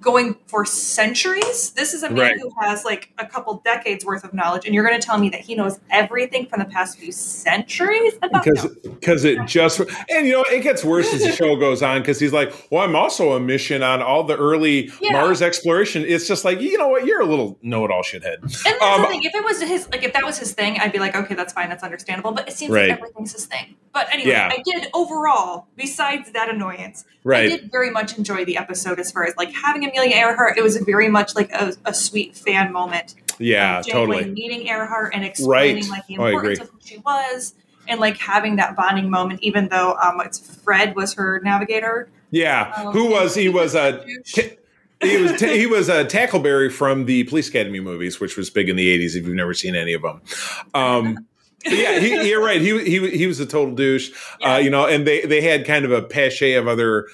going 0.00 0.36
for 0.46 0.64
centuries. 0.64 1.70
This 1.70 1.94
is 1.94 2.02
a 2.02 2.08
man 2.10 2.18
Right. 2.18 2.40
who 2.40 2.50
has 2.60 2.84
like 2.84 3.10
a 3.18 3.26
couple 3.26 3.60
decades 3.64 4.04
worth 4.04 4.24
of 4.24 4.32
knowledge, 4.34 4.66
and 4.66 4.74
you're 4.74 4.86
going 4.86 4.98
to 5.00 5.04
tell 5.04 5.18
me 5.18 5.28
that 5.30 5.40
he 5.40 5.54
knows 5.54 5.78
everything 5.90 6.46
from 6.46 6.60
the 6.60 6.66
past 6.66 6.98
few 6.98 7.12
centuries 7.12 8.14
about 8.22 8.44
because 8.44 8.64
no. 8.64 8.92
because 8.92 9.24
it 9.24 9.44
just 9.46 9.80
and 10.10 10.26
you 10.26 10.32
know 10.32 10.44
it 10.50 10.62
gets 10.62 10.84
worse 10.84 11.12
as 11.12 11.22
the 11.22 11.32
show 11.32 11.56
goes 11.56 11.82
on 11.82 12.00
because 12.00 12.18
he's 12.20 12.32
like 12.32 12.52
well 12.70 12.82
i'm 12.82 12.96
also 12.96 13.32
a 13.32 13.40
mission 13.40 13.82
on 13.82 14.02
all 14.02 14.24
the 14.24 14.36
early 14.36 14.90
Yeah. 15.00 15.12
mars 15.12 15.42
exploration 15.42 16.04
it's 16.06 16.26
just 16.26 16.44
like 16.44 16.60
you 16.60 16.76
know 16.78 16.88
what 16.88 17.04
you're 17.06 17.20
a 17.20 17.26
little 17.26 17.58
know-it-all 17.62 18.02
shithead 18.02 18.36
And 18.42 18.52
that's 18.52 18.82
Um, 18.82 19.02
the 19.02 19.08
thing. 19.08 19.22
If 19.24 19.34
it 19.34 19.44
was 19.44 19.60
his, 19.62 19.88
like, 19.90 20.02
if 20.02 20.12
that 20.12 20.24
was 20.24 20.38
his 20.38 20.52
thing, 20.52 20.78
I'd 20.80 20.92
be 20.92 20.98
like, 20.98 21.14
okay, 21.16 21.34
that's 21.34 21.52
fine, 21.52 21.68
that's 21.68 21.82
understandable. 21.82 22.32
But 22.32 22.48
it 22.48 22.52
seems 22.56 22.72
Right. 22.72 22.88
like 22.90 22.98
everything's 22.98 23.32
his 23.32 23.46
thing. 23.46 23.76
But 23.92 24.12
anyway, 24.12 24.30
Yeah. 24.30 24.50
I 24.52 24.62
did 24.64 24.88
overall. 24.94 25.66
Besides 25.76 26.30
that 26.32 26.48
annoyance, 26.50 27.04
right. 27.24 27.46
I 27.52 27.56
did 27.56 27.70
very 27.72 27.90
much 27.90 28.16
enjoy 28.18 28.44
the 28.44 28.56
episode 28.58 28.98
as 29.00 29.10
far 29.10 29.24
as 29.24 29.34
like 29.36 29.52
having 29.52 29.84
Amelia 29.90 30.16
Earhart. 30.16 30.56
It 30.58 30.62
was 30.62 30.76
very 30.78 31.08
much 31.08 31.34
like 31.34 31.50
a, 31.52 31.74
a 31.84 31.94
sweet 31.94 32.36
fan 32.36 32.72
moment. 32.72 33.14
yeah 33.38 33.82
totally 33.86 34.24
meeting 34.30 34.66
Earhart 34.68 35.14
and 35.14 35.24
explaining 35.24 35.82
Right. 35.84 35.90
like 35.90 36.06
the 36.06 36.16
Oh, 36.18 36.26
importance 36.26 36.58
agree. 36.58 36.64
of 36.64 36.70
who 36.72 36.78
she 36.84 36.98
was 36.98 37.54
and 37.88 38.00
like 38.00 38.16
having 38.18 38.56
that 38.56 38.74
bonding 38.76 39.10
moment, 39.10 39.40
even 39.42 39.68
though 39.68 39.94
um, 40.02 40.20
it's 40.24 40.38
Fred 40.64 40.96
was 40.96 41.14
her 41.14 41.40
navigator. 41.44 42.08
yeah 42.30 42.72
Um, 42.76 42.92
who 42.92 43.10
was 43.10 43.34
he 43.34 43.48
was 43.48 43.74
a 43.74 44.04
he 45.02 45.18
was 45.18 45.38
t- 45.38 45.58
he 45.58 45.66
was 45.66 45.88
a 45.90 46.04
tackleberry 46.06 46.72
from 46.72 47.04
the 47.04 47.24
police 47.24 47.48
academy 47.48 47.80
movies 47.80 48.18
which 48.18 48.36
was 48.36 48.48
big 48.50 48.68
in 48.70 48.76
the 48.76 48.98
80s 48.98 49.14
if 49.14 49.26
you've 49.26 49.34
never 49.36 49.52
seen 49.54 49.74
any 49.76 49.92
of 49.92 50.02
them 50.02 50.20
um 50.74 51.26
yeah, 51.68 51.98
he, 51.98 52.28
you're 52.28 52.44
right. 52.44 52.60
He 52.60 52.78
he 52.84 53.10
he 53.10 53.26
was 53.26 53.40
a 53.40 53.46
total 53.46 53.74
douche, 53.74 54.10
Yeah. 54.40 54.54
uh, 54.54 54.58
you 54.58 54.70
know. 54.70 54.86
And 54.86 55.04
they 55.04 55.22
they 55.22 55.40
had 55.40 55.66
kind 55.66 55.84
of 55.84 55.90
a 55.90 56.00
pache 56.00 56.54
of 56.54 56.68
other 56.68 57.08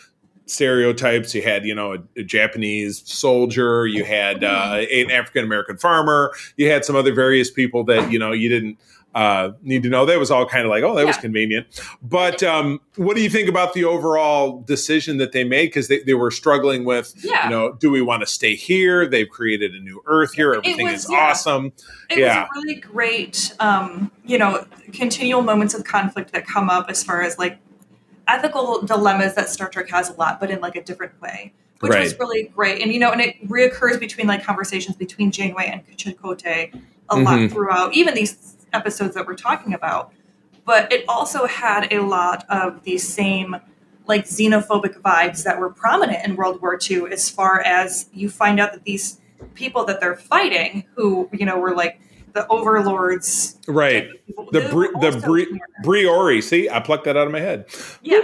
stereotypes. 0.46 1.34
You 1.34 1.42
had 1.42 1.64
you 1.64 1.74
know 1.74 1.94
a, 1.94 2.20
a 2.20 2.22
Japanese 2.24 3.02
soldier, 3.04 3.86
you 3.86 4.04
had 4.04 4.44
uh, 4.44 4.80
an 4.92 5.10
African 5.10 5.44
American 5.44 5.76
farmer, 5.76 6.32
you 6.56 6.70
had 6.70 6.84
some 6.84 6.96
other 6.96 7.12
various 7.14 7.50
people 7.50 7.84
that 7.84 8.12
you 8.12 8.18
know 8.18 8.32
you 8.32 8.48
didn't 8.48 8.78
uh, 9.14 9.50
need 9.62 9.82
to 9.82 9.88
know. 9.90 10.06
That 10.06 10.18
was 10.18 10.30
all 10.30 10.46
kind 10.46 10.64
of 10.64 10.70
like, 10.70 10.82
oh, 10.82 10.94
that 10.94 11.06
was 11.06 11.18
convenient. 11.18 11.66
But 12.02 12.42
um, 12.42 12.80
what 12.96 13.14
do 13.14 13.22
you 13.22 13.28
think 13.28 13.46
about 13.48 13.74
the 13.74 13.84
overall 13.84 14.62
decision 14.62 15.18
that 15.18 15.32
they 15.32 15.44
made? 15.44 15.66
Because 15.66 15.88
they, 15.88 16.00
they 16.02 16.14
were 16.14 16.30
struggling 16.30 16.84
with, 16.84 17.12
Yeah. 17.22 17.44
you 17.44 17.50
know, 17.50 17.72
do 17.74 17.90
we 17.90 18.00
want 18.00 18.22
to 18.22 18.26
stay 18.26 18.54
here? 18.54 19.06
They've 19.06 19.28
created 19.28 19.74
a 19.74 19.80
new 19.80 20.02
Earth 20.06 20.32
here. 20.32 20.54
Everything 20.54 20.86
was- 20.86 21.04
is 21.04 21.10
yeah. 21.10 21.28
awesome. 21.28 21.72
It 22.08 22.20
Yeah. 22.20 22.40
was 22.54 22.64
really 22.64 22.80
great, 22.80 23.52
um, 23.60 24.10
you 24.24 24.38
know, 24.38 24.64
continual 24.94 25.42
moments 25.42 25.74
of 25.74 25.84
conflict 25.84 26.32
that 26.32 26.46
come 26.46 26.70
up 26.70 26.86
as 26.88 27.04
far 27.04 27.20
as 27.20 27.38
like 27.38 27.58
ethical 28.32 28.82
dilemmas 28.82 29.34
that 29.34 29.48
Star 29.48 29.68
Trek 29.68 29.88
has 29.90 30.08
a 30.10 30.14
lot, 30.14 30.40
but 30.40 30.50
in 30.50 30.60
like 30.60 30.76
a 30.76 30.82
different 30.82 31.20
way, 31.20 31.52
which 31.80 31.94
was 31.94 32.18
really 32.18 32.44
great. 32.54 32.80
And 32.82 32.92
you 32.92 32.98
know, 32.98 33.12
and 33.12 33.20
it 33.20 33.48
reoccurs 33.48 34.00
between 34.00 34.26
like 34.26 34.42
conversations 34.42 34.96
between 34.96 35.30
Janeway 35.30 35.66
and 35.66 35.86
Chakotay 35.96 36.74
a 37.10 37.16
Mhm. 37.16 37.24
lot 37.24 37.50
throughout, 37.50 37.94
even 37.94 38.14
these 38.14 38.56
episodes 38.72 39.14
that 39.14 39.26
we're 39.26 39.34
talking 39.34 39.74
about. 39.74 40.12
But 40.64 40.92
it 40.92 41.04
also 41.08 41.46
had 41.46 41.92
a 41.92 42.00
lot 42.00 42.44
of 42.48 42.82
the 42.84 42.96
same 42.98 43.56
like 44.06 44.24
xenophobic 44.24 45.00
vibes 45.00 45.44
that 45.44 45.60
were 45.60 45.70
prominent 45.70 46.24
in 46.26 46.34
World 46.34 46.60
War 46.60 46.76
II, 46.90 47.12
as 47.12 47.28
far 47.30 47.60
as 47.60 48.06
you 48.12 48.28
find 48.30 48.58
out 48.58 48.72
that 48.72 48.82
these 48.84 49.20
people 49.54 49.84
that 49.84 50.00
they're 50.00 50.16
fighting, 50.16 50.84
who 50.94 51.28
you 51.32 51.44
know 51.44 51.58
were 51.58 51.74
like 51.74 52.00
the 52.34 52.46
overlords, 52.48 53.58
Right. 53.68 54.08
The 54.52 54.68
Bri- 54.70 54.88
the 55.00 55.20
Bri- 55.24 55.60
Briori. 55.84 56.42
See, 56.42 56.68
I 56.68 56.80
plucked 56.80 57.04
that 57.04 57.16
out 57.16 57.26
of 57.26 57.32
my 57.32 57.40
head. 57.40 57.66
Yeah. 58.02 58.20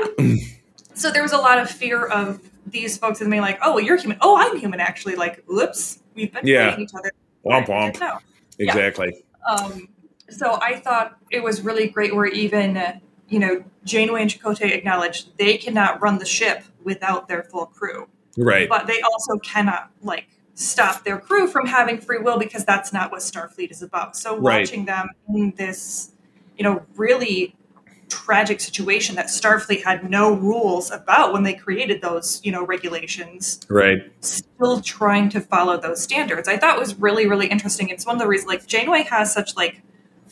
so 0.94 1.11
there 1.11 1.23
was 1.23 1.33
a 1.33 1.38
lot 1.38 1.59
of 1.59 1.71
fear 1.71 2.07
of 2.07 2.40
these 2.66 2.99
folks 2.99 3.21
and 3.21 3.31
being 3.31 3.42
like, 3.42 3.59
"Oh, 3.62 3.75
well, 3.75 3.85
you're 3.85 3.97
human. 3.97 4.18
Oh, 4.21 4.37
I'm 4.37 4.57
human. 4.59 4.81
Actually, 4.81 5.16
like, 5.16 5.42
whoops, 5.47 6.01
we've 6.14 6.33
been 6.33 6.47
Yeah. 6.47 6.71
fighting 6.71 6.85
each 6.85 6.94
other." 6.94 7.11
Womp 7.44 7.66
womp. 7.66 8.01
No. 8.01 8.18
Exactly. 8.59 9.25
Um, 9.49 9.88
so 10.29 10.59
I 10.61 10.77
thought 10.81 11.16
it 11.31 11.42
was 11.42 11.62
really 11.62 11.88
great 11.88 12.14
where 12.14 12.27
even, 12.27 13.01
you 13.29 13.38
know, 13.38 13.64
Janeway 13.85 14.23
and 14.23 14.31
Chakotay 14.31 14.73
acknowledged 14.73 15.37
they 15.38 15.57
cannot 15.57 16.03
run 16.03 16.18
the 16.18 16.27
ship 16.27 16.62
without 16.85 17.29
their 17.29 17.44
full 17.44 17.66
crew. 17.66 18.09
Right. 18.37 18.68
But 18.68 18.87
they 18.87 19.01
also 19.01 19.38
cannot, 19.38 19.90
like, 20.03 20.27
stop 20.59 21.05
their 21.05 21.18
crew 21.21 21.47
from 21.47 21.66
having 21.66 21.99
free 22.01 22.18
will 22.18 22.37
because 22.38 22.64
that's 22.64 22.92
not 22.92 23.12
what 23.12 23.21
Starfleet 23.21 23.71
is 23.71 23.81
about. 23.81 24.16
So 24.16 24.35
Right. 24.35 24.61
watching 24.62 24.87
them 24.87 25.11
in 25.29 25.53
this, 25.57 26.12
you 26.57 26.64
know, 26.64 26.85
really 26.97 27.55
tragic 28.09 28.61
situation 28.61 29.14
that 29.16 29.27
Starfleet 29.27 29.85
had 29.85 30.11
no 30.11 30.33
rules 30.35 30.90
about 30.90 31.33
when 31.33 31.44
they 31.44 31.55
created 31.55 32.03
those, 32.03 32.40
you 32.42 32.51
know, 32.51 32.64
regulations 32.66 33.61
Right. 33.71 33.99
still 34.21 34.81
trying 34.81 35.29
to 35.29 35.40
follow 35.40 35.77
those 35.79 36.03
standards. 36.03 36.49
I 36.49 36.57
thought 36.57 36.77
was 36.79 36.97
really, 36.99 37.29
really 37.29 37.47
interesting. 37.47 37.88
It's 37.88 38.05
one 38.05 38.16
of 38.16 38.21
the 38.21 38.27
reasons 38.27 38.49
like 38.49 38.66
Janeway 38.66 39.05
has 39.05 39.33
such 39.33 39.55
like 39.57 39.83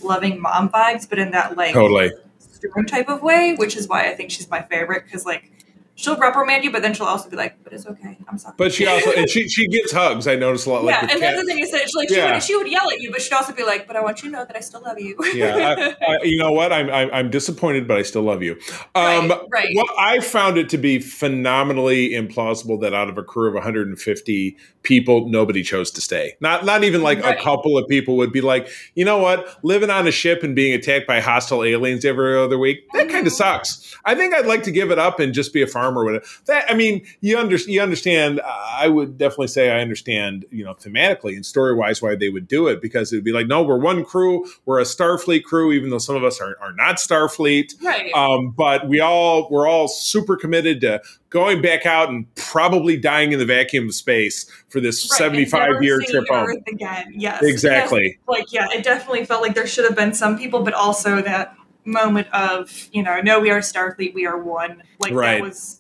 loving 0.02 0.40
mom 0.40 0.70
vibes, 0.70 1.08
but 1.08 1.20
in 1.20 1.30
that 1.30 1.56
like 1.56 1.72
Totally. 1.72 2.10
stern 2.38 2.86
type 2.86 3.08
of 3.08 3.22
way, 3.22 3.54
which 3.56 3.76
is 3.76 3.86
why 3.86 4.08
I 4.10 4.14
think 4.14 4.32
she's 4.32 4.50
my 4.50 4.62
favorite 4.62 5.04
because 5.04 5.24
like 5.24 5.52
she'll 5.96 6.16
reprimand 6.16 6.62
you, 6.62 6.70
but 6.70 6.82
then 6.82 6.94
she'll 6.94 7.06
also 7.06 7.28
be 7.28 7.36
like, 7.36 7.56
"But 7.64 7.72
it's 7.72 7.86
okay, 7.86 8.16
I'm 8.28 8.38
sorry." 8.38 8.54
But 8.56 8.72
she 8.72 8.86
also 8.86 9.10
and 9.12 9.28
she 9.28 9.48
she 9.48 9.66
gives 9.66 9.90
hugs. 9.90 10.28
I 10.28 10.36
noticed 10.36 10.66
a 10.66 10.70
lot. 10.70 10.84
Like 10.84 10.94
yeah, 10.94 11.02
with 11.02 11.10
and 11.12 11.22
that's 11.22 11.40
the 11.40 11.46
thing 11.46 11.58
is 11.58 11.70
that 11.72 11.88
she, 11.90 11.98
like 11.98 12.08
she, 12.08 12.20
would, 12.20 12.42
she 12.42 12.56
would 12.56 12.70
yell 12.70 12.88
at 12.90 13.00
you, 13.00 13.10
but 13.10 13.20
she'd 13.20 13.32
also 13.34 13.52
be 13.52 13.64
like, 13.64 13.86
"But 13.88 13.96
I 13.96 14.02
want 14.02 14.22
you 14.22 14.30
to 14.30 14.36
know 14.36 14.44
that 14.44 14.56
I 14.56 14.60
still 14.60 14.82
love 14.82 15.00
you." 15.00 15.16
yeah, 15.34 15.74
I, 16.00 16.12
I, 16.12 16.18
you 16.22 16.36
know 16.36 16.52
what? 16.52 16.72
I'm, 16.72 16.88
I'm 16.90 17.10
I'm 17.12 17.30
disappointed, 17.30 17.88
but 17.88 17.96
I 17.96 18.02
still 18.02 18.22
love 18.22 18.42
you. 18.42 18.56
Um, 18.94 19.28
Right, 19.28 19.40
right. 19.50 19.68
Well, 19.74 19.86
I 19.98 20.20
found 20.20 20.58
it 20.58 20.68
to 20.70 20.78
be 20.78 21.00
phenomenally 21.00 22.10
implausible 22.10 22.80
that 22.82 22.94
out 22.94 23.08
of 23.08 23.18
a 23.18 23.22
crew 23.22 23.48
of 23.48 23.54
150 23.54 24.56
people, 24.82 25.28
nobody 25.28 25.62
chose 25.62 25.90
to 25.92 26.00
stay. 26.00 26.34
Not 26.40 26.64
not 26.64 26.84
even 26.84 27.02
like 27.02 27.22
Right. 27.22 27.38
a 27.38 27.42
couple 27.42 27.78
of 27.78 27.88
people 27.88 28.16
would 28.18 28.32
be 28.32 28.40
like, 28.40 28.68
you 28.94 29.04
know 29.04 29.18
what? 29.18 29.58
Living 29.64 29.90
on 29.90 30.06
a 30.06 30.12
ship 30.12 30.42
and 30.42 30.54
being 30.54 30.74
attacked 30.74 31.06
by 31.06 31.20
hostile 31.20 31.64
aliens 31.64 32.04
every 32.04 32.38
other 32.38 32.58
week 32.58 32.80
that 32.92 33.08
kind 33.08 33.26
of 33.26 33.32
sucks. 33.32 33.96
I 34.04 34.14
think 34.14 34.34
I'd 34.34 34.46
like 34.46 34.62
to 34.64 34.70
give 34.70 34.90
it 34.90 34.98
up 34.98 35.18
and 35.18 35.32
just 35.32 35.52
be 35.52 35.62
a 35.62 35.66
farmer 35.66 35.85
with 35.94 36.04
whatever. 36.06 36.24
That 36.46 36.70
I 36.70 36.74
mean, 36.74 37.06
you 37.20 37.38
under, 37.38 37.56
you 37.56 37.80
understand. 37.80 38.40
uh, 38.40 38.44
I 38.78 38.88
would 38.88 39.16
definitely 39.18 39.48
say 39.48 39.70
I 39.70 39.80
understand. 39.80 40.44
You 40.50 40.64
know, 40.64 40.74
thematically 40.74 41.34
and 41.36 41.44
story 41.46 41.74
wise, 41.74 42.02
why 42.02 42.14
they 42.16 42.28
would 42.28 42.48
do 42.48 42.66
it 42.68 42.82
because 42.82 43.12
it 43.12 43.16
would 43.16 43.24
be 43.24 43.32
like, 43.32 43.46
no, 43.46 43.62
we're 43.62 43.78
one 43.78 44.04
crew, 44.04 44.46
we're 44.64 44.80
a 44.80 44.84
Starfleet 44.84 45.44
crew, 45.44 45.72
even 45.72 45.90
though 45.90 45.98
some 45.98 46.16
of 46.16 46.24
us 46.24 46.40
are, 46.40 46.56
are 46.60 46.72
not 46.72 46.96
Starfleet. 46.96 47.72
right. 47.82 48.12
Um, 48.14 48.50
but 48.50 48.88
we 48.88 49.00
all 49.00 49.48
we're 49.50 49.66
all 49.66 49.88
super 49.88 50.36
committed 50.36 50.80
to 50.80 51.00
going 51.30 51.60
back 51.60 51.84
out 51.84 52.08
and 52.08 52.32
probably 52.36 52.96
dying 52.96 53.32
in 53.32 53.38
the 53.38 53.44
vacuum 53.44 53.88
of 53.88 53.94
space 53.94 54.50
for 54.68 54.80
this 54.80 55.08
Right, 55.10 55.18
seventy 55.18 55.42
and 55.42 55.50
five 55.50 55.70
never 55.72 55.82
year 55.82 56.00
seeing 56.00 56.24
trip 56.24 56.28
home. 56.28 56.62
Again. 56.66 57.12
Yes, 57.16 57.42
Exactly. 57.42 58.18
Like 58.26 58.52
yeah, 58.52 58.66
it 58.72 58.82
definitely 58.84 59.24
felt 59.24 59.42
like 59.42 59.54
there 59.54 59.66
should 59.66 59.84
have 59.84 59.96
been 59.96 60.14
some 60.14 60.38
people, 60.38 60.62
but 60.62 60.74
also 60.74 61.20
that 61.22 61.54
moment 61.84 62.28
of 62.32 62.88
you 62.92 63.02
know, 63.02 63.20
no, 63.20 63.40
we 63.40 63.50
are 63.50 63.60
Starfleet, 63.60 64.14
we 64.14 64.26
are 64.26 64.38
one. 64.38 64.82
Like 65.00 65.12
Right. 65.12 65.34
that 65.36 65.42
was 65.42 65.75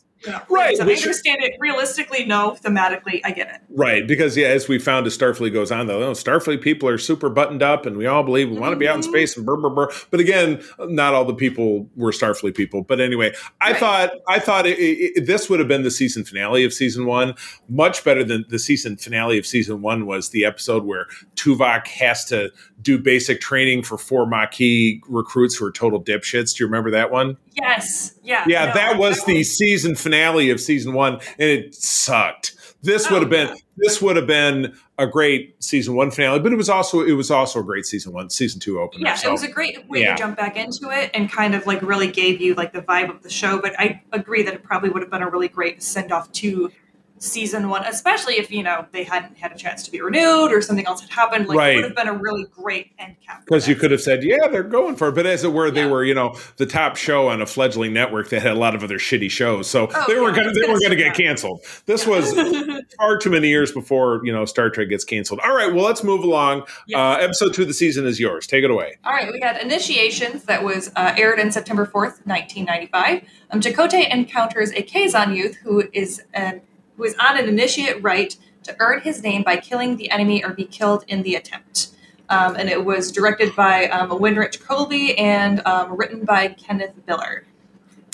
Right, 0.48 0.76
So 0.76 0.84
I 0.84 0.92
understand 0.92 1.42
it 1.42 1.54
realistically. 1.60 2.24
No, 2.24 2.56
thematically, 2.64 3.20
I 3.24 3.30
get 3.32 3.48
it. 3.48 3.60
Right, 3.68 4.06
because 4.06 4.36
yeah, 4.36 4.48
as 4.48 4.66
we 4.66 4.78
found 4.78 5.06
as 5.06 5.16
Starfleet 5.16 5.52
goes 5.52 5.70
on, 5.70 5.86
though, 5.86 6.02
oh, 6.02 6.12
Starfleet 6.12 6.62
people 6.62 6.88
are 6.88 6.98
super 6.98 7.28
buttoned 7.28 7.62
up, 7.62 7.86
and 7.86 7.96
we 7.96 8.06
all 8.06 8.22
believe 8.22 8.50
we 8.50 8.58
want 8.58 8.72
to 8.72 8.76
be 8.78 8.88
out 8.88 8.96
in 8.96 9.02
Mhm. 9.02 9.08
space 9.10 9.36
and 9.36 9.44
brr, 9.46 9.56
brr, 9.56 9.70
brr. 9.70 9.92
But 10.10 10.20
again, 10.20 10.62
not 10.80 11.14
all 11.14 11.24
the 11.24 11.34
people 11.34 11.88
were 11.96 12.10
Starfleet 12.12 12.56
people. 12.56 12.82
But 12.82 13.00
anyway, 13.00 13.34
I 13.60 13.70
Right. 13.72 13.78
thought 13.80 14.10
I 14.26 14.38
thought 14.38 14.66
it, 14.66 14.78
it, 14.78 15.26
this 15.26 15.48
would 15.50 15.58
have 15.58 15.68
been 15.68 15.82
the 15.82 15.90
season 15.90 16.24
finale 16.24 16.64
of 16.64 16.72
season 16.72 17.06
one, 17.06 17.34
much 17.68 18.02
better 18.02 18.24
than 18.24 18.46
the 18.48 18.58
season 18.58 18.96
finale 18.96 19.38
of 19.38 19.46
season 19.46 19.82
one 19.82 20.06
was 20.06 20.30
the 20.30 20.44
episode 20.44 20.84
where 20.84 21.06
Tuvok 21.36 21.86
has 21.88 22.24
to 22.26 22.50
do 22.82 22.98
basic 22.98 23.40
training 23.40 23.82
for 23.82 23.98
four 23.98 24.26
Maquis 24.26 25.00
recruits 25.08 25.56
who 25.56 25.66
are 25.66 25.72
total 25.72 26.02
dipshits. 26.02 26.56
Do 26.56 26.62
you 26.62 26.66
remember 26.66 26.90
that 26.92 27.10
one? 27.10 27.36
Yes. 27.52 28.14
Yeah. 28.22 28.44
Yeah, 28.46 28.66
no, 28.66 28.74
that 28.74 28.98
was 28.98 29.24
the 29.24 29.42
season 29.44 29.96
finale 29.96 30.50
of 30.50 30.60
season 30.60 30.92
one, 30.92 31.14
and 31.14 31.50
it 31.50 31.74
sucked. 31.74 32.54
This 32.82 33.06
Oh, 33.08 33.14
would 33.14 33.22
have 33.22 33.30
been 33.30 33.48
yeah. 33.48 33.54
this 33.78 34.00
would 34.00 34.16
have 34.16 34.26
been 34.26 34.76
a 34.98 35.06
great 35.06 35.62
season 35.62 35.94
one 35.94 36.10
finale, 36.10 36.38
but 36.38 36.52
it 36.52 36.56
was 36.56 36.68
also 36.68 37.00
it 37.00 37.12
was 37.12 37.30
also 37.30 37.60
a 37.60 37.62
great 37.62 37.86
season 37.86 38.12
one, 38.12 38.30
season 38.30 38.60
two 38.60 38.78
opener. 38.78 39.06
Yeah, 39.06 39.14
so. 39.14 39.28
it 39.28 39.32
was 39.32 39.42
a 39.42 39.50
great 39.50 39.88
way 39.88 40.02
yeah. 40.02 40.14
to 40.14 40.18
jump 40.18 40.36
back 40.36 40.56
into 40.56 40.90
it 40.90 41.10
and 41.14 41.30
kind 41.30 41.54
of 41.54 41.66
like 41.66 41.82
really 41.82 42.08
gave 42.08 42.40
you 42.40 42.54
like 42.54 42.72
the 42.72 42.82
vibe 42.82 43.10
of 43.10 43.22
the 43.22 43.30
show. 43.30 43.60
But 43.60 43.78
I 43.78 44.02
agree 44.12 44.42
that 44.42 44.54
it 44.54 44.62
probably 44.62 44.90
would 44.90 45.02
have 45.02 45.10
been 45.10 45.22
a 45.22 45.28
really 45.28 45.48
great 45.48 45.82
send 45.82 46.12
off 46.12 46.30
to 46.32 46.70
season 47.18 47.68
one, 47.68 47.82
especially 47.84 48.34
if 48.34 48.50
you 48.50 48.62
know 48.62 48.84
they 48.92 49.02
hadn't 49.04 49.36
had 49.38 49.52
a 49.52 49.56
chance 49.56 49.82
to 49.84 49.90
be 49.90 50.00
renewed 50.00 50.52
or 50.52 50.60
something 50.60 50.86
else 50.86 51.00
had 51.00 51.10
happened. 51.10 51.46
Like 51.48 51.56
Right. 51.56 51.72
it 51.72 51.76
would 51.76 51.84
have 51.84 51.96
been 51.96 52.08
a 52.08 52.12
really 52.12 52.44
great 52.54 52.92
end 52.98 53.16
cap. 53.26 53.42
because 53.44 53.66
you 53.68 53.74
could 53.74 53.90
have 53.90 54.00
said, 54.02 54.22
"Yeah, 54.22 54.48
they're 54.48 54.62
going 54.62 54.96
for 54.96 55.08
it," 55.08 55.14
but 55.14 55.24
as 55.26 55.42
it 55.44 55.52
were, 55.52 55.70
they 55.70 55.86
were, 55.86 56.04
you 56.04 56.14
know, 56.14 56.36
the 56.58 56.66
top 56.66 56.96
show 56.96 57.28
on 57.28 57.40
a 57.40 57.46
fledgling 57.46 57.92
network 57.92 58.28
that 58.30 58.42
had 58.42 58.52
a 58.52 58.58
lot 58.58 58.74
of 58.74 58.84
other 58.84 58.98
shitty 58.98 59.30
shows, 59.30 59.68
so 59.68 59.88
Oh, 59.94 60.04
they 60.08 60.18
were 60.20 60.30
going 60.32 60.52
to 60.52 60.60
they 60.60 60.66
were 60.70 60.78
going 60.78 60.90
to 60.90 60.96
get 60.96 61.14
canceled. 61.14 61.60
This 61.86 62.06
was 62.06 62.34
far 62.98 63.16
too 63.18 63.30
many 63.30 63.48
years 63.48 63.72
before 63.72 64.20
you 64.24 64.32
know 64.32 64.44
Star 64.44 64.68
Trek 64.70 64.88
gets 64.88 65.04
canceled. 65.04 65.40
All 65.44 65.54
right, 65.56 65.72
well, 65.72 65.84
let's 65.84 66.04
move 66.04 66.22
along. 66.22 66.64
Yes. 66.86 66.98
Uh, 66.98 67.22
episode 67.24 67.54
two 67.54 67.62
of 67.62 67.68
the 67.68 67.74
season 67.74 68.06
is 68.06 68.20
yours. 68.20 68.46
Take 68.46 68.64
it 68.64 68.70
away. 68.70 68.96
All 69.04 69.12
right, 69.12 69.32
we 69.32 69.40
had 69.40 69.56
Initiations 69.62 70.44
that 70.44 70.62
was 70.64 70.90
uh, 70.96 71.14
aired 71.16 71.38
in 71.38 71.50
September 71.50 71.86
4th, 71.86 72.24
1995. 72.26 73.22
Um, 73.50 73.60
Chakotay 73.60 74.12
encounters 74.12 74.70
a 74.72 74.82
Kazon 74.82 75.34
youth 75.36 75.56
who 75.62 75.84
is 75.92 76.22
an, 76.34 76.60
who 76.96 77.04
is 77.04 77.14
on 77.20 77.38
an 77.38 77.48
initiate 77.48 78.02
rite 78.02 78.36
to 78.64 78.76
earn 78.80 79.00
his 79.00 79.22
name 79.22 79.42
by 79.42 79.56
killing 79.56 79.96
the 79.96 80.10
enemy 80.10 80.44
or 80.44 80.52
be 80.52 80.64
killed 80.64 81.04
in 81.08 81.22
the 81.22 81.34
attempt. 81.34 81.88
Um, 82.28 82.56
and 82.56 82.68
it 82.68 82.84
was 82.84 83.12
directed 83.12 83.54
by 83.54 83.86
um, 83.86 84.10
Winrich 84.10 84.58
Kolbe 84.60 85.14
and 85.18 85.64
um, 85.64 85.96
written 85.96 86.24
by 86.24 86.48
Kenneth 86.48 86.94
Biller. 87.06 87.42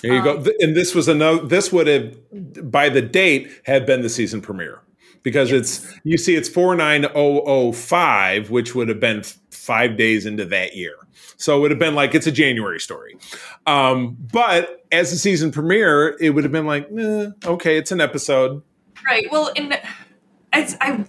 There 0.03 0.15
you 0.15 0.23
go. 0.23 0.37
Um, 0.37 0.45
Th- 0.45 0.57
And 0.61 0.77
this 0.77 0.95
was 0.95 1.09
another. 1.09 1.47
This 1.47 1.73
would 1.73 1.87
have, 1.87 2.71
by 2.71 2.89
the 2.89 3.01
date, 3.01 3.51
had 3.65 3.87
been 3.87 4.03
the 4.03 4.09
season 4.11 4.43
premiere 4.43 4.81
because 5.23 5.51
it's. 5.53 5.91
You 6.05 6.19
see, 6.19 6.35
it's 6.35 6.49
four 6.49 6.75
nine 6.75 7.07
oh 7.15 7.41
oh 7.47 7.73
five, 7.73 8.51
which 8.51 8.75
would 8.75 8.89
have 8.89 9.01
been 9.01 9.23
five 9.51 9.97
days 9.97 10.27
into 10.27 10.45
that 10.47 10.75
year. 10.75 10.97
So 11.37 11.57
it 11.57 11.61
would 11.61 11.71
have 11.71 11.81
been 11.81 11.95
like 11.95 12.15
it's 12.15 12.27
a 12.27 12.33
January 12.33 12.81
story. 12.81 13.17
Um, 13.67 14.17
but 14.33 14.85
as 14.93 15.13
a 15.13 15.19
season 15.19 15.53
premiere, 15.53 16.17
it 16.21 16.31
would 16.31 16.45
have 16.45 16.53
been 16.53 16.67
like, 16.67 16.89
eh, 16.99 17.29
okay, 17.47 17.79
it's 17.79 17.93
an 17.93 18.01
episode. 18.01 18.63
Right. 19.05 19.27
Well, 19.31 19.49
in 19.55 19.75
as 20.53 20.77
I, 20.81 21.05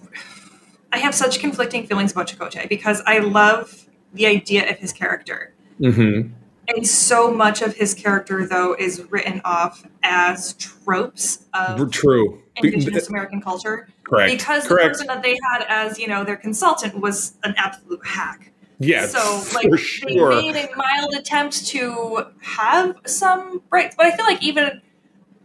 I 0.92 0.98
have 0.98 1.14
such 1.14 1.38
conflicting 1.38 1.86
feelings 1.86 2.12
about 2.12 2.28
Chakotay 2.28 2.68
because 2.68 3.02
I 3.06 3.18
love 3.18 3.86
the 4.12 4.26
idea 4.26 4.70
of 4.70 4.78
his 4.78 4.92
character. 4.92 5.54
Mm-hmm. 5.80 6.32
And 6.66 6.86
so 6.86 7.30
much 7.30 7.60
of 7.60 7.74
his 7.76 7.92
character, 7.92 8.46
though, 8.46 8.74
is 8.78 9.02
written 9.10 9.42
off 9.44 9.86
as 10.02 10.54
tropes 10.54 11.44
of 11.52 11.90
True. 11.90 12.42
Indigenous 12.56 13.08
American 13.08 13.42
culture. 13.42 13.88
Correct. 14.04 14.32
Because 14.32 14.66
the 14.66 14.76
person 14.76 15.06
that 15.08 15.22
they 15.22 15.36
had 15.50 15.64
as, 15.68 15.98
you 15.98 16.06
know, 16.06 16.24
their 16.24 16.36
consultant 16.36 16.98
was 17.00 17.36
an 17.42 17.54
absolute 17.58 18.04
hack. 18.06 18.50
Yeah. 18.78 19.06
so, 19.06 19.42
like, 19.54 19.68
for 19.68 19.76
they 19.76 20.14
sure. 20.14 20.30
made 20.30 20.56
a 20.56 20.68
mild 20.76 21.14
attempt 21.14 21.66
to 21.68 22.26
have 22.40 22.96
some 23.04 23.62
rights. 23.70 23.94
But 23.96 24.06
I 24.06 24.16
feel 24.16 24.26
like 24.26 24.42
even, 24.42 24.80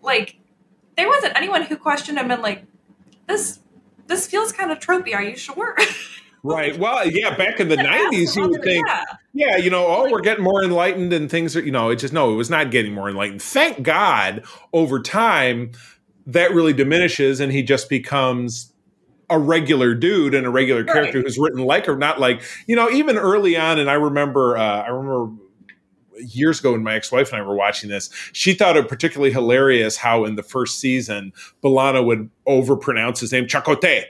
like, 0.02 0.39
there 1.00 1.08
wasn't 1.08 1.36
anyone 1.36 1.64
who 1.64 1.78
questioned 1.78 2.18
him 2.18 2.30
and, 2.30 2.42
like, 2.42 2.66
this 3.28 3.60
this 4.08 4.28
feels 4.28 4.52
kind 4.52 4.72
of 4.72 4.80
tropey. 4.80 5.14
Are 5.16 5.24
you 5.24 5.36
sure? 5.38 5.76
Right. 6.42 6.80
Well, 6.80 7.06
yeah. 7.06 7.36
Back 7.36 7.60
in 7.60 7.68
the 7.68 7.76
nineties, 7.76 8.34
you 8.34 8.48
would 8.48 8.64
think, 8.64 8.88
Yeah. 8.88 9.04
Yeah, 9.34 9.58
you 9.58 9.70
know, 9.70 9.86
oh, 9.88 10.10
we're 10.10 10.22
getting 10.22 10.42
more 10.42 10.64
enlightened 10.64 11.12
and 11.12 11.30
things 11.30 11.54
are, 11.58 11.62
you 11.62 11.72
know, 11.72 11.90
it 11.90 11.98
just, 11.98 12.14
no, 12.14 12.32
it 12.32 12.36
was 12.36 12.50
not 12.50 12.72
getting 12.72 12.94
more 12.94 13.10
enlightened. 13.10 13.42
Thank 13.42 13.84
God 13.84 14.46
over 14.72 15.02
time 15.02 15.74
that 16.28 16.54
really 16.54 16.72
diminishes 16.72 17.42
and 17.42 17.52
he 17.52 17.62
just 17.62 17.90
becomes 17.90 18.72
a 19.30 19.38
regular 19.38 19.94
dude 19.94 20.34
and 20.34 20.48
a 20.48 20.50
regular 20.50 20.86
character 20.86 21.18
Right. 21.18 21.26
who's 21.26 21.38
written 21.38 21.60
like 21.66 21.90
or 21.90 21.98
not 21.98 22.22
like, 22.22 22.42
you 22.68 22.76
know, 22.78 22.90
even 22.90 23.18
early 23.18 23.58
on. 23.58 23.78
And 23.78 23.90
I 23.90 23.96
remember, 23.96 24.56
uh, 24.58 24.84
I 24.84 24.88
remember 24.88 25.34
years 26.22 26.60
ago 26.60 26.74
when 26.74 26.84
my 26.84 26.96
ex-wife 26.96 27.32
and 27.32 27.42
I 27.42 27.46
were 27.46 27.56
watching 27.56 27.90
this, 27.90 28.10
she 28.34 28.54
thought 28.54 28.78
it 28.78 28.88
particularly 28.88 29.32
hilarious 29.32 29.98
how 29.98 30.26
in 30.26 30.36
the 30.36 30.44
first 30.44 30.80
season, 30.80 31.34
B'Elanna 31.64 32.06
would 32.06 32.30
overpronounce 32.48 33.20
his 33.20 33.32
name, 33.32 33.48
Chacote 33.48 34.06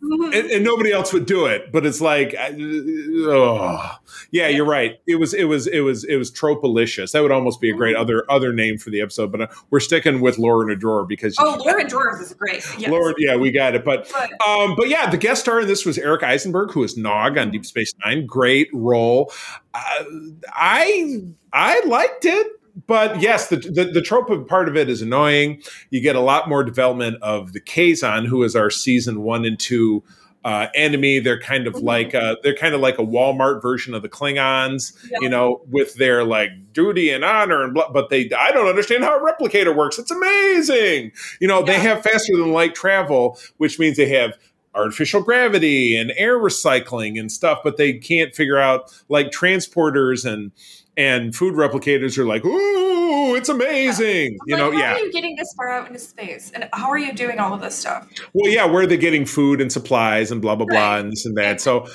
And, 0.00 0.34
and 0.34 0.64
nobody 0.64 0.92
else 0.92 1.12
would 1.12 1.26
do 1.26 1.46
it. 1.46 1.72
But 1.72 1.84
it's 1.84 2.00
like, 2.00 2.34
oh, 2.38 3.96
yeah, 4.30 4.46
you're 4.48 4.64
right. 4.64 5.00
It 5.06 5.16
was, 5.16 5.34
it 5.34 5.44
was, 5.44 5.66
it 5.66 5.80
was, 5.80 6.04
it 6.04 6.16
was 6.16 6.30
tropolicious. 6.30 7.12
That 7.12 7.22
would 7.22 7.32
almost 7.32 7.60
be 7.60 7.70
a 7.70 7.74
great 7.74 7.96
other 7.96 8.24
other 8.30 8.52
name 8.52 8.78
for 8.78 8.90
the 8.90 9.00
episode. 9.00 9.32
But 9.32 9.40
uh, 9.40 9.46
we're 9.70 9.80
sticking 9.80 10.20
with 10.20 10.38
Laura 10.38 10.66
in 10.66 10.72
a 10.72 10.76
drawer 10.76 11.04
because 11.04 11.34
Oh, 11.40 11.56
Lauren 11.64 11.88
Drawers 11.88 12.20
is 12.20 12.32
great. 12.34 12.64
Yes. 12.78 12.90
Laura, 12.90 13.12
yeah, 13.18 13.36
we 13.36 13.50
got 13.50 13.74
it. 13.74 13.84
But 13.84 14.08
But 14.12 14.30
um, 14.48 14.76
but 14.76 14.88
yeah, 14.88 15.10
the 15.10 15.18
guest 15.18 15.40
star 15.42 15.60
in 15.60 15.66
this 15.66 15.84
was 15.84 15.98
Eric 15.98 16.22
Eisenberg, 16.22 16.70
who 16.70 16.84
is 16.84 16.96
Nog 16.96 17.36
on 17.36 17.50
Deep 17.50 17.66
Space 17.66 17.92
Nine. 18.04 18.24
Great 18.26 18.68
role. 18.72 19.32
Uh, 19.74 20.04
I 20.52 21.22
I 21.52 21.80
liked 21.86 22.24
it, 22.24 22.46
but 22.86 23.20
yes, 23.20 23.48
the, 23.48 23.56
the 23.56 23.84
the 23.92 24.02
trope 24.02 24.30
of 24.30 24.46
part 24.46 24.68
of 24.68 24.76
it 24.76 24.88
is 24.88 25.02
annoying. 25.02 25.62
You 25.90 26.00
get 26.00 26.16
a 26.16 26.20
lot 26.20 26.48
more 26.48 26.62
development 26.62 27.16
of 27.22 27.52
the 27.52 27.60
Kazon, 27.60 28.26
who 28.26 28.42
is 28.42 28.54
our 28.54 28.70
season 28.70 29.22
one 29.22 29.44
and 29.44 29.58
two. 29.58 30.02
Uh, 30.44 30.68
enemy, 30.76 31.18
they're 31.18 31.40
kind 31.40 31.66
of 31.66 31.74
Mhm. 31.74 31.82
like 31.82 32.14
uh, 32.14 32.36
they're 32.42 32.54
kind 32.54 32.72
of 32.74 32.80
like 32.80 32.98
a 32.98 33.04
Walmart 33.04 33.60
version 33.60 33.92
of 33.92 34.02
the 34.02 34.08
Klingons, 34.08 34.96
Yeah. 35.10 35.18
you 35.20 35.28
know, 35.28 35.60
with 35.68 35.94
their 35.96 36.22
like 36.24 36.50
duty 36.72 37.10
and 37.10 37.24
honor 37.24 37.62
and 37.64 37.74
blah. 37.74 37.90
But 37.90 38.08
they, 38.08 38.30
I 38.38 38.52
don't 38.52 38.68
understand 38.68 39.02
how 39.02 39.18
a 39.18 39.20
replicator 39.20 39.74
works. 39.74 39.98
It's 39.98 40.12
amazing, 40.12 41.10
you 41.40 41.48
know. 41.48 41.62
They 41.64 41.74
have 41.80 42.02
faster 42.02 42.36
than 42.36 42.52
light 42.52 42.74
travel, 42.76 43.38
which 43.56 43.78
means 43.80 43.96
they 43.96 44.08
have 44.10 44.38
artificial 44.74 45.22
gravity 45.22 45.96
and 45.96 46.12
air 46.16 46.38
recycling 46.38 47.18
and 47.18 47.32
stuff, 47.32 47.58
but 47.64 47.76
they 47.76 47.94
can't 47.94 48.34
figure 48.34 48.58
out 48.58 48.94
like 49.08 49.30
transporters 49.32 50.24
and 50.24 50.52
and 50.98 51.34
food 51.34 51.54
replicators 51.54 52.18
are 52.18 52.26
like, 52.26 52.44
ooh, 52.44 53.36
it's 53.36 53.48
amazing. 53.48 54.36
You 54.46 54.56
like, 54.56 54.58
know, 54.58 54.72
how 54.72 54.78
yeah. 54.78 54.94
are 54.94 54.98
you 54.98 55.12
getting 55.12 55.36
this 55.36 55.54
far 55.56 55.70
out 55.70 55.86
into 55.86 56.00
space? 56.00 56.50
And 56.54 56.68
how 56.74 56.90
are 56.90 56.98
you 56.98 57.14
doing 57.14 57.38
all 57.38 57.54
of 57.54 57.60
this 57.60 57.76
stuff? 57.76 58.06
Well, 58.34 58.52
yeah, 58.52 58.66
where 58.66 58.82
are 58.82 58.86
they 58.86 58.96
getting 58.96 59.24
food 59.24 59.60
and 59.60 59.72
supplies 59.72 60.30
and 60.30 60.42
blah 60.42 60.56
blah 60.56 60.66
blah 60.66 60.94
Right. 60.94 60.98
and 60.98 61.12
this 61.12 61.24
and 61.24 61.36
that. 61.38 61.60
So 61.60 61.86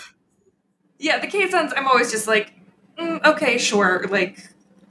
Yeah, 0.97 1.19
the 1.19 1.27
Kazons, 1.27 1.73
I'm 1.75 1.85
always 1.85 2.11
just 2.11 2.27
like, 2.27 2.53
mm, 2.97 3.23
okay, 3.25 3.57
sure, 3.57 4.05
like, 4.09 4.37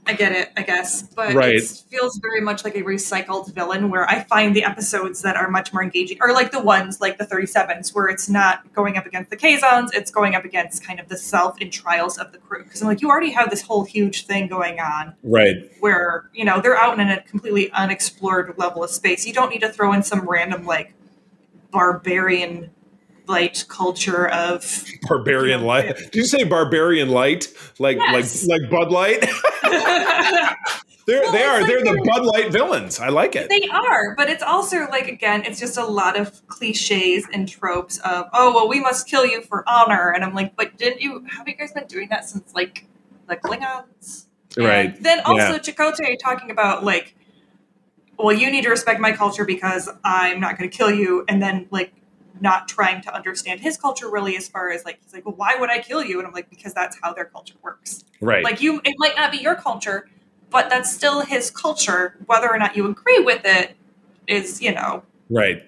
I 0.05 0.13
get 0.13 0.33
it, 0.33 0.51
I 0.57 0.63
guess. 0.63 1.01
But 1.03 1.33
Right. 1.33 1.55
it 1.55 1.83
feels 1.89 2.17
very 2.17 2.41
much 2.41 2.65
like 2.65 2.75
a 2.75 2.81
recycled 2.81 3.53
villain 3.53 3.89
where 3.89 4.09
I 4.09 4.19
find 4.23 4.55
the 4.55 4.65
episodes 4.65 5.21
that 5.21 5.37
are 5.37 5.49
much 5.49 5.71
more 5.71 5.81
engaging, 5.81 6.17
or 6.21 6.33
like 6.33 6.51
the 6.51 6.59
ones 6.61 6.99
like 6.99 7.17
the 7.17 7.25
37s, 7.25 7.95
where 7.95 8.07
it's 8.07 8.27
not 8.27 8.73
going 8.73 8.97
up 8.97 9.05
against 9.05 9.29
the 9.29 9.37
Kazons, 9.37 9.93
it's 9.93 10.11
going 10.11 10.35
up 10.35 10.43
against 10.43 10.85
kind 10.85 10.99
of 10.99 11.07
the 11.07 11.17
self 11.17 11.59
and 11.61 11.71
trials 11.71 12.17
of 12.17 12.31
the 12.33 12.37
crew. 12.37 12.63
Because 12.63 12.81
I'm 12.81 12.87
like, 12.87 13.01
you 13.01 13.09
already 13.09 13.31
have 13.31 13.49
this 13.49 13.61
whole 13.61 13.85
huge 13.85 14.25
thing 14.25 14.47
going 14.47 14.79
on 14.79 15.15
right. 15.23 15.71
where, 15.79 16.29
you 16.33 16.43
know, 16.43 16.59
they're 16.59 16.77
out 16.77 16.99
in 16.99 17.09
a 17.09 17.21
completely 17.21 17.71
unexplored 17.71 18.55
level 18.57 18.83
of 18.83 18.89
space. 18.89 19.25
You 19.25 19.33
don't 19.33 19.49
need 19.49 19.61
to 19.61 19.69
throw 19.69 19.93
in 19.93 20.03
some 20.03 20.27
random, 20.27 20.65
like, 20.65 20.93
barbarian 21.71 22.69
light 23.27 23.65
culture 23.69 24.27
of 24.29 24.83
Barbarian 25.03 25.63
light. 25.63 25.95
Did 25.97 26.15
you 26.15 26.25
say 26.25 26.43
barbarian 26.43 27.09
light? 27.09 27.47
Like 27.79 27.97
Yes. 27.97 28.45
like 28.47 28.61
like 28.61 28.69
Bud 28.71 28.91
Light? 28.91 29.21
they're 31.05 31.21
Well, 31.21 31.31
they 31.31 31.43
are. 31.43 31.59
like 31.61 31.67
they're 31.67 31.79
the 31.79 31.91
they're- 31.93 32.03
Bud 32.05 32.25
Light 32.25 32.51
villains. 32.51 32.99
I 32.99 33.09
like 33.09 33.35
it. 33.35 33.49
They 33.49 33.67
are, 33.71 34.15
but 34.15 34.29
it's 34.29 34.43
also 34.43 34.87
like 34.89 35.07
again, 35.07 35.43
it's 35.45 35.59
just 35.59 35.77
a 35.77 35.85
lot 35.85 36.17
of 36.19 36.45
cliches 36.47 37.25
and 37.33 37.47
tropes 37.47 37.97
of 37.99 38.25
oh 38.33 38.53
well, 38.53 38.67
we 38.69 38.79
must 38.79 39.07
kill 39.07 39.25
you 39.25 39.41
for 39.41 39.63
honor, 39.67 40.11
and 40.11 40.23
I'm 40.23 40.33
like, 40.33 40.55
but 40.55 40.77
didn't 40.77 41.01
you? 41.01 41.25
Have 41.29 41.47
you 41.47 41.55
guys 41.55 41.71
been 41.71 41.87
doing 41.87 42.09
that 42.09 42.25
since 42.25 42.53
like 42.53 42.87
the 43.27 43.35
Klingons? 43.35 44.25
And 44.57 44.65
Right. 44.65 45.01
then 45.03 45.19
also 45.21 45.53
Yeah. 45.53 45.57
Chakotay 45.59 46.17
talking 46.19 46.51
about 46.51 46.83
like, 46.83 47.15
well, 48.19 48.31
you 48.35 48.51
need 48.51 48.63
to 48.63 48.69
respect 48.69 48.99
my 48.99 49.11
culture 49.11 49.45
because 49.45 49.89
I'm 50.03 50.39
not 50.39 50.57
going 50.57 50.69
to 50.69 50.77
kill 50.77 50.91
you, 50.91 51.25
and 51.27 51.41
then 51.41 51.67
like 51.71 51.91
not 52.41 52.67
trying 52.67 53.01
to 53.01 53.13
understand 53.13 53.59
his 53.59 53.77
culture 53.77 54.09
really 54.09 54.35
as 54.35 54.47
far 54.47 54.71
as 54.71 54.85
like 54.85 54.99
he's 55.03 55.13
like, 55.13 55.25
well, 55.25 55.35
why 55.35 55.55
would 55.55 55.69
I 55.69 55.79
kill 55.79 56.03
you? 56.03 56.19
And 56.19 56.27
I'm 56.27 56.33
like, 56.33 56.49
because 56.49 56.73
that's 56.73 56.97
how 57.01 57.13
their 57.13 57.25
culture 57.25 57.55
works. 57.61 58.03
Right. 58.21 58.43
Like 58.43 58.61
you, 58.61 58.81
it 58.83 58.95
might 58.97 59.15
not 59.15 59.31
be 59.31 59.37
your 59.37 59.55
culture, 59.55 60.09
but 60.49 60.69
that's 60.69 60.91
still 60.91 61.21
his 61.21 61.51
culture. 61.51 62.17
Whether 62.25 62.49
or 62.49 62.57
not 62.57 62.75
you 62.75 62.87
agree 62.87 63.19
with 63.19 63.41
it, 63.45 63.75
is, 64.27 64.61
you 64.61 64.73
know, 64.73 65.03
right. 65.29 65.63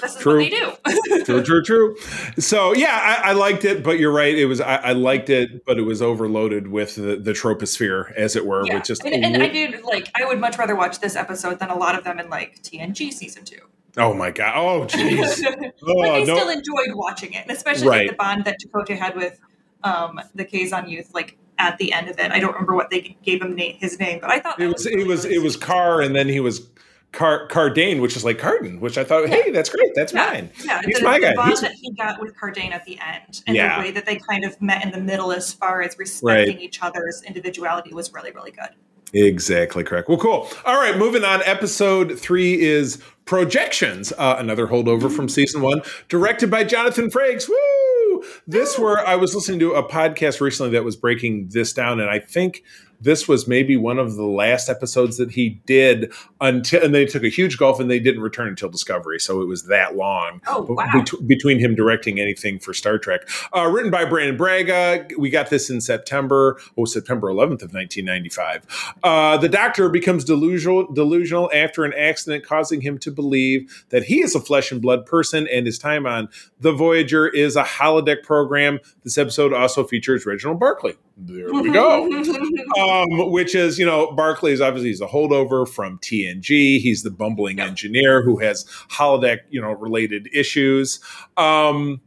this 0.00 0.14
is 0.16 0.22
True. 0.22 0.40
what 0.42 0.50
they 0.50 0.50
do. 0.50 1.24
true, 1.24 1.42
true, 1.42 1.62
true. 1.62 1.96
So 2.38 2.74
yeah, 2.74 3.20
I, 3.24 3.30
I 3.30 3.32
liked 3.32 3.64
it, 3.64 3.82
but 3.82 3.98
you're 3.98 4.12
right. 4.12 4.34
It 4.34 4.46
was 4.46 4.60
I, 4.60 4.76
I 4.76 4.92
liked 4.92 5.30
it, 5.30 5.64
but 5.64 5.78
it 5.78 5.82
was 5.82 6.02
overloaded 6.02 6.68
with 6.68 6.96
the, 6.96 7.16
the 7.16 7.32
troposphere, 7.32 8.12
as 8.14 8.36
it 8.36 8.44
were, 8.44 8.66
yeah. 8.66 8.74
with 8.74 8.84
just 8.84 9.04
and, 9.04 9.24
and 9.24 9.42
I 9.42 9.48
did 9.48 9.82
like 9.84 10.10
I 10.14 10.24
would 10.24 10.40
much 10.40 10.58
rather 10.58 10.76
watch 10.76 11.00
this 11.00 11.16
episode 11.16 11.58
than 11.58 11.70
a 11.70 11.76
lot 11.76 11.96
of 11.96 12.04
them 12.04 12.18
in 12.18 12.28
like 12.28 12.62
TNG 12.62 13.12
season 13.12 13.44
two. 13.44 13.60
Oh 13.98 14.14
my 14.14 14.30
god, 14.30 14.54
oh 14.56 14.86
jeez, 14.86 15.42
but 15.80 15.98
I 15.98 16.20
oh 16.20 16.24
no, 16.24 16.36
still 16.36 16.48
enjoyed 16.50 16.94
watching 16.94 17.32
it, 17.32 17.42
and 17.42 17.50
especially 17.50 17.88
Right. 17.88 17.98
like, 18.08 18.10
the 18.10 18.16
bond 18.16 18.44
that 18.44 18.58
Chakotay 18.60 18.96
had 18.98 19.16
with 19.16 19.40
um, 19.82 20.20
the 20.34 20.44
Kazon 20.44 20.88
youth, 20.88 21.12
like 21.14 21.36
at 21.58 21.78
the 21.78 21.92
end 21.92 22.08
of 22.08 22.18
it. 22.18 22.32
I 22.32 22.40
don't 22.40 22.52
remember 22.52 22.74
what 22.74 22.90
they 22.90 23.16
gave 23.22 23.40
him 23.42 23.54
na- 23.54 23.74
his 23.78 23.98
name, 24.00 24.18
but 24.20 24.30
I 24.30 24.40
thought 24.40 24.58
it 24.60 24.72
was 24.72 24.86
really, 24.86 25.02
it 25.02 25.06
was 25.06 25.24
it 25.24 25.42
was. 25.42 25.56
Carr, 25.56 26.00
and 26.00 26.14
then 26.16 26.28
he 26.28 26.40
was 26.40 26.68
Car 27.12 27.46
Cardane, 27.48 28.00
which 28.00 28.16
is 28.16 28.24
like 28.24 28.38
Carden, 28.38 28.80
which 28.80 28.98
I 28.98 29.04
thought, 29.04 29.28
hey, 29.28 29.50
that's 29.52 29.68
great, 29.68 29.92
that's 29.94 30.12
Yeah. 30.12 30.26
mine. 30.26 30.50
Yeah, 30.64 30.80
He's 30.84 30.98
the, 30.98 31.04
my 31.04 31.18
the 31.20 31.26
guy. 31.26 31.34
bond 31.34 31.48
He's- 31.50 31.60
that 31.60 31.72
he 31.80 31.92
got 31.92 32.20
with 32.20 32.34
Cardane 32.36 32.72
at 32.72 32.84
the 32.86 32.98
end, 32.98 33.42
and 33.46 33.54
Yeah. 33.56 33.76
the 33.76 33.84
way 33.84 33.90
that 33.92 34.04
they 34.06 34.16
kind 34.16 34.44
of 34.44 34.60
met 34.60 34.84
in 34.84 34.90
the 34.90 35.00
middle 35.00 35.30
as 35.30 35.52
far 35.52 35.80
as 35.82 35.96
respecting 35.98 36.58
each 36.60 36.82
other's 36.82 37.22
individuality 37.22 37.94
was 37.94 38.12
really, 38.12 38.32
really 38.32 38.50
good. 38.50 38.70
Exactly 39.14 39.84
correct. 39.84 40.08
Well, 40.08 40.18
cool. 40.18 40.48
All 40.64 40.74
right, 40.74 40.96
moving 40.98 41.24
on. 41.24 41.40
Episode 41.44 42.18
three 42.18 42.60
is 42.60 43.02
Projections, 43.26 44.12
uh, 44.18 44.36
another 44.38 44.66
holdover 44.66 45.10
from 45.10 45.28
season 45.28 45.62
one, 45.62 45.80
directed 46.08 46.50
by 46.50 46.64
Jonathan 46.64 47.10
Frakes. 47.10 47.48
Woo! 47.48 48.24
This 48.46 48.78
where 48.78 49.06
I 49.06 49.14
was 49.14 49.34
listening 49.34 49.60
to 49.60 49.74
a 49.74 49.88
podcast 49.88 50.40
recently 50.40 50.72
that 50.72 50.84
was 50.84 50.96
breaking 50.96 51.48
this 51.52 51.72
down, 51.72 52.00
and 52.00 52.10
I 52.10 52.18
think 52.18 52.64
this 53.00 53.26
was 53.28 53.46
maybe 53.48 53.76
one 53.76 53.98
of 53.98 54.16
the 54.16 54.24
last 54.24 54.68
episodes 54.68 55.16
that 55.18 55.32
he 55.32 55.60
did 55.66 56.12
until, 56.40 56.82
and 56.82 56.94
they 56.94 57.04
took 57.06 57.22
a 57.22 57.28
huge 57.28 57.58
gulf 57.58 57.80
and 57.80 57.90
they 57.90 57.98
didn't 58.00 58.22
return 58.22 58.48
until 58.48 58.68
Discovery, 58.68 59.18
so 59.20 59.40
it 59.40 59.46
was 59.46 59.64
that 59.64 59.96
long 59.96 60.40
Oh, 60.46 60.62
wow. 60.68 60.86
bet- 60.92 61.26
between 61.26 61.58
him 61.58 61.74
directing 61.74 62.18
anything 62.20 62.58
for 62.58 62.72
Star 62.74 62.98
Trek. 62.98 63.28
Uh, 63.56 63.66
written 63.72 63.90
by 63.90 64.04
Brannon 64.04 64.36
Braga. 64.36 65.06
We 65.18 65.30
got 65.30 65.50
this 65.50 65.70
in 65.70 65.80
September, 65.80 66.58
oh, 66.78 66.84
September 66.84 67.28
11th 67.28 67.62
of 67.62 67.72
1995. 67.74 68.96
Uh, 69.02 69.36
the 69.36 69.48
Doctor 69.48 69.88
becomes 69.88 70.24
delusional, 70.24 70.92
delusional 70.92 71.50
after 71.54 71.84
an 71.84 71.92
accident 71.94 72.44
causing 72.44 72.80
him 72.80 72.98
to 72.98 73.10
believe 73.10 73.84
that 73.90 74.04
he 74.04 74.20
is 74.22 74.34
a 74.34 74.40
flesh 74.40 74.72
and 74.72 74.80
blood 74.82 75.06
person, 75.06 75.46
and 75.52 75.66
his 75.66 75.78
time 75.78 76.06
on 76.06 76.28
the 76.60 76.72
Voyager 76.72 77.28
is 77.28 77.56
a 77.56 77.62
holodeck 77.64 78.22
program. 78.22 78.78
This 79.04 79.18
episode 79.18 79.52
also 79.52 79.84
features 79.84 80.26
Reginald 80.26 80.60
Barclay. 80.60 80.94
There 81.16 81.52
we 81.52 81.70
go. 81.70 82.08
um, 82.88 83.30
which 83.30 83.54
is, 83.54 83.78
you 83.78 83.86
know, 83.86 84.12
Barclay 84.12 84.52
is 84.52 84.60
obviously 84.60 84.90
he's 84.90 85.00
a 85.00 85.06
holdover 85.06 85.68
from 85.68 85.98
TNG. 85.98 86.80
He's 86.80 87.02
the 87.02 87.10
bumbling 87.10 87.60
engineer 87.60 88.22
who 88.22 88.38
has 88.38 88.64
holodeck, 88.90 89.38
you 89.50 89.60
know, 89.60 89.72
related 89.72 90.28
issues. 90.32 91.00
Um, 91.36 92.00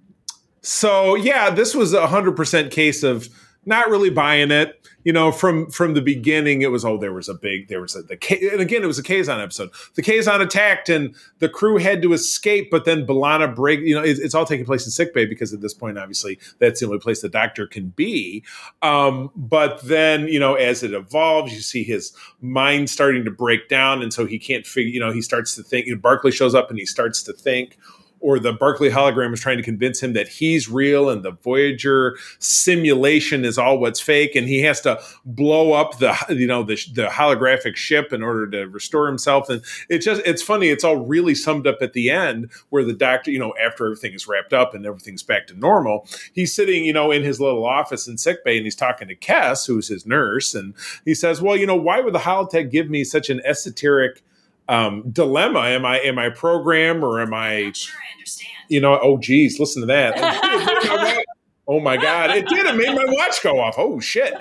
so 0.61 1.15
yeah, 1.15 1.49
this 1.49 1.73
was 1.73 1.93
a 1.93 2.07
hundred 2.07 2.36
percent 2.36 2.71
case 2.71 3.03
of 3.03 3.30
not 3.68 3.89
really 3.89 4.09
buying 4.09 4.49
it. 4.51 4.82
You 5.03 5.13
know, 5.13 5.32
from 5.32 5.70
from 5.72 5.93
the 5.93 6.01
beginning, 6.01 6.63
it 6.63 6.72
was 6.72 6.84
oh, 6.84 6.97
there 6.97 7.13
was 7.13 7.30
a 7.30 7.34
big, 7.34 7.70
there 7.70 7.80
was 7.80 7.95
a 7.95 8.01
the 8.01 8.18
K, 8.18 8.49
and 8.51 8.59
again, 8.59 8.84
it 8.84 8.88
was 8.88 8.99
a 8.99 9.03
Kazon 9.03 9.41
episode. 9.41 9.70
The 9.95 10.01
Kazon 10.01 10.41
attacked, 10.41 10.89
and 10.89 11.15
the 11.39 11.47
crew 11.47 11.78
had 11.78 12.01
to 12.01 12.11
escape, 12.11 12.70
but 12.70 12.84
then 12.84 13.05
B'Elanna 13.05 13.55
break. 13.55 13.80
You 13.82 13.95
know, 13.95 14.03
it's, 14.03 14.20
it's 14.20 14.36
all 14.36 14.45
taking 14.45 14.65
place 14.65 14.86
in 14.86 14.91
sickbay 14.91 15.26
because 15.26 15.53
at 15.53 15.61
this 15.61 15.74
point, 15.74 15.97
obviously, 15.97 16.39
that's 16.59 16.82
the 16.82 16.88
only 16.88 16.99
place 16.99 17.22
the 17.22 17.30
doctor 17.30 17.68
can 17.68 17.89
be. 17.89 18.43
Um, 18.82 19.32
but 19.36 19.82
then, 19.84 20.28
you 20.28 20.39
know, 20.39 20.55
as 20.55 20.84
it 20.84 20.93
evolves, 20.93 21.53
you 21.53 21.61
see 21.61 21.84
his 21.84 22.11
mind 22.41 22.89
starting 22.89 23.24
to 23.24 23.32
break 23.32 23.70
down, 23.70 24.01
and 24.01 24.13
so 24.13 24.26
he 24.26 24.39
can't 24.39 24.65
figure. 24.65 24.91
You 24.91 24.99
know, 24.99 25.11
he 25.13 25.22
starts 25.22 25.55
to 25.55 25.63
think. 25.63 25.88
You 25.88 25.95
know, 25.95 26.01
Barclay 26.01 26.32
shows 26.32 26.53
up, 26.53 26.70
and 26.70 26.78
he 26.78 26.86
starts 26.86 27.24
to 27.24 27.34
think 27.34 27.78
or 28.20 28.39
the 28.39 28.53
Barclay 28.53 28.89
hologram 28.89 29.34
is 29.34 29.39
trying 29.39 29.57
to 29.57 29.63
convince 29.63 30.01
him 30.01 30.13
that 30.13 30.28
he's 30.28 30.70
real 30.70 31.09
and 31.09 31.24
the 31.24 31.32
Voyager 31.32 32.18
simulation 32.39 33.45
is 33.45 33.57
all 33.57 33.80
what's 33.80 33.99
fake, 33.99 34.36
and 34.36 34.47
he 34.47 34.61
has 34.61 34.82
to 34.82 34.99
blow 35.26 35.74
up 35.74 35.99
the 35.99 36.15
you 36.30 36.47
know 36.47 36.63
the, 36.63 36.76
the 36.93 37.07
holographic 37.07 37.76
ship 37.76 38.11
in 38.13 38.24
order 38.24 38.47
to 38.49 38.68
restore 38.68 39.07
himself. 39.07 39.49
And 39.49 39.61
it's 39.89 40.05
just 40.05 40.22
it's 40.26 40.41
funny. 40.41 40.70
It's 40.70 40.84
all 40.84 40.97
really 40.97 41.36
summed 41.36 41.68
up 41.68 41.78
at 41.82 41.93
the 41.93 42.09
end 42.09 42.51
where 42.70 42.84
the 42.84 42.93
doctor, 42.93 43.32
you 43.32 43.39
know, 43.39 43.53
after 43.63 43.86
everything 43.86 44.13
is 44.13 44.28
wrapped 44.28 44.53
up 44.53 44.74
and 44.74 44.86
everything's 44.86 45.24
back 45.24 45.47
to 45.47 45.53
normal, 45.57 46.07
he's 46.34 46.53
sitting, 46.53 46.86
you 46.86 46.93
know, 46.93 47.11
in 47.11 47.24
his 47.24 47.39
little 47.39 47.65
office 47.65 48.07
in 48.07 48.18
sickbay, 48.18 48.57
and 48.57 48.65
he's 48.65 48.76
talking 48.76 49.07
to 49.07 49.15
Kes, 49.15 49.68
who's 49.68 49.88
his 49.88 50.05
nurse, 50.05 50.55
and 50.55 50.74
he 51.05 51.13
says, 51.13 51.41
"Well, 51.41 51.55
you 51.55 51.65
know, 51.65 51.76
why 51.76 52.01
would 52.01 52.13
the 52.13 52.20
holodeck 52.20 52.72
give 52.72 52.89
me 52.89 53.03
such 53.03 53.30
an 53.30 53.41
esoteric?" 53.45 54.24
Um, 54.70 55.03
dilemma. 55.11 55.59
Am 55.61 55.86
I 55.86 55.99
am 55.99 56.18
I 56.20 56.30
program 56.30 57.03
or 57.03 57.22
am 57.22 57.34
I? 57.34 57.72
sure 57.74 57.95
I 57.99 58.13
understand. 58.18 58.51
You 58.70 58.82
know, 58.82 58.99
oh 59.01 59.18
geez, 59.18 59.59
listen 59.59 59.82
to 59.82 59.86
that. 59.88 61.24
oh 61.68 61.80
my 61.80 61.97
god, 61.97 62.32
it 62.32 62.47
did. 62.47 62.65
It 62.65 62.76
made 62.76 62.95
my 62.95 63.05
watch 63.07 63.41
go 63.43 63.59
off. 63.59 63.76
Oh 63.78 63.99
shit. 63.99 64.34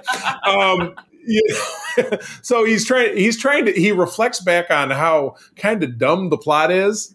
Um, 0.47 0.95
you 1.25 1.43
know, 1.99 2.19
so 2.43 2.65
he's 2.65 2.85
trying. 2.85 3.17
He's 3.17 3.39
trying 3.41 3.65
to. 3.67 3.73
He 3.73 3.93
reflects 3.93 4.41
back 4.41 4.71
on 4.71 4.91
how 4.91 5.37
kind 5.57 5.83
of 5.83 5.99
dumb 5.99 6.31
the 6.31 6.39
plot 6.39 6.71
is 6.71 7.15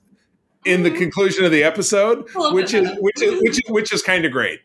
in 0.66 0.84
the 0.84 0.91
Mhm. 0.91 0.97
conclusion 0.97 1.43
of 1.45 1.51
the 1.51 1.64
episode, 1.64 2.28
which 2.36 2.74
is 2.74 2.89
which 2.99 3.22
is 3.22 3.41
which 3.41 3.51
is 3.53 3.62
which 3.70 3.93
is 3.93 4.01
kind 4.03 4.26
of 4.26 4.32
great. 4.32 4.59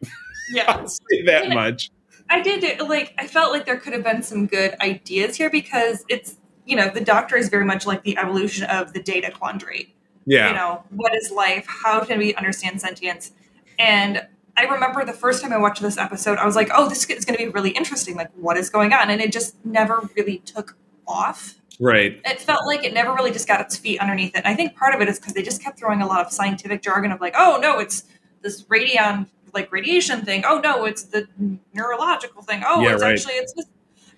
Yeah. 0.52 0.64
I'll 0.68 0.88
say 0.88 1.22
that 1.26 1.48
Yeah. 1.48 1.54
much. 1.54 1.90
I 2.28 2.40
did 2.42 2.80
like 2.80 3.14
I 3.18 3.26
felt 3.28 3.52
like 3.52 3.66
there 3.66 3.78
could 3.78 3.92
have 3.92 4.02
been 4.04 4.22
some 4.22 4.46
good 4.46 4.74
ideas 4.80 5.36
here 5.36 5.48
because 5.48 6.04
it's 6.08 6.36
you 6.66 6.76
know 6.76 6.88
the 6.88 7.00
Doctor 7.00 7.36
is 7.36 7.48
very 7.48 7.64
much 7.64 7.86
like 7.86 8.02
the 8.02 8.18
evolution 8.18 8.64
of 8.64 8.92
the 8.92 9.02
data 9.02 9.30
quandary. 9.30 9.94
Yeah. 10.26 10.48
You 10.48 10.54
know 10.54 10.84
what 10.90 11.14
is 11.14 11.30
life? 11.30 11.66
How 11.68 12.04
can 12.04 12.18
we 12.18 12.34
understand 12.34 12.80
sentience? 12.80 13.30
And 13.78 14.26
I 14.56 14.64
remember 14.64 15.04
the 15.04 15.12
first 15.12 15.42
time 15.42 15.52
I 15.52 15.58
watched 15.58 15.82
this 15.82 15.98
episode, 15.98 16.38
I 16.38 16.46
was 16.46 16.56
like, 16.56 16.70
"Oh, 16.74 16.88
this 16.88 17.04
is 17.08 17.24
going 17.24 17.38
to 17.38 17.44
be 17.44 17.50
really 17.50 17.70
interesting. 17.70 18.16
Like, 18.16 18.30
what 18.34 18.56
is 18.56 18.68
going 18.70 18.92
on?" 18.92 19.10
And 19.10 19.20
it 19.20 19.30
just 19.32 19.54
never 19.64 20.08
really 20.16 20.38
took 20.38 20.76
off. 21.06 21.54
right. 21.78 22.20
It 22.24 22.40
felt 22.40 22.66
like 22.66 22.82
it 22.82 22.92
never 22.94 23.12
really 23.14 23.30
just 23.30 23.46
got 23.46 23.60
its 23.60 23.76
feet 23.76 24.00
underneath 24.00 24.30
it. 24.34 24.38
And 24.38 24.46
I 24.48 24.54
think 24.56 24.74
part 24.76 24.94
of 24.94 25.00
it 25.02 25.08
is 25.08 25.18
because 25.20 25.34
they 25.34 25.42
just 25.42 25.62
kept 25.62 25.78
throwing 25.78 26.00
a 26.02 26.06
lot 26.06 26.24
of 26.24 26.32
scientific 26.32 26.82
jargon 26.82 27.12
of 27.12 27.20
like, 27.20 27.34
"Oh 27.38 27.58
no, 27.62 27.78
it's 27.78 28.04
this 28.42 28.64
radion 28.68 29.26
like 29.54 29.70
radiation 29.70 30.22
thing. 30.24 30.42
Oh 30.46 30.58
no, 30.58 30.84
it's 30.86 31.02
the 31.04 31.28
neurological 31.74 32.42
thing. 32.42 32.62
Oh, 32.66 32.80
Yeah, 32.82 32.94
it's 32.94 33.02
right. 33.02 33.12
actually 33.12 33.34
it's 33.34 33.52
this." 33.52 33.66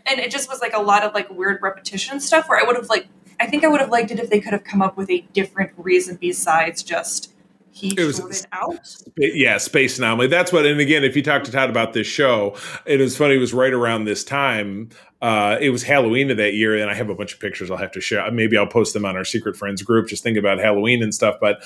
And 0.06 0.20
it 0.20 0.30
just 0.30 0.48
was 0.48 0.60
like 0.60 0.72
a 0.74 0.80
lot 0.80 1.02
of 1.04 1.14
like 1.14 1.30
weird 1.30 1.60
repetition 1.62 2.20
stuff 2.20 2.48
where 2.48 2.58
I 2.58 2.66
would 2.66 2.76
have 2.76 2.88
like 2.88 3.08
I 3.40 3.46
think 3.46 3.62
I 3.64 3.68
would 3.68 3.80
have 3.80 3.90
liked 3.90 4.10
it 4.10 4.18
if 4.18 4.30
they 4.30 4.40
could 4.40 4.52
have 4.52 4.64
come 4.64 4.82
up 4.82 4.96
with 4.96 5.10
a 5.10 5.20
different 5.32 5.72
reason 5.76 6.16
besides 6.20 6.82
just 6.82 7.32
he 7.70 7.94
It 7.96 8.04
was- 8.04 8.46
out. 8.50 8.80
Yeah, 9.16 9.58
Space 9.58 9.98
Anomaly. 9.98 10.26
That's 10.26 10.52
what. 10.52 10.66
And 10.66 10.80
again, 10.80 11.04
if 11.04 11.14
you 11.14 11.22
talk 11.22 11.44
to 11.44 11.52
Todd 11.52 11.70
about 11.70 11.92
this 11.92 12.08
show, 12.08 12.56
it 12.86 12.98
was 12.98 13.16
funny. 13.16 13.36
It 13.36 13.38
was 13.38 13.54
right 13.54 13.72
around 13.72 14.04
this 14.04 14.24
time. 14.24 14.88
Uh, 15.22 15.58
it 15.60 15.70
was 15.70 15.84
Halloween 15.84 16.30
of 16.32 16.38
that 16.38 16.54
year, 16.54 16.76
and 16.76 16.90
I 16.90 16.94
have 16.94 17.08
a 17.08 17.14
bunch 17.14 17.34
of 17.34 17.40
pictures 17.40 17.70
I'll 17.70 17.76
have 17.76 17.92
to 17.92 18.00
share. 18.00 18.28
Maybe 18.32 18.56
I'll 18.56 18.66
post 18.66 18.94
them 18.94 19.04
on 19.04 19.16
our 19.16 19.24
Secret 19.24 19.56
Friends 19.56 19.82
group. 19.82 20.08
Just 20.08 20.24
think 20.24 20.36
about 20.36 20.58
Halloween 20.58 21.02
and 21.04 21.14
stuff. 21.14 21.36
But 21.40 21.62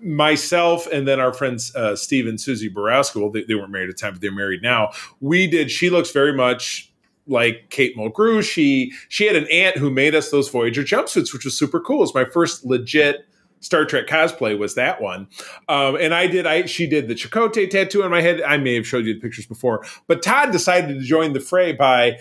myself 0.00 0.86
and 0.92 1.08
then 1.08 1.18
our 1.20 1.32
friends 1.32 1.74
uh, 1.74 1.96
Steve 1.96 2.26
and 2.26 2.40
Susie 2.40 2.68
Borowski, 2.68 3.18
well, 3.20 3.30
they, 3.30 3.42
they 3.44 3.54
weren't 3.54 3.70
married 3.70 3.88
at 3.90 3.96
the 3.96 4.00
time, 4.00 4.12
but 4.12 4.20
they're 4.20 4.32
married 4.32 4.62
now. 4.62 4.90
We 5.20 5.46
did. 5.46 5.70
She 5.70 5.90
looks 5.90 6.10
very 6.10 6.32
much 6.32 6.92
like 7.26 7.70
Kate 7.70 7.96
Mulgrew. 7.96 8.42
She 8.42 8.92
she 9.08 9.26
had 9.26 9.36
an 9.36 9.46
aunt 9.50 9.76
who 9.76 9.90
made 9.90 10.14
us 10.14 10.30
those 10.30 10.48
Voyager 10.48 10.82
jumpsuits, 10.82 11.32
which 11.32 11.44
was 11.44 11.56
super 11.56 11.80
cool. 11.80 12.02
It's 12.02 12.14
my 12.14 12.24
first 12.24 12.64
legit 12.64 13.26
Star 13.64 13.86
Trek 13.86 14.06
cosplay 14.06 14.58
was 14.58 14.74
that 14.74 15.00
one. 15.00 15.26
Um, 15.68 15.96
and 15.96 16.14
I 16.14 16.26
did, 16.26 16.46
I, 16.46 16.66
she 16.66 16.86
did 16.86 17.08
the 17.08 17.14
Chakotay 17.14 17.70
tattoo 17.70 18.02
on 18.02 18.10
my 18.10 18.20
head. 18.20 18.42
I 18.42 18.58
may 18.58 18.74
have 18.74 18.86
showed 18.86 19.06
you 19.06 19.14
the 19.14 19.20
pictures 19.20 19.46
before, 19.46 19.84
but 20.06 20.22
Todd 20.22 20.52
decided 20.52 20.98
to 20.98 21.04
join 21.04 21.32
the 21.32 21.40
fray 21.40 21.72
by 21.72 22.18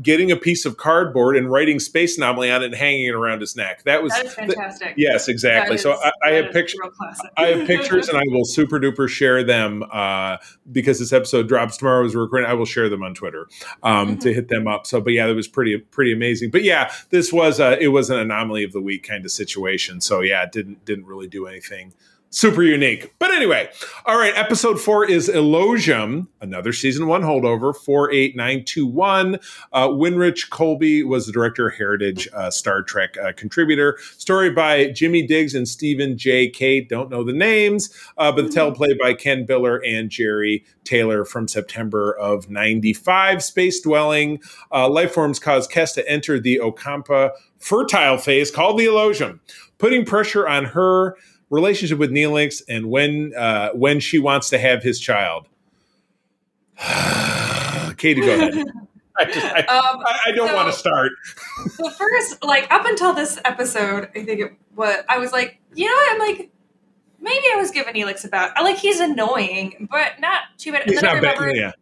getting 0.00 0.30
a 0.30 0.36
piece 0.36 0.64
of 0.64 0.76
cardboard 0.76 1.36
and 1.36 1.50
writing 1.50 1.78
Space 1.78 2.16
Anomaly 2.16 2.50
on 2.50 2.62
it 2.62 2.66
and 2.66 2.74
hanging 2.74 3.06
it 3.06 3.14
around 3.14 3.40
his 3.40 3.56
neck. 3.56 3.82
That 3.84 4.02
was, 4.02 4.12
That 4.12 4.26
is 4.26 4.34
fantastic. 4.34 4.94
yes, 4.96 5.28
exactly. 5.28 5.76
That 5.76 5.82
so 5.82 5.92
I, 5.92 6.12
I 6.22 6.30
have 6.32 6.52
pictures. 6.52 6.80
I 7.36 7.46
have 7.48 7.66
pictures 7.66 8.08
and 8.08 8.18
I 8.18 8.22
will 8.26 8.44
super 8.44 8.78
duper 8.78 9.08
share 9.08 9.42
them 9.44 9.84
uh, 9.92 10.38
because 10.70 10.98
this 10.98 11.12
episode 11.12 11.48
drops 11.48 11.76
tomorrow 11.76 12.04
as 12.04 12.14
we're 12.14 12.22
recording. 12.22 12.48
I 12.48 12.54
will 12.54 12.64
share 12.64 12.88
them 12.88 13.02
on 13.02 13.14
Twitter 13.14 13.48
um, 13.82 14.18
to 14.18 14.32
hit 14.32 14.48
them 14.48 14.66
up. 14.66 14.86
So, 14.86 15.00
but 15.00 15.12
yeah, 15.12 15.26
that 15.26 15.34
was 15.34 15.48
pretty 15.48 15.78
pretty 15.78 16.12
amazing. 16.12 16.50
But 16.50 16.62
yeah, 16.62 16.92
this 17.10 17.32
was 17.32 17.60
a, 17.60 17.78
it 17.82 17.88
was 17.88 18.10
an 18.10 18.18
anomaly 18.18 18.64
of 18.64 18.72
the 18.72 18.80
week 18.80 19.06
kind 19.06 19.24
of 19.24 19.30
situation. 19.30 20.00
So 20.00 20.20
yeah, 20.20 20.44
it 20.44 20.52
didn't 20.52 20.84
didn't 20.84 21.06
really 21.06 21.28
do 21.28 21.46
anything 21.46 21.92
super 22.32 22.62
unique. 22.62 23.14
But 23.18 23.30
anyway, 23.30 23.68
all 24.06 24.18
right. 24.18 24.32
Episode 24.34 24.80
four 24.80 25.08
is 25.08 25.28
Elogium, 25.28 26.26
another 26.40 26.72
season 26.72 27.06
one 27.06 27.22
holdover. 27.22 27.76
Four 27.76 28.10
eight 28.10 28.34
nine 28.34 28.64
two 28.64 28.86
one. 28.86 29.38
Uh, 29.72 29.88
Winrich 29.88 30.48
Kolbe 30.48 31.06
was 31.06 31.26
the 31.26 31.32
director, 31.32 31.70
Heritage 31.70 32.28
uh, 32.32 32.50
Star 32.50 32.82
Trek 32.82 33.16
uh, 33.18 33.32
contributor. 33.36 33.98
Story 34.16 34.50
by 34.50 34.90
Jimmy 34.90 35.24
Diggs 35.24 35.54
and 35.54 35.68
Stephen 35.68 36.18
J. 36.18 36.48
Kay, 36.48 36.80
Don't 36.80 37.10
know 37.10 37.22
the 37.22 37.32
names, 37.32 37.94
uh, 38.18 38.32
but 38.32 38.50
the 38.50 38.50
teleplay 38.50 38.98
by 38.98 39.14
Ken 39.14 39.46
Biller 39.46 39.78
and 39.86 40.10
Jeri 40.10 40.64
Taylor 40.84 41.24
from 41.24 41.46
September 41.46 42.16
of 42.16 42.48
'95. 42.50 43.42
Space 43.42 43.80
dwelling 43.80 44.40
uh, 44.72 44.88
life 44.88 45.12
forms 45.12 45.38
cause 45.38 45.68
Kes 45.68 45.94
to 45.94 46.08
enter 46.10 46.40
the 46.40 46.58
Ocampa 46.62 47.30
fertile 47.58 48.18
phase 48.18 48.50
called 48.50 48.78
the 48.78 48.86
Elogium. 48.86 49.38
putting 49.78 50.04
pressure 50.04 50.48
on 50.48 50.64
her 50.64 51.16
relationship 51.52 51.98
with 51.98 52.10
Neelix 52.10 52.62
and 52.68 52.86
when 52.90 53.32
uh, 53.36 53.70
when 53.74 54.00
she 54.00 54.18
wants 54.18 54.48
to 54.50 54.58
have 54.58 54.82
his 54.82 54.98
child. 54.98 55.46
Katie, 57.96 58.20
go 58.22 58.34
ahead. 58.34 58.54
I, 59.14 59.24
just, 59.26 59.46
I, 59.46 59.58
Um, 59.60 60.02
I, 60.06 60.18
I 60.28 60.32
don't 60.32 60.48
so- 60.48 60.56
want 60.56 60.72
to 60.72 60.76
start. 60.78 61.12
the 61.78 61.90
first 61.90 62.42
like 62.42 62.66
up 62.72 62.86
until 62.86 63.12
this 63.12 63.38
episode 63.44 64.08
i 64.16 64.24
think 64.24 64.40
it 64.40 64.52
what 64.74 65.04
i 65.08 65.18
was 65.18 65.30
like 65.32 65.60
you 65.74 65.84
know 65.86 65.96
i'm 66.10 66.18
like 66.18 66.50
maybe 67.20 67.44
i 67.52 67.56
was 67.56 67.70
giving 67.70 67.94
elix 67.94 68.24
about 68.24 68.50
I 68.56 68.62
like 68.62 68.78
he's 68.78 68.98
annoying 69.00 69.86
but 69.90 70.18
not 70.18 70.40
too 70.56 70.72
bad 70.72 70.82
and 70.82 70.90
He's 70.90 71.00
then 71.02 71.10
i 71.10 71.12
not 71.14 71.22
bad. 71.22 71.38
remember 71.38 71.54
Yeah. 71.60 71.72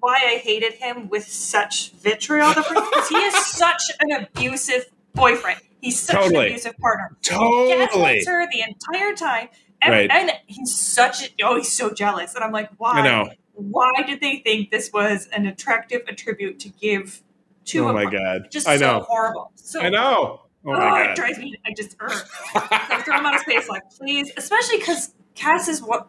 why 0.00 0.16
i 0.16 0.38
hated 0.42 0.74
him 0.74 1.08
with 1.08 1.24
such 1.26 1.92
vitriol 1.92 2.52
The 2.52 2.62
because 2.68 3.08
he 3.08 3.16
is 3.16 3.46
such 3.46 3.82
an 4.00 4.10
abusive 4.24 4.86
boyfriend 5.14 5.60
he's 5.80 5.98
such 6.00 6.16
Totally. 6.16 6.36
an 6.46 6.52
abusive 6.52 6.76
partner 6.78 7.16
Totally. 7.22 7.68
gaslights 7.76 8.26
her 8.28 8.46
the 8.50 8.60
entire 8.62 9.14
time 9.14 9.48
and, 9.82 9.92
Right. 9.92 10.10
and 10.10 10.32
he's 10.46 10.74
such 10.74 11.22
a, 11.24 11.28
oh 11.42 11.56
he's 11.56 11.72
so 11.72 11.92
jealous 11.92 12.34
and 12.34 12.44
i'm 12.44 12.52
like 12.52 12.70
why 12.78 12.92
I 13.00 13.02
know. 13.02 13.30
why 13.54 13.90
did 14.06 14.20
they 14.20 14.38
think 14.38 14.70
this 14.70 14.90
was 14.92 15.26
an 15.32 15.46
attractive 15.46 16.02
attribute 16.08 16.58
to 16.60 16.68
give 16.68 17.22
to 17.66 17.86
Oh 17.86 17.88
a 17.88 17.92
my 17.92 18.02
partner? 18.04 18.20
god. 18.40 18.50
just 18.50 18.66
I 18.68 18.76
so 18.76 18.86
know. 18.98 19.00
horrible 19.08 19.52
so 19.54 19.80
I 19.80 19.88
know. 19.90 20.40
Oh 20.66 20.72
Oh, 20.72 20.72
my 20.72 21.02
it 21.04 21.06
god. 21.08 21.16
drives 21.16 21.38
me. 21.38 21.56
I 21.64 21.72
just. 21.74 21.96
I 22.54 23.00
throw 23.02 23.16
him 23.16 23.24
out 23.24 23.34
of 23.34 23.40
space, 23.40 23.66
like 23.70 23.82
please, 23.96 24.30
especially 24.36 24.76
because 24.76 25.14
Kes 25.34 25.68
is 25.68 25.82
what 25.82 26.08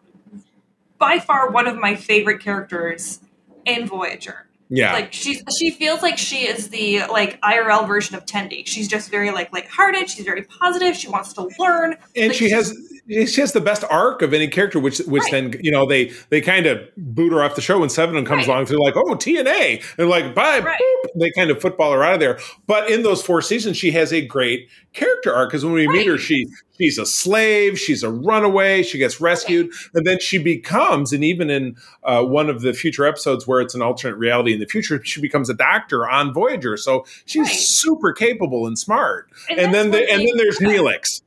by 0.98 1.18
far 1.20 1.50
one 1.50 1.66
of 1.66 1.76
my 1.78 1.94
favorite 1.94 2.40
characters 2.40 3.20
in 3.64 3.86
Voyager. 3.86 4.46
Yeah. 4.74 4.94
Like 4.94 5.12
she's 5.12 5.42
she 5.58 5.70
feels 5.70 6.00
like 6.00 6.16
she 6.16 6.46
is 6.46 6.70
the 6.70 7.00
like 7.10 7.38
IRL 7.42 7.86
version 7.86 8.16
of 8.16 8.24
Tendi. 8.24 8.66
She's 8.66 8.88
just 8.88 9.10
very 9.10 9.30
like 9.30 9.52
lighthearted. 9.52 10.08
She's 10.08 10.24
very 10.24 10.44
positive. 10.44 10.96
She 10.96 11.08
wants 11.08 11.34
to 11.34 11.50
learn. 11.58 11.98
and 12.16 12.28
like, 12.28 12.38
she 12.38 12.48
has 12.48 12.74
she 13.08 13.40
has 13.40 13.52
the 13.52 13.60
best 13.60 13.84
arc 13.90 14.22
of 14.22 14.32
any 14.32 14.48
character, 14.48 14.78
which 14.78 14.98
which 15.00 15.24
Right. 15.24 15.32
then 15.52 15.54
you 15.60 15.70
know 15.72 15.86
they 15.86 16.12
they 16.30 16.40
kind 16.40 16.66
of 16.66 16.78
boot 16.96 17.32
her 17.32 17.42
off 17.42 17.54
the 17.56 17.60
show 17.60 17.80
when 17.80 17.88
Seven 17.88 18.14
comes 18.24 18.46
Right. 18.46 18.54
along. 18.54 18.64
They're 18.66 18.78
like, 18.78 18.96
oh 18.96 19.14
TNA, 19.14 19.82
and 19.98 20.08
like 20.08 20.34
bye, 20.34 20.60
Right. 20.60 20.78
boop, 20.80 21.08
they 21.20 21.30
kind 21.32 21.50
of 21.50 21.60
football 21.60 21.92
her 21.92 22.04
out 22.04 22.14
of 22.14 22.20
there. 22.20 22.38
But 22.66 22.90
in 22.90 23.02
those 23.02 23.22
four 23.22 23.42
seasons, 23.42 23.76
she 23.76 23.90
has 23.92 24.12
a 24.12 24.24
great 24.24 24.68
character 24.92 25.34
arc 25.34 25.50
because 25.50 25.64
when 25.64 25.74
we 25.74 25.88
meet 25.88 26.06
her, 26.06 26.16
she 26.18 26.46
she's 26.78 26.98
a 26.98 27.06
slave, 27.06 27.78
she's 27.78 28.02
a 28.02 28.10
runaway, 28.10 28.82
she 28.82 28.98
gets 28.98 29.20
rescued, 29.20 29.70
and 29.94 30.06
then 30.06 30.18
she 30.20 30.38
becomes, 30.38 31.12
and 31.12 31.22
even 31.24 31.50
in 31.50 31.76
uh, 32.04 32.22
one 32.24 32.48
of 32.48 32.60
the 32.62 32.72
future 32.72 33.04
episodes 33.04 33.46
where 33.46 33.60
it's 33.60 33.74
an 33.74 33.82
alternate 33.82 34.16
reality 34.16 34.52
in 34.52 34.60
the 34.60 34.66
future, 34.66 35.02
she 35.04 35.20
becomes 35.20 35.50
a 35.50 35.54
doctor 35.54 36.08
on 36.08 36.32
Voyager. 36.32 36.76
So 36.76 37.04
she's 37.24 37.50
super 37.68 38.12
capable 38.12 38.66
and 38.66 38.78
smart. 38.78 39.28
And, 39.48 39.58
that's 39.58 39.72
then 39.72 39.90
the, 39.90 40.10
and 40.10 40.20
then 40.20 40.36
there's. 40.36 40.58
Neelix. 40.58 41.22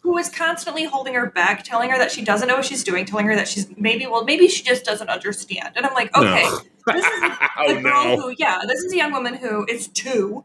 Who 0.00 0.16
is 0.18 0.28
constantly 0.28 0.84
holding 0.84 1.14
her 1.14 1.30
back, 1.30 1.62
telling 1.62 1.90
her 1.90 1.98
that 1.98 2.10
she 2.10 2.22
doesn't 2.22 2.48
know 2.48 2.56
what 2.56 2.64
she's 2.64 2.82
doing, 2.82 3.04
telling 3.04 3.26
her 3.26 3.36
that 3.36 3.46
she's 3.48 3.68
maybe 3.76 4.06
well 4.06 4.24
maybe 4.24 4.48
she 4.48 4.62
just 4.62 4.84
doesn't 4.84 5.08
understand. 5.08 5.72
And 5.76 5.86
I'm 5.86 5.94
like, 5.94 6.10
No. 6.16 6.22
okay, 6.22 6.44
this 6.86 7.04
is 7.04 7.20
the 7.20 7.38
oh 7.58 7.82
girl 7.82 8.04
no. 8.04 8.16
who 8.16 8.34
yeah 8.38 8.60
this 8.66 8.80
is 8.80 8.92
a 8.92 8.96
young 8.96 9.12
woman 9.12 9.34
who 9.34 9.66
is 9.68 9.88
two 9.88 10.44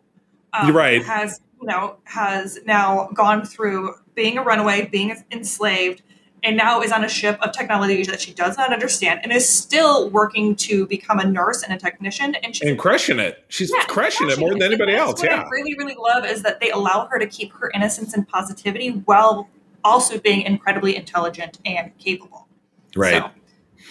um, 0.54 0.68
You're 0.68 0.76
right. 0.76 1.04
has 1.04 1.40
you 1.62 1.68
know 1.68 1.98
has 2.04 2.60
now 2.66 3.10
gone 3.14 3.46
through 3.46 3.96
being 4.14 4.38
a 4.38 4.44
runaway 4.44 4.86
being 4.88 5.16
enslaved 5.32 6.02
and 6.44 6.56
now 6.56 6.82
is 6.82 6.92
on 6.92 7.04
a 7.04 7.10
ship 7.10 7.40
of 7.42 7.52
technology 7.52 8.04
that 8.04 8.22
she 8.22 8.34
does 8.34 8.58
not 8.58 8.72
understand 8.72 9.20
and 9.24 9.32
is 9.32 9.48
still 9.48 10.10
working 10.10 10.56
to 10.56 10.86
become 10.88 11.20
a 11.20 11.26
nurse 11.26 11.64
and 11.64 11.74
a 11.74 11.78
technician 11.78 12.36
and 12.36 12.56
she's 12.56 12.70
and 12.70 12.78
crushing 12.78 13.20
it. 13.20 13.44
She's 13.48 13.72
yeah, 13.76 13.84
crushing 13.86 14.30
it 14.30 14.40
more 14.40 14.52
than 14.52 14.62
anybody 14.62 14.96
else. 14.96 15.20
What 15.20 15.32
Yeah. 15.32 15.42
I 15.42 15.50
really, 15.50 15.76
really 15.76 15.96
love 15.96 16.26
is 16.26 16.44
that 16.44 16.60
they 16.60 16.70
allow 16.70 17.08
her 17.08 17.18
to 17.18 17.26
keep 17.26 17.52
her 17.54 17.72
innocence 17.74 18.14
and 18.14 18.28
positivity 18.28 18.90
while 19.06 19.50
also 19.84 20.20
being 20.20 20.42
incredibly 20.42 20.96
intelligent 20.96 21.60
and 21.66 21.98
capable. 21.98 22.48
Right. 22.96 23.24
So, 23.24 23.32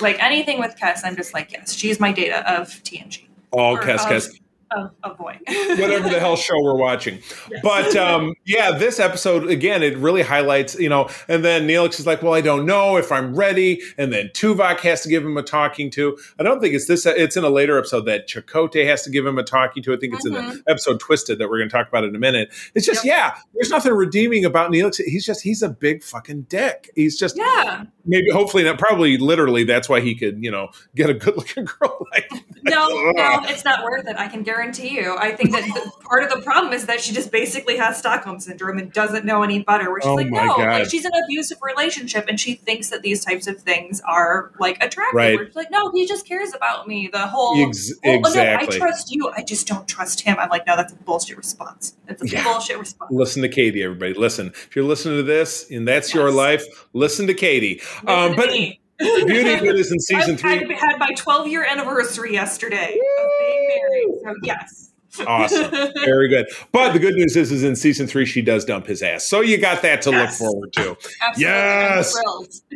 like 0.00 0.22
anything 0.22 0.58
with 0.58 0.76
Kes, 0.76 1.00
I'm 1.04 1.16
just 1.16 1.34
like, 1.34 1.52
yes, 1.52 1.72
she's 1.72 2.00
my 2.00 2.12
data 2.12 2.38
of 2.52 2.68
TNG. 2.68 3.26
All 3.52 3.76
Kes 3.76 3.98
Kes. 3.98 4.40
Of, 4.74 4.90
of 5.02 5.18
boy. 5.18 5.38
Whatever 5.46 6.08
the 6.08 6.18
hell 6.20 6.36
show 6.36 6.60
we're 6.62 6.76
watching. 6.76 7.16
Yes. 7.50 7.60
But 7.62 7.96
um, 7.96 8.34
yeah, 8.44 8.72
this 8.72 8.98
episode, 9.00 9.48
again, 9.48 9.82
it 9.82 9.96
really 9.98 10.22
highlights, 10.22 10.74
you 10.78 10.88
know, 10.88 11.08
and 11.28 11.44
then 11.44 11.66
Neelix 11.68 11.98
is 12.00 12.06
like, 12.06 12.22
well, 12.22 12.34
I 12.34 12.40
don't 12.40 12.66
know 12.66 12.96
if 12.96 13.12
I'm 13.12 13.34
ready. 13.34 13.80
And 13.98 14.12
then 14.12 14.28
Tuvok 14.34 14.80
has 14.80 15.02
to 15.02 15.08
give 15.08 15.24
him 15.24 15.36
a 15.36 15.42
talking 15.42 15.90
to. 15.92 16.16
I 16.38 16.42
don't 16.42 16.60
think 16.60 16.74
it's 16.74 16.86
this, 16.86 17.06
it's 17.06 17.36
in 17.36 17.44
a 17.44 17.48
later 17.50 17.78
episode 17.78 18.02
that 18.06 18.28
Chakotay 18.28 18.86
has 18.86 19.02
to 19.02 19.10
give 19.10 19.24
him 19.26 19.38
a 19.38 19.42
talking 19.44 19.82
to. 19.84 19.92
I 19.94 19.96
think 19.96 20.14
it's 20.14 20.26
in 20.26 20.32
Mhm. 20.32 20.52
the 20.64 20.70
episode 20.70 20.98
Twisted 21.00 21.38
that 21.38 21.48
we're 21.48 21.58
going 21.58 21.68
to 21.68 21.76
talk 21.76 21.88
about 21.88 22.04
in 22.04 22.14
a 22.14 22.18
minute. 22.18 22.52
It's 22.74 22.86
just, 22.86 23.04
yeah, 23.04 23.36
there's 23.54 23.70
nothing 23.70 23.92
redeeming 23.92 24.44
about 24.44 24.70
Neelix. 24.70 25.00
He's 25.04 25.24
just, 25.24 25.42
he's 25.42 25.62
a 25.62 25.68
big 25.68 26.02
fucking 26.02 26.42
dick. 26.42 26.90
He's 26.94 27.18
just, 27.18 27.36
yeah. 27.36 27.84
maybe, 28.04 28.30
hopefully, 28.30 28.64
not, 28.64 28.78
probably 28.78 29.16
literally, 29.18 29.64
that's 29.64 29.88
why 29.88 30.00
he 30.00 30.14
could, 30.14 30.42
you 30.42 30.50
know, 30.50 30.68
get 30.94 31.10
a 31.10 31.14
good 31.14 31.36
looking 31.36 31.64
girl 31.80 32.06
like 32.12 32.30
No, 32.64 32.88
no, 33.14 33.40
it's 33.44 33.64
not 33.64 33.84
worth 33.84 34.06
it. 34.08 34.16
I 34.18 34.28
can 34.28 34.42
guarantee 34.42 34.96
you. 34.96 35.16
I 35.18 35.32
think 35.32 35.52
that 35.52 35.62
the, 35.64 35.90
part 36.04 36.22
of 36.24 36.30
the 36.30 36.40
problem 36.42 36.72
is 36.72 36.86
that 36.86 37.00
she 37.00 37.12
just 37.12 37.30
basically 37.30 37.76
has 37.76 37.98
Stockholm 37.98 38.40
syndrome 38.40 38.78
and 38.78 38.92
doesn't 38.92 39.24
know 39.24 39.42
any 39.42 39.62
better. 39.62 39.90
Where 39.90 40.00
she's 40.00 40.08
Oh 40.08 40.14
like, 40.14 40.30
no, 40.30 40.54
like 40.56 40.88
she's 40.90 41.04
in 41.04 41.10
an 41.14 41.22
abusive 41.24 41.58
relationship 41.62 42.26
and 42.28 42.38
she 42.40 42.54
thinks 42.54 42.88
that 42.90 43.02
these 43.02 43.24
types 43.24 43.46
of 43.46 43.60
things 43.60 44.00
are 44.08 44.52
like 44.58 44.76
attractive. 44.82 45.14
Right. 45.14 45.36
Where 45.36 45.46
she's 45.46 45.56
like, 45.56 45.70
no, 45.70 45.90
he 45.92 46.06
just 46.06 46.26
cares 46.26 46.54
about 46.54 46.88
me. 46.88 47.08
The 47.12 47.26
whole 47.26 47.68
Ex- 47.68 47.92
"Well, 48.02 48.18
exactly. 48.18 48.78
no, 48.78 48.84
I 48.84 48.88
trust 48.88 49.10
you. 49.10 49.30
I 49.36 49.42
just 49.42 49.66
don't 49.66 49.86
trust 49.86 50.20
him. 50.22 50.36
I'm 50.38 50.48
like, 50.48 50.66
no, 50.66 50.76
that's 50.76 50.92
a 50.92 50.96
bullshit 50.96 51.36
response. 51.36 51.94
It's 52.08 52.22
a 52.22 52.28
Yeah. 52.28 52.44
bullshit 52.44 52.78
response. 52.78 53.10
Listen 53.12 53.42
to 53.42 53.48
Katie, 53.48 53.82
everybody. 53.82 54.14
Listen. 54.14 54.48
If 54.48 54.74
you're 54.76 54.84
listening 54.84 55.16
to 55.18 55.22
this 55.22 55.70
and 55.70 55.86
that's 55.86 56.14
your 56.14 56.30
life, 56.30 56.64
listen 56.92 57.26
to 57.26 57.34
Katie. 57.34 57.80
Listen 58.04 58.08
Um, 58.08 58.30
to 58.32 58.36
but 58.36 58.46
me. 58.50 58.80
The 58.98 59.24
beauty 59.26 59.52
of 59.52 59.62
it 59.62 59.76
is 59.76 59.90
in 59.92 59.98
season 60.00 60.34
I, 60.34 60.36
three. 60.36 60.74
I 60.74 60.78
had 60.78 60.98
my 60.98 61.10
12 61.16 61.48
year 61.48 61.64
anniversary 61.64 62.32
yesterday 62.32 62.98
of 62.98 63.30
being 63.38 63.68
married. 63.68 64.08
So 64.22 64.34
yes. 64.42 64.90
Awesome. 65.26 65.70
Very 66.04 66.28
good. 66.28 66.48
But 66.72 66.92
the 66.92 66.98
good 66.98 67.14
news 67.14 67.36
is, 67.36 67.52
is 67.52 67.62
in 67.62 67.76
season 67.76 68.08
three, 68.08 68.26
she 68.26 68.42
does 68.42 68.64
dump 68.64 68.86
his 68.86 69.00
ass. 69.00 69.24
So 69.24 69.42
you 69.42 69.58
got 69.58 69.80
that 69.82 70.02
to 70.02 70.10
Yes. 70.10 70.40
look 70.40 70.50
forward 70.50 70.72
to. 70.72 70.96
Absolutely. 71.22 71.36
Yes. 71.38 72.14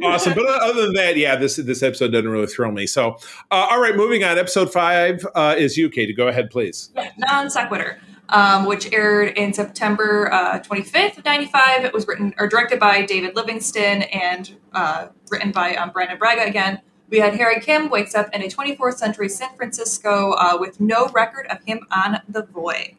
Awesome. 0.05 0.35
But 0.35 0.47
other 0.63 0.83
than 0.83 0.93
that, 0.95 1.17
yeah, 1.17 1.35
this 1.35 1.57
this 1.57 1.83
episode 1.83 2.13
doesn't 2.13 2.29
really 2.29 2.47
thrill 2.47 2.71
me. 2.71 2.87
So, 2.87 3.17
uh, 3.51 3.67
all 3.71 3.81
right, 3.81 3.97
moving 3.97 4.23
on. 4.23 4.39
Episode 4.39 4.73
five 4.73 5.27
uh, 5.35 5.57
is 5.59 5.77
you, 5.77 5.91
Katie. 5.91 6.13
Go 6.15 6.29
ahead, 6.29 6.51
please. 6.51 6.91
Yeah, 6.95 7.11
non 7.19 7.51
sequitur, 7.51 7.99
um, 8.31 8.67
which 8.67 8.93
aired 8.93 9.37
in 9.39 9.53
September 9.53 10.33
uh, 10.33 10.61
25th 10.61 11.19
of 11.19 11.25
95. 11.25 11.85
It 11.85 11.93
was 11.93 12.07
written 12.07 12.35
or 12.39 12.47
directed 12.49 12.79
by 12.79 13.03
David 13.05 13.35
Livingston 13.37 14.03
and 14.03 14.57
uh, 14.73 15.09
written 15.31 15.51
by 15.53 15.75
um, 15.77 15.91
Brannon 15.91 16.19
Braga 16.19 16.45
again. 16.45 16.81
We 17.11 17.19
had 17.19 17.35
Harry 17.37 17.61
Kim 17.61 17.89
wakes 17.89 18.15
up 18.15 18.29
in 18.35 18.43
a 18.43 18.47
24th 18.49 18.95
century 18.99 19.29
San 19.31 19.57
Francisco 19.57 20.33
uh, 20.33 20.59
with 20.61 20.79
no 20.79 21.09
record 21.09 21.47
of 21.47 21.63
him 21.65 21.87
on 21.91 22.21
the 22.29 22.43
void. 22.43 22.97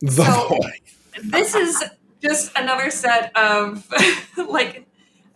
The 0.00 0.10
So- 0.10 0.48
boy. 0.48 0.70
This 1.22 1.54
is 1.54 1.84
just 2.20 2.50
another 2.56 2.90
set 2.90 3.30
of 3.36 3.86
like. 4.48 4.84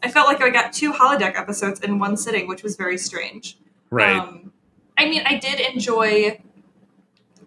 I 0.02 0.10
felt 0.10 0.26
like 0.26 0.40
I 0.42 0.50
got 0.50 0.72
two 0.72 0.92
holodeck 0.92 1.36
episodes 1.38 1.78
in 1.80 1.98
one 2.00 2.16
sitting, 2.16 2.48
which 2.48 2.62
was 2.64 2.74
very 2.76 2.98
strange. 2.98 3.56
Right. 3.90 4.16
Um, 4.18 4.52
I 4.96 5.08
mean, 5.08 5.22
I 5.24 5.38
did 5.38 5.60
enjoy. 5.60 6.40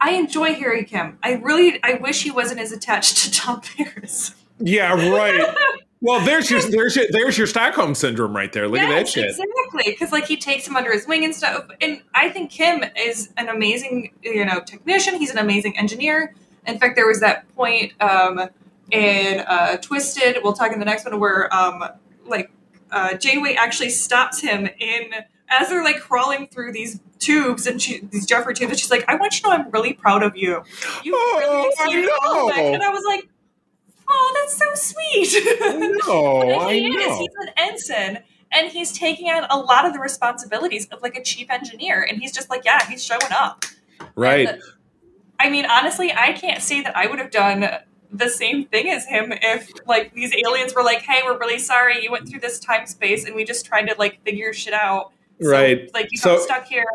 I 0.02 0.12
enjoy 0.12 0.56
Harry 0.56 0.84
Kim. 0.84 1.18
I 1.24 1.34
really, 1.34 1.82
I 1.84 1.94
wish 1.94 2.24
he 2.24 2.32
wasn't 2.32 2.60
as 2.60 2.72
attached 2.72 3.18
to 3.18 3.32
Tom 3.32 3.62
Paris. 3.78 4.36
yeah. 4.60 4.94
Right. 4.94 5.56
Well, 6.04 6.26
there's 6.26 6.50
your 6.50 6.60
there's 6.62 6.96
your 6.96 7.06
there's 7.12 7.38
your 7.38 7.46
Stockholm 7.46 7.94
syndrome 7.94 8.36
right 8.36 8.52
there. 8.52 8.68
Look 8.68 8.80
at 8.80 8.90
that 8.90 9.08
shit. 9.08 9.26
Exactly, 9.26 9.84
because 9.86 10.12
like 10.12 10.26
he 10.26 10.36
takes 10.36 10.68
him 10.68 10.76
under 10.76 10.92
his 10.92 11.08
wing 11.08 11.24
and 11.24 11.36
stuff. 11.36 11.68
And 11.80 12.02
I 12.16 12.30
think 12.32 12.50
Kim 12.50 12.84
is 12.98 13.30
an 13.38 13.50
amazing, 13.50 14.12
you 14.24 14.44
know, 14.44 14.62
technician. 14.62 15.14
He's 15.14 15.30
an 15.30 15.38
amazing 15.38 15.78
engineer. 15.78 16.34
In 16.66 16.80
fact, 16.80 16.96
there 16.96 17.06
was 17.06 17.20
that 17.20 17.48
point 17.56 17.94
um, 18.02 18.50
in 18.90 19.42
uh, 19.42 19.78
Twisted. 19.78 20.38
We'll 20.44 20.54
talk 20.54 20.72
in 20.72 20.80
the 20.80 20.86
next 20.86 21.06
one 21.06 21.20
where 21.20 21.54
um, 21.54 21.84
like 22.26 22.52
uh, 22.90 23.14
Janeway 23.18 23.54
actually 23.54 23.90
stops 23.92 24.42
him 24.42 24.68
in 24.80 25.12
as 25.52 25.70
they're 25.70 25.84
like 25.84 26.00
crawling 26.00 26.48
through 26.48 26.72
these 26.74 27.00
tubes 27.20 27.68
and 27.68 27.80
she, 27.80 28.00
these 28.06 28.26
Jefferies 28.26 28.58
tubes. 28.58 28.72
And 28.72 28.80
she's 28.80 28.90
like, 28.90 29.06
"I 29.08 29.16
want 29.16 29.36
you 29.36 29.42
to 29.44 29.50
know 29.50 29.54
I'm 29.54 29.70
really 29.70 29.94
proud 29.94 30.24
of 30.24 30.36
you. 30.36 30.64
You 31.04 31.14
Oh, 31.16 31.38
really 31.40 31.70
exceeded 31.70 32.10
all 32.26 32.50
of 32.50 32.56
that." 32.56 32.64
And 32.66 32.82
I 32.82 32.90
was 32.90 33.04
like, 33.06 33.30
"Oh, 34.10 34.34
that's 34.42 34.58
so 34.58 34.74
sweet." 34.74 35.44
No, 36.08 36.40
But 36.42 36.68
I 36.68 36.74
he 36.74 36.88
is. 36.88 37.08
know. 37.08 37.20
He's 37.20 37.30
an 37.48 37.50
ensign, 37.58 38.24
and 38.52 38.72
he's 38.72 38.92
taking 38.98 39.30
on 39.30 39.46
a 39.50 39.58
lot 39.58 39.86
of 39.86 39.94
the 39.94 40.00
responsibilities 40.00 40.88
of 40.88 41.02
like 41.02 41.16
a 41.16 41.24
chief 41.24 41.50
engineer. 41.52 42.02
And 42.10 42.18
he's 42.20 42.32
just 42.32 42.50
like, 42.50 42.66
yeah, 42.66 42.86
he's 42.90 43.04
showing 43.04 43.22
up. 43.32 43.66
Right. 44.16 44.50
I 45.40 45.50
mean, 45.50 45.66
honestly, 45.66 46.12
I 46.14 46.34
can't 46.34 46.62
say 46.62 46.82
that 46.82 46.96
I 46.96 47.08
would 47.08 47.20
have 47.20 47.32
done 47.32 47.68
the 48.12 48.30
same 48.30 48.66
thing 48.66 48.90
as 48.90 49.06
him 49.06 49.32
if 49.32 49.70
like 49.88 50.14
these 50.14 50.34
aliens 50.46 50.76
were 50.76 50.84
like, 50.84 51.02
hey, 51.02 51.22
we're 51.24 51.38
really 51.40 51.58
sorry 51.60 52.04
you 52.04 52.12
went 52.12 52.28
through 52.30 52.42
this 52.42 52.60
time 52.60 52.86
space, 52.86 53.26
and 53.26 53.36
we 53.36 53.44
just 53.44 53.66
tried 53.66 53.84
to 53.88 53.96
like 53.98 54.24
figure 54.24 54.54
shit 54.54 54.74
out. 54.74 55.14
So, 55.42 55.50
Right. 55.50 55.90
Like 55.94 56.08
you 56.12 56.18
So- 56.18 56.36
got 56.38 56.44
stuck 56.44 56.66
here. 56.68 56.86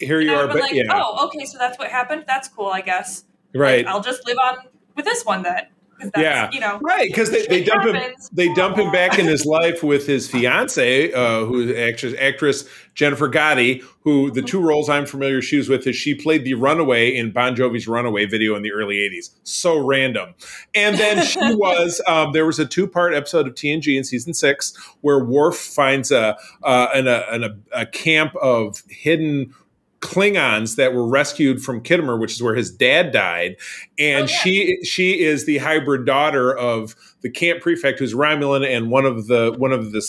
Here 0.00 0.20
you 0.22 0.32
are, 0.32 0.46
but 0.46 0.60
like, 0.60 0.72
yeah. 0.72 0.84
oh, 0.90 1.26
okay, 1.26 1.44
so 1.44 1.58
that's 1.58 1.78
what 1.78 1.90
happened. 1.90 2.24
That's 2.26 2.48
cool, 2.48 2.68
I 2.68 2.80
guess. 2.80 3.24
Right. 3.54 3.84
Like, 3.84 3.94
I'll 3.94 4.00
just 4.00 4.26
live 4.26 4.38
on 4.42 4.56
with 4.96 5.04
this 5.04 5.26
one 5.26 5.42
then. 5.42 5.66
'Cause 6.00 6.10
that's, 6.14 6.22
Yeah. 6.22 6.50
you 6.52 6.60
know, 6.60 6.78
Right, 6.80 7.08
because 7.08 7.30
they, 7.30 7.46
they 7.46 7.60
It 7.62 7.66
dump 7.66 7.84
him 7.94 8.14
they 8.32 8.52
dump 8.54 8.76
him 8.76 8.90
back 8.90 9.18
in 9.18 9.26
his 9.26 9.44
life 9.44 9.82
with 9.82 10.06
his 10.06 10.28
fiance, 10.28 11.12
uh, 11.12 11.44
who 11.44 11.74
actress 11.76 12.14
actress 12.18 12.64
Jennifer 12.94 13.28
Gatti, 13.28 13.82
who 14.02 14.30
the 14.30 14.42
two 14.42 14.60
roles 14.60 14.88
I'm 14.88 15.06
familiar 15.06 15.40
she 15.42 15.56
was 15.56 15.68
with 15.68 15.86
is 15.86 15.94
she 15.96 16.14
played 16.14 16.44
the 16.44 16.54
Runaway 16.54 17.14
in 17.14 17.30
Bon 17.32 17.54
Jovi's 17.54 17.86
Runaway 17.86 18.26
video 18.26 18.56
in 18.56 18.62
the 18.62 18.72
early 18.72 18.96
'80s. 18.96 19.30
So 19.44 19.78
random. 19.78 20.34
And 20.74 20.96
then 20.98 21.24
she 21.24 21.38
was 21.54 22.00
um, 22.06 22.32
there 22.32 22.46
was 22.46 22.58
a 22.58 22.66
two 22.66 22.86
part 22.86 23.14
episode 23.14 23.46
of 23.46 23.54
TNG 23.54 23.96
in 23.96 24.04
season 24.04 24.34
six 24.34 24.72
where 25.02 25.22
Worf 25.22 25.56
finds 25.56 26.10
a 26.10 26.36
uh, 26.62 26.88
an, 26.94 27.06
a, 27.06 27.24
an, 27.30 27.44
a, 27.44 27.80
a 27.82 27.86
camp 27.86 28.34
of 28.36 28.82
hidden. 28.88 29.54
Klingons 30.00 30.76
that 30.76 30.94
were 30.94 31.06
rescued 31.06 31.62
from 31.62 31.82
Khitomer, 31.82 32.18
which 32.18 32.32
is 32.32 32.42
where 32.42 32.54
his 32.54 32.70
dad 32.70 33.12
died, 33.12 33.56
and 33.98 34.24
Oh, 34.24 34.26
yeah. 34.30 34.38
she 34.38 34.78
she 34.82 35.20
is 35.20 35.44
the 35.44 35.58
hybrid 35.58 36.06
daughter 36.06 36.56
of 36.56 36.94
the 37.20 37.30
camp 37.30 37.60
prefect 37.60 37.98
who's 37.98 38.14
Romulan 38.14 38.66
and 38.66 38.90
one 38.90 39.04
of 39.04 39.26
the 39.26 39.54
one 39.58 39.72
of 39.72 39.92
the 39.92 40.02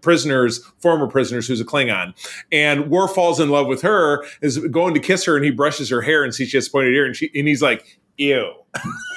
prisoners, 0.00 0.64
former 0.80 1.06
prisoners, 1.06 1.46
who's 1.46 1.60
a 1.60 1.64
Klingon. 1.64 2.12
And 2.50 2.90
Worf 2.90 3.12
falls 3.14 3.38
in 3.38 3.50
love 3.50 3.68
with 3.68 3.82
her, 3.82 4.24
is 4.40 4.58
going 4.58 4.94
to 4.94 5.00
kiss 5.00 5.24
her, 5.24 5.36
and 5.36 5.44
he 5.44 5.52
brushes 5.52 5.88
her 5.90 6.02
hair 6.02 6.24
and 6.24 6.34
sees 6.34 6.48
she 6.48 6.56
has 6.56 6.68
pointed 6.68 6.92
ear, 6.94 7.06
and 7.06 7.14
she 7.14 7.30
and 7.34 7.46
he's 7.46 7.62
like, 7.62 8.00
"Ew." 8.16 8.52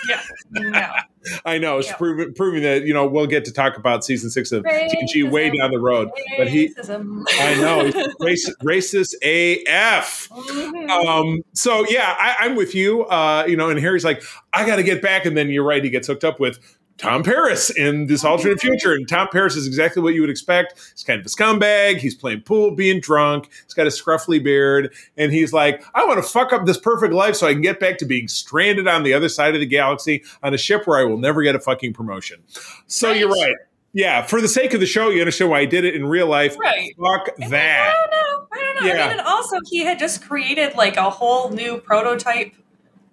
yeah, 0.10 0.22
no. 0.52 0.92
I 1.46 1.58
know 1.58 1.80
it's 1.80 1.92
proving 1.94 2.34
proving 2.36 2.62
that 2.64 2.84
you 2.84 2.94
know 2.94 3.08
we'll 3.08 3.26
get 3.26 3.46
to 3.46 3.52
talk 3.52 3.78
about 3.78 4.06
season 4.06 4.30
six 4.30 4.52
of 4.52 4.64
TNG 4.64 5.30
way 5.30 5.50
down 5.50 5.72
the 5.72 5.80
road, 5.80 6.10
but 6.38 6.48
he. 6.48 6.72
I 6.78 7.56
know, 7.56 7.90
racist, 8.22 8.56
racist 8.64 9.16
AF. 9.24 10.30
Mhm. 10.30 10.90
Um, 10.90 11.42
so 11.54 11.86
yeah, 11.90 12.16
I, 12.20 12.36
I'm 12.42 12.56
with 12.56 12.76
you. 12.76 13.06
Uh, 13.06 13.46
you 13.48 13.58
know, 13.58 13.70
and 13.70 13.80
Harry's 13.80 14.06
like, 14.06 14.22
I 14.54 14.66
got 14.68 14.76
to 14.76 14.84
get 14.84 15.02
back, 15.02 15.26
and 15.26 15.36
then 15.36 15.50
you're 15.50 15.64
right, 15.64 15.84
he 15.84 15.90
gets 15.90 16.08
hooked 16.08 16.24
up 16.24 16.40
with 16.40 16.60
Tom 16.98 17.24
Paris 17.24 17.70
in 17.72 18.08
this 18.08 18.24
alternate 18.24 18.60
future, 18.62 18.94
and 18.94 19.08
Tom 19.08 19.28
Paris 19.32 19.56
is 19.58 19.68
exactly 19.68 20.02
what 20.02 20.14
you 20.14 20.22
would 20.22 20.30
expect. 20.30 20.76
He's 20.94 21.04
kind 21.04 21.20
of 21.20 21.26
a 21.26 21.30
scumbag. 21.30 21.98
He's 21.98 22.16
playing 22.16 22.42
pool, 22.42 22.72
being 22.72 23.02
drunk. 23.02 23.50
He's 23.66 23.74
got 23.74 23.86
a 23.86 23.90
scruffy 23.90 24.42
beard, 24.42 24.94
and 25.18 25.32
he's 25.34 25.52
like, 25.52 25.84
I 25.94 26.06
want 26.06 26.24
to 26.24 26.30
fuck 26.30 26.54
up 26.54 26.66
this 26.66 26.78
perfect 26.78 27.14
life 27.14 27.36
so 27.36 27.48
I 27.48 27.54
can 27.54 27.62
get 27.62 27.82
back 27.82 27.98
to 27.98 28.06
being 28.06 28.30
stranded 28.30 28.88
on 28.88 29.04
the 29.04 29.14
other 29.14 29.28
side 29.28 29.54
of 29.56 29.60
the 29.60 29.66
galaxy 29.66 30.24
on 30.42 30.54
a 30.54 30.58
ship 30.58 30.88
where 30.88 30.98
I 31.00 31.04
will 31.04 31.18
never 31.18 31.44
get 31.44 31.54
a 31.54 31.60
fucking 31.60 31.94
promotion. 31.94 32.42
So 32.88 33.12
you're 33.12 33.30
Right. 33.30 33.56
Yeah, 33.92 34.24
for 34.24 34.42
the 34.42 34.48
sake 34.50 34.74
of 34.74 34.82
the 34.82 34.86
show, 34.86 35.10
you 35.10 35.22
understand 35.22 35.52
why 35.52 35.60
I 35.60 35.66
did 35.66 35.86
it 35.86 35.96
in 35.96 36.06
real 36.06 36.28
life. 36.28 36.58
Right. 36.60 36.94
Fuck 36.98 37.30
I 37.42 37.48
that. 37.48 37.94
I 37.94 37.94
don't 37.94 38.12
know. 38.12 38.48
I 38.52 38.74
don't 38.74 38.84
know. 38.84 38.88
Yeah. 38.94 39.06
I 39.06 39.10
mean, 39.10 39.20
and 39.20 39.22
also 39.28 39.56
he 39.70 39.86
had 39.86 40.00
just 40.00 40.22
created 40.22 40.76
like 40.76 40.98
a 40.98 41.10
whole 41.10 41.50
new 41.52 41.78
prototype 41.78 42.52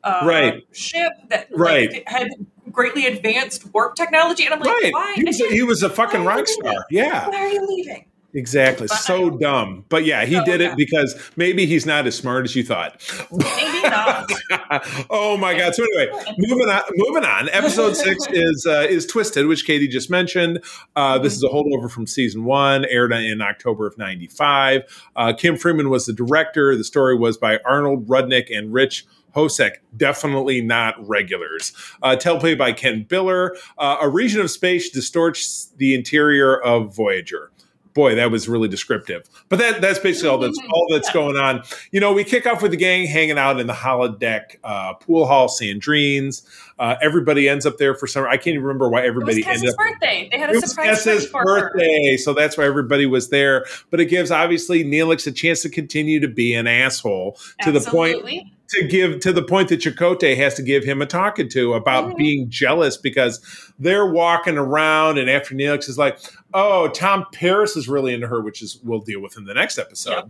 uh, 0.03 0.23
Right. 0.25 0.65
ship 0.73 1.13
that 1.29 1.51
like, 1.53 1.61
Right. 1.61 2.09
had 2.09 2.29
greatly 2.73 3.07
advanced 3.07 3.73
warp 3.73 3.95
technology, 3.95 4.45
and 4.45 4.55
I'm 4.55 4.61
like, 4.61 4.69
Right. 4.83 4.93
why? 4.93 5.15
He 5.17 5.25
was, 5.25 5.41
a, 5.41 5.49
he 5.49 5.63
was 5.63 5.83
a 5.83 5.91
fucking 5.91 6.25
rock 6.25 6.47
star. 6.49 6.87
Yeah. 6.91 7.29
Why 7.29 7.37
are 7.37 7.49
you 7.49 7.67
leaving? 7.67 8.07
Exactly. 8.35 8.87
But- 8.87 8.97
So 8.97 9.29
dumb. 9.29 9.85
But 9.91 10.07
yeah, 10.07 10.25
he 10.25 10.37
So 10.37 10.45
did 10.47 10.63
it 10.63 10.75
because 10.75 11.15
maybe 11.37 11.67
he's 11.67 11.85
not 11.85 12.07
as 12.07 12.15
smart 12.15 12.45
as 12.47 12.57
you 12.57 12.63
thought. 12.65 12.99
Maybe 13.31 13.83
not. 13.83 14.31
oh 15.11 15.37
my 15.37 15.53
god. 15.57 15.75
So 15.75 15.85
anyway, 15.85 16.11
moving 16.39 16.69
on 16.71 16.81
moving 16.95 17.25
on. 17.27 17.51
Episode 17.51 17.95
6 17.95 18.27
is 18.31 18.67
uh, 18.67 18.87
is 18.89 19.05
Twisted, 19.05 19.47
which 19.47 19.67
Katie 19.67 19.87
just 19.87 20.09
mentioned. 20.09 20.65
Uh, 20.97 21.19
this 21.19 21.35
is 21.35 21.43
a 21.43 21.49
holdover 21.49 21.91
from 21.91 22.07
season 22.07 22.45
1, 22.45 22.87
aired 22.87 23.13
in 23.13 23.43
October 23.43 23.87
of 23.87 23.99
95. 23.99 24.83
Uh, 25.15 25.35
Kim 25.35 25.59
Friedman 25.59 25.91
was 25.91 26.07
the 26.07 26.15
director. 26.15 26.75
The 26.75 26.85
story 26.85 27.15
was 27.19 27.37
by 27.37 27.59
Arnold 27.67 28.07
Rudnick 28.09 28.47
and 28.57 28.73
Rich 28.73 29.05
Hosek, 29.35 29.77
definitely 29.97 30.61
not 30.61 30.95
regulars. 31.07 31.73
Uh, 32.03 32.17
teleplay 32.17 32.57
by 32.57 32.73
Ken 32.73 33.05
Biller. 33.05 33.51
Uh, 33.79 33.97
a 34.01 34.09
region 34.09 34.41
of 34.41 34.51
space 34.51 34.91
distorts 34.91 35.73
the 35.77 35.95
interior 35.95 36.61
of 36.61 36.95
Voyager. 36.95 37.51
Boy, 37.95 38.15
that 38.15 38.31
was 38.31 38.49
really 38.49 38.69
descriptive. 38.69 39.29
But 39.51 39.59
that 39.59 39.83
that's 39.83 39.99
basically 39.99 40.31
all 40.31 40.39
that's 40.39 40.59
all 40.73 40.87
that's 40.91 41.13
going 41.13 41.37
on. 41.37 41.63
You 41.91 42.01
know, 42.01 42.15
we 42.15 42.25
kick 42.25 42.47
off 42.47 42.63
with 42.63 42.71
the 42.71 42.79
gang 42.79 43.07
hanging 43.07 43.37
out 43.37 43.61
in 43.61 43.67
the 43.67 43.75
holodeck 43.75 44.57
uh, 44.65 44.95
pool 44.95 45.27
hall, 45.27 45.49
Sandrine's. 45.49 46.43
Uh, 46.79 46.97
everybody 47.03 47.51
ends 47.51 47.67
up 47.67 47.77
there 47.77 47.95
for 47.95 48.07
some. 48.07 48.25
I 48.25 48.39
can't 48.39 48.49
even 48.49 48.63
remember 48.63 48.89
why 48.89 49.05
everybody 49.07 49.41
It 49.41 49.47
was 49.47 49.57
ended 49.59 49.71
up 49.71 49.77
birthday. 49.77 50.29
They 50.33 50.39
had 50.39 50.49
a 50.49 50.55
it 50.55 50.63
was 50.63 50.71
surprise 50.71 51.05
party 51.05 51.27
for 51.27 51.41
her. 51.41 51.71
birthday, 51.71 52.17
so 52.17 52.33
that's 52.33 52.57
why 52.57 52.65
everybody 52.65 53.05
was 53.05 53.29
there. 53.29 53.67
But 53.91 54.01
it 54.01 54.07
gives 54.07 54.31
obviously 54.31 54.85
Neelix 54.85 55.27
a 55.27 55.33
chance 55.33 55.61
to 55.63 55.69
continue 55.69 56.19
to 56.21 56.29
be 56.29 56.55
an 56.55 56.67
asshole 56.67 57.37
to 57.63 57.73
the 57.73 57.81
point 57.81 58.15
Absolutely. 58.15 58.53
To 58.73 58.87
give 58.89 59.21
to 59.21 59.33
the 59.33 59.43
point 59.43 59.69
that 59.69 59.81
Chakotay 59.81 60.37
has 60.37 60.55
to 60.55 60.63
give 60.63 60.85
him 60.85 61.03
a 61.03 61.07
talking 61.07 61.49
to 61.51 61.75
about 61.75 62.11
Mhm. 62.13 62.17
being 62.17 62.51
jealous 62.51 62.97
because 62.97 63.41
they're 63.79 64.07
walking 64.11 64.57
around 64.59 65.19
and 65.19 65.29
after 65.31 65.55
Neelix 65.55 65.89
is 65.89 65.99
like, 65.99 66.19
oh, 66.55 66.89
Tom 66.89 67.27
Paris 67.33 67.77
is 67.77 67.89
really 67.89 68.15
into 68.15 68.27
her, 68.29 68.41
which 68.41 68.63
is 68.63 68.81
we'll 68.85 69.01
deal 69.01 69.21
with 69.21 69.37
in 69.37 69.45
the 69.45 69.55
next 69.55 69.79
episode. 69.79 70.11
Yep. 70.13 70.29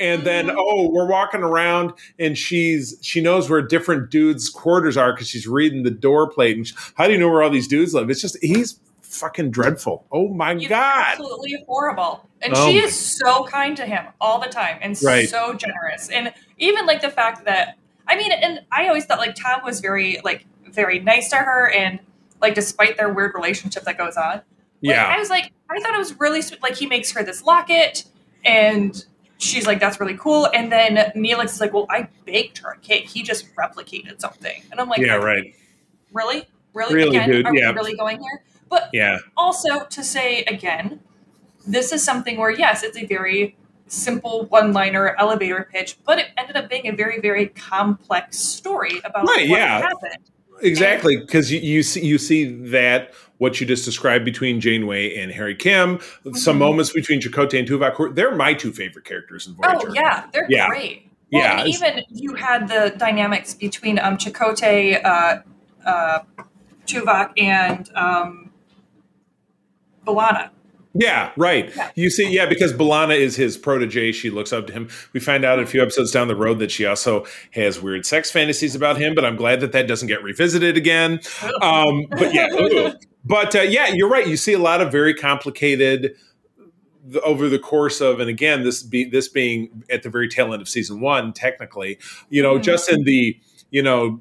And 0.00 0.22
then 0.24 0.46
Mhm. 0.48 0.54
oh, 0.58 0.90
we're 0.90 1.06
walking 1.08 1.42
around 1.42 1.92
and 2.18 2.36
she's 2.38 2.96
she 3.02 3.20
knows 3.20 3.48
where 3.50 3.62
different 3.62 4.10
dudes' 4.10 4.48
quarters 4.48 4.96
are 4.96 5.12
because 5.12 5.28
she's 5.28 5.46
reading 5.46 5.82
the 5.82 5.90
door 5.90 6.28
plate. 6.28 6.56
And 6.56 6.66
she, 6.66 6.74
how 6.96 7.06
do 7.06 7.12
you 7.12 7.18
know 7.18 7.28
where 7.28 7.42
all 7.42 7.50
these 7.50 7.68
dudes 7.68 7.94
live? 7.94 8.10
It's 8.10 8.20
just 8.20 8.36
he's 8.42 8.78
fucking 9.02 9.50
dreadful. 9.50 10.06
Oh 10.10 10.28
my 10.28 10.54
god. 10.54 11.12
absolutely 11.12 11.56
horrible. 11.68 12.28
And 12.42 12.52
Oh 12.56 12.68
she 12.68 12.78
is 12.78 12.94
so 12.94 13.44
kind 13.44 13.76
to 13.76 13.86
him 13.86 14.04
all 14.20 14.40
the 14.40 14.48
time 14.48 14.78
and 14.82 15.00
Right. 15.04 15.28
so 15.28 15.54
generous. 15.54 16.08
And 16.10 16.32
even 16.58 16.84
like 16.86 17.00
the 17.00 17.10
fact 17.10 17.44
that 17.44 17.76
I 18.06 18.16
mean, 18.16 18.32
and 18.32 18.60
I 18.70 18.88
always 18.88 19.06
thought 19.06 19.18
like 19.18 19.34
Tom 19.34 19.60
was 19.64 19.80
very 19.80 20.20
like 20.24 20.46
very 20.70 20.98
nice 20.98 21.30
to 21.30 21.36
her 21.36 21.70
and 21.70 22.00
like 22.40 22.54
despite 22.54 22.96
their 22.96 23.12
weird 23.12 23.32
relationship 23.34 23.84
that 23.84 23.96
goes 23.96 24.16
on. 24.16 24.32
Like, 24.34 24.42
Yeah. 24.80 25.06
I 25.06 25.18
was 25.18 25.30
like, 25.30 25.52
I 25.70 25.80
thought 25.80 25.94
it 25.94 25.98
was 25.98 26.18
really 26.20 26.42
sweet. 26.42 26.62
Like 26.62 26.74
he 26.76 26.86
makes 26.86 27.12
her 27.12 27.22
this 27.22 27.42
locket 27.42 28.04
and 28.44 29.04
she's 29.38 29.66
like, 29.66 29.80
that's 29.80 29.98
really 30.00 30.16
cool. 30.18 30.46
And 30.52 30.70
then 30.70 30.96
Neelix 31.16 31.46
is 31.46 31.60
like, 31.60 31.72
well, 31.72 31.86
I 31.88 32.08
baked 32.24 32.58
her 32.58 32.72
a 32.72 32.78
cake. 32.78 33.08
He 33.08 33.22
just 33.22 33.54
replicated 33.56 34.20
something. 34.20 34.62
And 34.70 34.80
I'm 34.80 34.88
like, 34.88 35.00
yeah, 35.00 35.14
right. 35.14 35.54
really? 36.12 36.46
Really? 36.74 36.94
Really, 36.94 37.16
Again, 37.16 37.30
dude, 37.30 37.46
are 37.46 37.54
yeah. 37.54 37.70
we 37.70 37.74
really 37.76 37.96
going 37.96 38.20
here? 38.20 38.42
But 38.68 38.90
Yeah. 38.92 39.18
also 39.36 39.84
to 39.84 40.02
say 40.02 40.42
again, 40.44 41.00
this 41.66 41.92
is 41.92 42.02
something 42.04 42.36
where 42.36 42.50
yes, 42.50 42.82
it's 42.82 42.98
a 42.98 43.06
very 43.06 43.56
simple 43.94 44.46
one-liner 44.46 45.14
elevator 45.18 45.68
pitch, 45.70 45.96
but 46.04 46.18
it 46.18 46.26
ended 46.36 46.56
up 46.56 46.68
being 46.68 46.88
a 46.88 46.92
very, 46.92 47.20
very 47.20 47.48
complex 47.48 48.38
story 48.38 49.00
about 49.04 49.26
Right, 49.26 49.48
what 49.48 49.58
yeah. 49.58 49.80
happened. 49.82 50.18
Exactly, 50.62 51.16
because 51.16 51.50
you, 51.50 51.58
you 51.60 51.82
see 51.82 52.04
you 52.06 52.16
see 52.16 52.44
that 52.68 53.12
what 53.38 53.60
you 53.60 53.66
just 53.66 53.84
described 53.84 54.24
between 54.24 54.60
Janeway 54.60 55.16
and 55.16 55.32
Harry 55.32 55.54
Kim, 55.54 55.98
some 56.32 56.56
Mhm. 56.56 56.60
moments 56.60 56.92
between 56.92 57.20
Chakotay 57.20 57.58
and 57.58 57.68
Tuvok, 57.68 58.14
they're 58.14 58.34
my 58.34 58.54
two 58.54 58.72
favorite 58.72 59.04
characters 59.04 59.46
in 59.48 59.54
Voyager. 59.54 59.88
Oh 59.88 59.92
yeah, 59.94 60.26
they're 60.32 60.46
Yeah. 60.48 60.68
great. 60.68 61.10
Well, 61.32 61.42
Yeah, 61.42 61.58
and 61.60 61.68
even 61.68 62.02
you 62.10 62.34
had 62.34 62.68
the 62.68 62.94
dynamics 62.96 63.52
between 63.54 63.98
um, 63.98 64.16
Chakotay, 64.16 65.04
uh, 65.04 65.42
uh, 65.84 66.20
Tuvok, 66.86 67.32
and 67.36 67.90
um, 67.96 68.50
B'Elanna. 70.06 70.50
Yeah, 70.94 71.32
right. 71.36 71.74
Yeah. 71.74 71.90
You 71.96 72.08
see, 72.08 72.30
yeah, 72.30 72.46
because 72.46 72.72
B'Elanna 72.72 73.18
is 73.18 73.34
his 73.34 73.56
protege. 73.56 74.12
She 74.12 74.30
looks 74.30 74.52
up 74.52 74.68
to 74.68 74.72
him. 74.72 74.88
We 75.12 75.18
find 75.18 75.44
out 75.44 75.58
a 75.58 75.66
few 75.66 75.82
episodes 75.82 76.12
down 76.12 76.28
the 76.28 76.36
road 76.36 76.60
that 76.60 76.70
she 76.70 76.86
also 76.86 77.26
has 77.50 77.80
weird 77.82 78.06
sex 78.06 78.30
fantasies 78.30 78.76
about 78.76 78.96
him, 78.96 79.14
but 79.14 79.24
I'm 79.24 79.34
glad 79.34 79.58
that 79.60 79.72
that 79.72 79.88
doesn't 79.88 80.06
get 80.08 80.22
revisited 80.22 80.76
again. 80.76 81.20
Um, 81.62 82.06
but 82.10 82.32
yeah, 82.34 82.48
ooh. 82.52 82.92
but 83.24 83.54
uh, 83.56 83.62
yeah, 83.62 83.88
you're 83.92 84.08
right. 84.08 84.26
You 84.26 84.36
see 84.36 84.52
a 84.52 84.58
lot 84.58 84.80
of 84.80 84.90
very 84.92 85.14
complicated 85.14 86.14
over 87.24 87.48
the 87.48 87.58
course 87.58 88.00
of, 88.00 88.20
and 88.20 88.28
again, 88.30 88.62
this 88.64 88.82
be 88.82 89.04
this 89.04 89.28
being 89.28 89.84
at 89.90 90.02
the 90.02 90.10
very 90.10 90.28
tail 90.28 90.52
end 90.52 90.62
of 90.62 90.68
season 90.68 91.00
one, 91.00 91.32
technically, 91.32 91.98
you 92.30 92.42
know, 92.42 92.58
Mhm. 92.58 92.62
just 92.62 92.88
in 92.90 93.04
the 93.04 93.36
you 93.70 93.82
know 93.82 94.20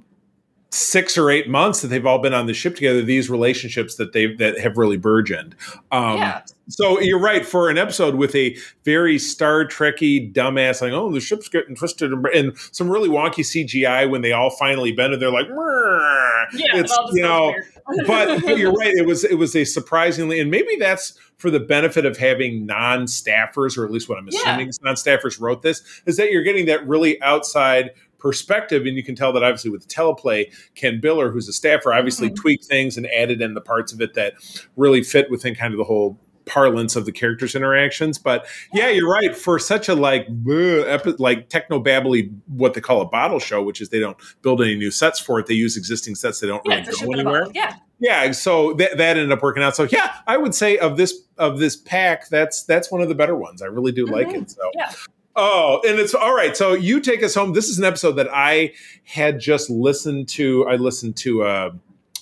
six 0.74 1.20
or 1.20 1.30
eight 1.30 1.48
months 1.48 1.82
that 1.82 1.90
they've 1.90 2.06
all 2.06 2.18
been 2.18 2.34
on 2.34 2.48
the 2.48 2.54
ship 2.54 2.74
together, 2.76 3.04
these 3.04 3.30
relationships 3.30 3.96
that 3.96 4.12
they 4.12 4.34
that 4.36 4.60
have 4.60 4.76
really 4.76 4.98
burgeoned. 4.98 5.56
Um, 5.92 6.18
yeah, 6.18 6.42
so 6.68 7.00
you're 7.00 7.20
right 7.20 7.46
for 7.46 7.70
an 7.70 7.78
episode 7.78 8.16
with 8.16 8.34
a 8.36 8.58
very 8.84 9.20
Star 9.20 9.66
Trekky 9.66 10.34
dumbass, 10.34 10.82
like 10.82 10.92
oh 10.92 11.12
the 11.12 11.20
ship's 11.20 11.48
getting 11.48 11.76
twisted 11.76 12.12
and, 12.12 12.26
and 12.28 12.58
some 12.72 12.90
really 12.90 13.08
wonky 13.08 13.42
CGI 13.42 14.10
when 14.10 14.22
they 14.22 14.32
all 14.32 14.50
finally 14.50 14.92
bend 14.92 15.14
and 15.14 15.22
they're 15.22 15.32
like, 15.32 15.48
yeah. 15.48 16.80
it's 16.80 16.98
you 17.12 17.22
know, 17.22 17.54
but, 18.08 18.42
but 18.42 18.58
you're 18.58 18.74
right. 18.74 18.94
It 18.94 19.06
was 19.06 19.24
it 19.24 19.36
was 19.36 19.56
a 19.56 19.66
surprisingly, 19.66 20.40
and 20.40 20.50
maybe 20.50 20.76
that's 20.80 21.20
for 21.38 21.52
the 21.52 21.60
benefit 21.60 22.06
of 22.06 22.18
having 22.18 22.66
non-staffers, 22.66 23.78
or 23.78 23.86
at 23.86 23.92
least 23.92 24.08
what 24.08 24.18
I'm 24.18 24.28
assuming 24.28 24.70
is 24.70 24.80
non-staffers 24.82 25.40
wrote 25.40 25.62
this, 25.62 25.84
is 26.06 26.18
that 26.18 26.32
you're 26.32 26.44
getting 26.44 26.66
that 26.68 26.88
really 26.88 27.22
outside 27.22 27.92
perspective, 28.24 28.86
and 28.88 28.96
you 28.98 29.04
can 29.04 29.14
tell 29.16 29.34
that 29.34 29.44
obviously 29.44 29.70
with 29.70 29.88
the 29.88 29.94
teleplay, 29.94 30.52
Ken 30.74 31.00
Biller, 31.04 31.32
who's 31.32 31.48
a 31.50 31.54
staffer, 31.54 31.94
obviously 31.94 32.30
Mhm. 32.30 32.36
tweaked 32.38 32.66
things 32.66 32.98
and 32.98 33.06
added 33.08 33.42
in 33.42 33.54
the 33.54 33.62
parts 33.62 33.92
of 33.94 34.00
it 34.02 34.14
that 34.16 34.34
really 34.78 35.04
fit 35.04 35.30
within 35.30 35.54
kind 35.54 35.74
of 35.74 35.78
the 35.78 35.84
whole 35.84 36.18
parlance 36.46 36.96
of 36.98 37.06
the 37.06 37.12
characters' 37.12 37.56
interactions. 37.56 38.18
But 38.18 38.46
yeah, 38.74 38.90
you're 38.90 39.10
right. 39.10 39.36
For 39.36 39.60
such 39.60 39.88
a 39.90 39.96
like 39.96 40.28
bleh, 40.28 40.86
epi- 40.88 41.16
like 41.20 41.48
techno 41.50 41.82
babbly, 41.82 42.34
what 42.48 42.74
they 42.74 42.82
call 42.82 43.02
a 43.02 43.06
bottle 43.06 43.40
show, 43.40 43.62
which 43.62 43.80
is 43.80 43.90
they 43.90 44.00
don't 44.00 44.18
build 44.42 44.62
any 44.62 44.76
new 44.76 44.92
sets 44.92 45.20
for 45.20 45.40
it. 45.40 45.46
They 45.48 45.54
use 45.54 45.78
existing 45.78 46.16
sets. 46.16 46.40
They 46.42 46.48
don't 46.48 46.62
Yeah, 46.66 46.76
really 46.76 46.86
go 46.86 46.92
ship 46.92 47.08
in 47.08 47.14
a 47.16 47.18
anywhere. 47.20 47.48
Yeah. 47.54 47.76
Yeah, 48.00 48.32
so 48.32 48.74
that 48.74 48.98
that 48.98 49.16
ended 49.16 49.32
up 49.32 49.42
working 49.42 49.64
out. 49.64 49.76
So 49.78 49.88
yeah, 49.90 50.12
I 50.28 50.36
would 50.36 50.54
say 50.54 50.78
of 50.78 50.98
this 50.98 51.14
of 51.38 51.60
this 51.60 51.78
pack, 51.78 52.28
that's 52.28 52.64
that's 52.66 52.92
one 52.92 53.02
of 53.02 53.08
the 53.08 53.16
better 53.16 53.36
ones. 53.38 53.62
I 53.62 53.68
really 53.68 53.94
do 53.94 54.06
like 54.06 54.28
Mhm. 54.28 54.42
it. 54.42 54.52
So 54.52 54.70
Yeah. 54.76 54.92
Oh, 55.36 55.82
and 55.88 56.00
it's 56.00 56.14
all 56.14 56.36
right. 56.36 56.56
So 56.56 56.74
you 56.74 57.00
take 57.00 57.24
us 57.24 57.34
home. 57.34 57.54
This 57.54 57.68
is 57.68 57.80
an 57.80 57.86
episode 57.86 58.14
that 58.14 58.30
I 58.32 58.74
had 59.04 59.40
just 59.40 59.70
listened 59.70 60.28
to. 60.30 60.68
I 60.68 60.76
listened 60.76 61.16
to 61.18 61.44
uh, 61.44 61.72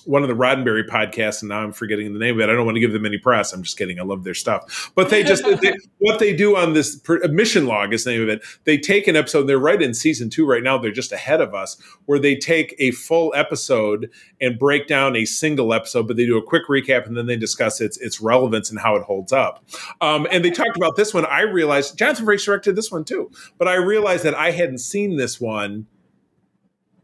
one 0.04 0.22
of 0.22 0.28
the 0.28 0.34
Roddenberry 0.34 0.86
podcasts, 0.86 1.42
and 1.42 1.48
now 1.48 1.60
I'm 1.60 1.72
forgetting 1.72 2.12
the 2.12 2.18
name 2.18 2.36
of 2.36 2.40
it. 2.40 2.50
I 2.50 2.54
don't 2.54 2.64
want 2.64 2.76
to 2.76 2.80
give 2.80 2.92
them 2.92 3.06
any 3.06 3.18
press. 3.18 3.52
I'm 3.52 3.62
just 3.62 3.78
kidding. 3.78 3.98
I 3.98 4.02
love 4.02 4.24
their 4.24 4.34
stuff. 4.34 4.92
But 4.94 5.10
they 5.10 5.22
just 5.22 5.44
they, 5.60 5.74
what 5.98 6.18
they 6.18 6.34
do 6.34 6.56
on 6.56 6.74
this 6.74 6.96
per, 6.96 7.20
mission 7.28 7.66
log 7.66 7.92
is 7.92 8.04
the 8.04 8.12
name 8.12 8.22
of 8.22 8.28
it. 8.28 8.42
They 8.64 8.78
take 8.78 9.06
an 9.06 9.16
episode. 9.16 9.44
They're 9.44 9.58
right 9.58 9.80
in 9.80 9.94
season 9.94 10.30
two 10.30 10.46
right 10.46 10.62
now. 10.62 10.78
They're 10.78 10.90
just 10.90 11.12
ahead 11.12 11.40
of 11.40 11.54
us, 11.54 11.76
where 12.06 12.18
they 12.18 12.36
take 12.36 12.74
a 12.78 12.90
full 12.92 13.32
episode 13.34 14.10
and 14.40 14.58
break 14.58 14.86
down 14.86 15.16
a 15.16 15.24
single 15.24 15.72
episode, 15.72 16.08
but 16.08 16.16
they 16.16 16.26
do 16.26 16.38
a 16.38 16.42
quick 16.42 16.66
recap 16.68 17.06
and 17.06 17.16
then 17.16 17.26
they 17.26 17.36
discuss 17.36 17.80
its 17.80 17.96
its 17.98 18.20
relevance 18.20 18.70
and 18.70 18.78
how 18.78 18.96
it 18.96 19.02
holds 19.02 19.32
up. 19.32 19.64
Um, 20.00 20.26
and 20.30 20.44
they 20.44 20.50
talked 20.50 20.76
about 20.76 20.96
this 20.96 21.14
one. 21.14 21.26
I 21.26 21.42
realized 21.42 21.98
Jonathan 21.98 22.26
Frakes 22.26 22.44
directed 22.44 22.76
this 22.76 22.90
one 22.90 23.04
too, 23.04 23.30
but 23.58 23.68
I 23.68 23.74
realized 23.74 24.24
that 24.24 24.34
I 24.34 24.50
hadn't 24.50 24.78
seen 24.78 25.16
this 25.16 25.40
one. 25.40 25.86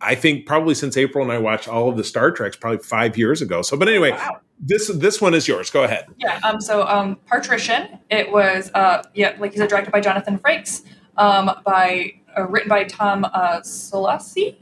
I 0.00 0.14
think 0.14 0.46
probably 0.46 0.74
since 0.74 0.96
April 0.96 1.24
and 1.24 1.32
I 1.32 1.38
watched 1.38 1.68
all 1.68 1.88
of 1.88 1.96
the 1.96 2.04
Star 2.04 2.30
Treks, 2.30 2.56
probably 2.56 2.78
five 2.78 3.16
years 3.18 3.42
ago. 3.42 3.62
So, 3.62 3.76
but 3.76 3.88
anyway, 3.88 4.12
Wow. 4.12 4.40
this 4.60 4.88
this 4.88 5.20
one 5.20 5.34
is 5.34 5.48
yours. 5.48 5.70
Go 5.70 5.84
ahead. 5.84 6.06
Yeah. 6.18 6.38
Um. 6.44 6.60
So, 6.60 6.86
um, 6.86 7.16
Patrician. 7.26 7.98
It 8.10 8.30
was, 8.30 8.70
uh, 8.74 9.02
yeah, 9.14 9.34
like 9.38 9.52
you 9.52 9.58
said, 9.58 9.68
directed 9.68 9.90
by 9.90 10.00
Jonathan 10.00 10.38
Frakes. 10.38 10.82
Um, 11.16 11.50
by 11.64 12.12
uh, 12.38 12.46
written 12.46 12.68
by 12.68 12.84
Tom 12.84 13.24
uh, 13.24 13.60
Szollosi. 13.60 14.56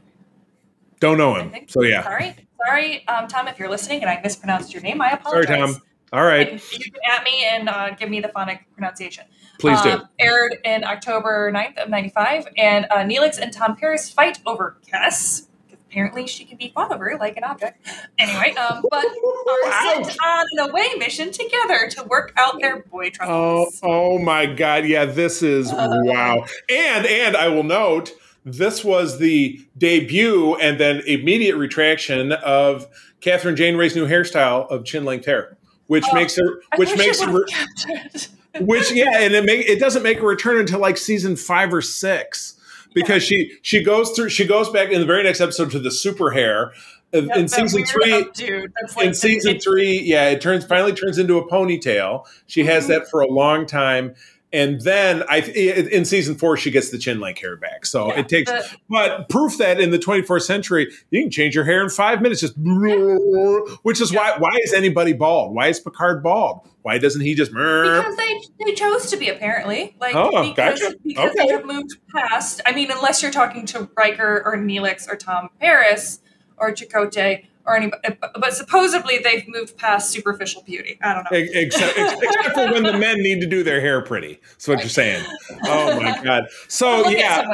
Don't 0.99 1.19
know 1.19 1.35
him, 1.35 1.53
so 1.67 1.83
yeah. 1.83 2.01
Sorry, 2.01 2.35
sorry, 2.65 3.07
um, 3.07 3.27
Tom, 3.27 3.47
if 3.47 3.59
you're 3.59 3.69
listening 3.69 4.01
and 4.01 4.09
I 4.09 4.19
mispronounced 4.23 4.73
your 4.73 4.81
name, 4.81 4.99
I 4.99 5.11
apologize. 5.11 5.47
Sorry. 5.55 5.73
Tom. 5.73 5.81
All 6.13 6.23
right, 6.23 6.49
And 6.53 6.61
you 6.71 6.79
can 6.91 7.01
at 7.11 7.23
me 7.25 7.45
and 7.45 7.69
uh, 7.69 7.89
give 7.91 8.09
me 8.09 8.21
the 8.21 8.29
phonic 8.29 8.61
pronunciation. 8.73 9.25
Please 9.59 9.81
do. 9.81 9.89
Um, 9.91 10.07
aired 10.19 10.57
in 10.63 10.83
October 10.83 11.51
9th 11.53 11.77
of 11.77 11.89
95. 11.89 12.47
And 12.57 12.85
uh, 12.91 12.97
Neelix 12.97 13.39
and 13.39 13.51
Tom 13.51 13.75
Paris 13.75 14.09
fight 14.09 14.39
over 14.45 14.77
Kes. 14.91 15.43
Apparently, 15.89 16.27
she 16.27 16.43
can 16.43 16.57
be 16.57 16.69
fought 16.75 16.91
over 16.91 17.15
like 17.19 17.37
an 17.37 17.43
object. 17.45 17.87
Anyway, 18.19 18.53
um, 18.55 18.83
but 18.91 19.05
are 19.05 19.93
sent 20.03 20.17
on 20.23 20.45
an 20.51 20.69
away 20.69 20.87
mission 20.97 21.31
together 21.31 21.87
to 21.91 22.03
work 22.03 22.33
out 22.37 22.59
their 22.59 22.81
boy 22.83 23.07
Oh, 23.07 23.09
troubles. 23.09 23.79
oh 23.83 24.19
my 24.19 24.45
God! 24.45 24.85
Yeah, 24.85 25.05
this 25.05 25.41
is 25.41 25.71
Uh. 25.71 25.87
wow. 26.03 26.43
And 26.69 27.05
and 27.05 27.37
I 27.37 27.47
will 27.47 27.63
note 27.63 28.11
this 28.43 28.83
was 28.83 29.17
the 29.19 29.65
debut 29.77 30.55
and 30.55 30.77
then 30.77 31.01
immediate 31.07 31.55
retraction 31.55 32.33
of 32.33 32.85
Kathryn 33.21 33.55
Janeway's 33.55 33.95
new 33.95 34.07
hairstyle 34.07 34.69
of 34.69 34.83
chin 34.83 35.05
length 35.05 35.25
hair, 35.25 35.57
which 35.87 36.03
Oh, 36.11 36.15
makes 36.15 36.35
her 36.35 36.61
which 36.75 36.95
makes 36.97 37.21
her 37.21 37.31
would've 37.31 37.47
kept 37.47 37.85
it. 37.87 38.27
Which 38.61 38.91
yeah, 38.91 39.19
and 39.19 39.33
it 39.33 39.45
make 39.45 39.67
it 39.67 39.79
doesn't 39.79 40.03
make 40.03 40.19
a 40.19 40.25
return 40.25 40.57
until 40.59 40.79
like 40.79 40.97
season 40.97 41.35
five 41.35 41.73
or 41.73 41.81
six 41.81 42.59
because 42.93 43.23
she 43.23 43.51
she 43.61 43.83
goes 43.83 44.11
through 44.11 44.29
she 44.29 44.45
goes 44.45 44.69
back 44.69 44.89
in 44.89 44.99
the 44.99 45.05
very 45.05 45.23
next 45.23 45.41
episode 45.41 45.71
to 45.71 45.79
the 45.79 45.91
super 45.91 46.31
hair. 46.31 46.71
Yep, 47.13 47.37
in 47.37 47.47
season 47.47 47.85
three, 47.85 48.11
like 48.11 49.05
in 49.05 49.13
season 49.13 49.59
three, 49.59 50.01
yeah, 50.03 50.29
it 50.29 50.41
turns 50.41 50.65
finally 50.65 50.93
turns 50.93 51.17
into 51.17 51.37
a 51.37 51.47
ponytail. 51.49 52.25
She 52.47 52.65
has 52.65 52.83
Mhm. 52.85 52.87
that 52.89 53.09
for 53.09 53.21
a 53.21 53.27
long 53.27 53.65
time, 53.65 54.13
and 54.53 54.79
then 54.81 55.23
I 55.29 55.39
in 55.41 56.05
season 56.05 56.35
four 56.35 56.55
she 56.57 56.71
gets 56.71 56.89
the 56.89 56.97
chin 56.97 57.19
length 57.19 57.41
hair 57.41 57.55
back. 57.57 57.85
So 57.85 58.07
yeah, 58.07 58.19
it 58.19 58.29
takes, 58.29 58.49
the- 58.51 58.65
but 58.89 59.27
proof 59.29 59.57
that 59.57 59.79
in 59.79 59.91
the 59.91 59.99
24th 59.99 60.43
century 60.43 60.91
you 61.11 61.21
can 61.21 61.29
change 61.31 61.53
your 61.55 61.63
hair 61.65 61.83
in 61.83 61.89
five 61.89 62.21
minutes, 62.21 62.41
just 62.41 62.53
which 63.83 64.01
is 64.01 64.13
why 64.13 64.35
why 64.37 64.57
is 64.63 64.73
anybody 64.73 65.13
bald? 65.13 65.53
Why 65.53 65.67
is 65.67 65.79
Picard 65.79 66.23
bald? 66.23 66.61
Why 66.83 66.97
doesn't 66.97 67.21
he 67.21 67.35
just? 67.35 67.51
because 67.51 68.15
they, 68.15 68.39
they 68.65 68.73
chose 68.73 69.09
to 69.11 69.17
be 69.17 69.27
apparently 69.29 69.95
like 69.99 70.15
Oh, 70.15 70.29
because, 70.49 70.79
gotcha. 70.79 70.95
because 71.03 71.31
Okay. 71.31 71.45
they 71.47 71.51
have 71.53 71.65
moved 71.65 71.97
past 72.15 72.61
i 72.65 72.71
mean 72.71 72.89
unless 72.91 73.21
you're 73.21 73.31
talking 73.31 73.65
to 73.67 73.89
Riker 73.97 74.41
or 74.45 74.55
Neelix 74.57 75.11
or 75.11 75.17
tom 75.17 75.49
paris 75.59 76.19
or 76.57 76.71
Chakotay 76.71 77.45
or 77.67 77.75
anybody 77.75 78.17
but 78.39 78.53
supposedly 78.53 79.19
they've 79.19 79.47
moved 79.47 79.77
past 79.77 80.11
superficial 80.11 80.63
beauty 80.63 80.97
i 81.03 81.13
don't 81.13 81.23
know 81.23 81.37
Except, 81.37 81.97
except 81.97 82.55
for 82.55 82.71
when 82.71 82.83
the 82.83 82.93
men 82.97 83.21
need 83.21 83.41
to 83.41 83.47
do 83.47 83.63
their 83.63 83.81
hair 83.81 84.01
pretty. 84.01 84.39
That's 84.51 84.67
what 84.67 84.79
you're 84.79 84.89
saying. 84.89 85.23
Oh 85.65 85.99
my 85.99 86.21
god! 86.23 86.45
So 86.67 87.09
yeah, 87.09 87.45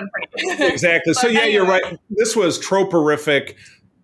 exactly. 0.60 1.14
So 1.14 1.28
yeah, 1.28 1.46
you're 1.46 1.66
right. 1.66 1.84
This 2.10 2.36
was 2.36 2.60
troporific 2.60 3.56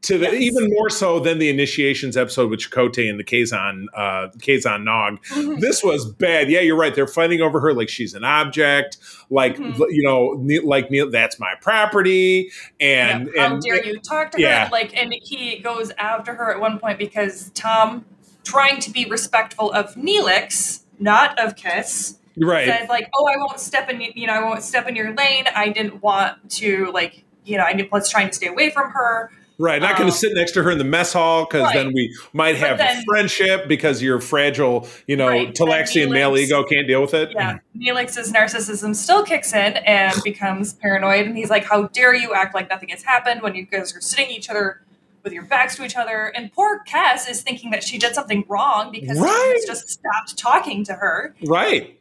to 0.02 0.18
the, 0.18 0.26
Yes. 0.26 0.34
even 0.42 0.70
more 0.70 0.90
so 0.90 1.20
than 1.20 1.40
the 1.40 1.50
initiations 1.50 2.16
episode 2.16 2.50
with 2.50 2.62
Chakotay 2.62 3.10
and 3.10 3.20
the 3.20 3.24
Kazon 3.24 3.86
uh, 3.94 4.30
Kazon 4.38 4.84
Nog. 4.86 5.22
Mhm. 5.32 5.60
This 5.60 5.84
was 5.84 6.06
bad. 6.10 6.50
Yeah, 6.50 6.62
you're 6.62 6.78
right. 6.78 6.96
They're 6.96 7.06
fighting 7.08 7.42
over 7.42 7.60
her 7.60 7.74
like 7.74 7.90
she's 7.90 8.14
an 8.14 8.24
object. 8.24 8.98
Like 9.30 9.58
Mhm. 9.58 9.78
you 9.90 10.04
know, 10.04 10.42
like 10.64 10.90
Neil, 10.90 11.12
that's 11.12 11.38
my 11.40 11.54
property. 11.62 12.50
And 12.80 13.30
Yeah, 13.36 13.48
how 13.48 13.54
and 13.56 13.62
dare 13.62 13.86
you 13.86 14.00
talk 14.00 14.32
to 14.32 14.42
her 14.42 14.70
like 14.72 14.96
and 14.96 15.14
he 15.22 15.60
goes 15.60 15.92
after 15.98 16.34
her 16.34 16.54
at 16.54 16.60
one 16.62 16.80
point 16.80 16.98
because 16.98 17.52
tom 17.54 18.06
trying 18.46 18.80
to 18.80 18.90
be 18.92 19.06
respectful 19.06 19.72
of 19.74 19.94
Neelix, 19.96 20.80
not 20.98 21.38
of 21.38 21.56
Kes 21.56 22.16
right. 22.38 22.66
says 22.68 22.88
like, 22.90 23.10
"Oh, 23.16 23.28
I 23.28 23.36
won't 23.38 23.60
step 23.60 23.90
in. 23.90 24.02
You 24.16 24.28
know, 24.28 24.34
I 24.34 24.42
won't 24.44 24.64
step 24.64 24.88
in 24.88 24.96
your 24.96 25.14
lane. 25.14 25.46
I 25.56 25.70
didn't 25.70 26.02
want 26.02 26.50
to 26.52 26.90
like, 26.94 27.26
you 27.44 27.58
know, 27.58 27.64
I 27.64 27.88
was 27.92 28.10
trying 28.10 28.28
to 28.30 28.34
stay 28.34 28.48
away 28.48 28.70
from 28.70 28.92
her." 28.92 29.30
Right, 29.62 29.82
not 29.82 29.98
going 29.98 30.08
Um, 30.08 30.12
to 30.12 30.18
sit 30.18 30.34
next 30.34 30.54
to 30.54 30.64
her 30.64 30.72
in 30.72 30.78
the 30.78 30.86
mess 30.86 31.12
hall 31.12 31.44
because 31.46 31.64
Right. 31.64 31.74
then 31.76 31.92
we 31.94 32.16
might 32.32 32.56
have 32.56 32.78
then- 32.78 32.98
a 33.00 33.02
friendship 33.04 33.68
because 33.68 34.02
you're 34.02 34.22
fragile, 34.22 34.88
you 35.06 35.18
know, 35.18 35.28
Right, 35.28 35.54
Talaxian 35.54 36.10
male 36.12 36.38
ego 36.38 36.64
can't 36.64 36.88
deal 36.88 37.02
with 37.02 37.14
it. 37.14 37.32
Yeah, 37.36 37.58
Neelix's 37.78 38.32
narcissism 38.32 38.96
still 38.96 39.24
kicks 39.26 39.54
in 39.54 39.74
and 39.78 40.14
becomes 40.24 40.74
paranoid, 40.74 41.26
and 41.28 41.36
he's 41.38 41.50
like, 41.50 41.66
"How 41.66 41.84
dare 41.88 42.16
you 42.16 42.34
act 42.34 42.56
like 42.56 42.70
nothing 42.70 42.88
has 42.90 43.04
happened 43.04 43.42
when 43.42 43.54
you 43.54 43.66
guys 43.66 43.94
are 43.96 44.00
sitting 44.02 44.30
each 44.32 44.50
other 44.50 44.82
with 45.26 45.34
your 45.34 45.44
backs 45.44 45.76
to 45.76 45.84
each 45.84 45.98
other?" 45.98 46.32
And 46.34 46.54
poor 46.54 46.82
Kes 46.88 47.30
is 47.30 47.42
thinking 47.42 47.72
that 47.72 47.84
she 47.84 47.98
did 47.98 48.16
something 48.16 48.46
wrong 48.48 48.92
because 48.94 49.20
Right. 49.20 49.60
just 49.68 49.90
stopped 49.90 50.38
talking 50.38 50.86
to 50.86 50.94
her, 50.94 51.36
Right. 51.46 51.99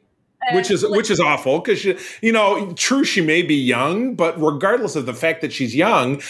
Which 0.52 0.70
is 0.70 0.82
like, 0.82 0.92
which 0.92 1.10
is 1.10 1.20
awful 1.20 1.58
because 1.58 1.84
you 1.84 2.32
know 2.32 2.72
true 2.74 3.04
she 3.04 3.20
may 3.20 3.42
be 3.42 3.56
young 3.56 4.14
but 4.14 4.40
regardless 4.40 4.96
of 4.96 5.04
the 5.04 5.12
fact 5.12 5.40
that 5.42 5.52
she's 5.52 5.74
young 5.74 6.22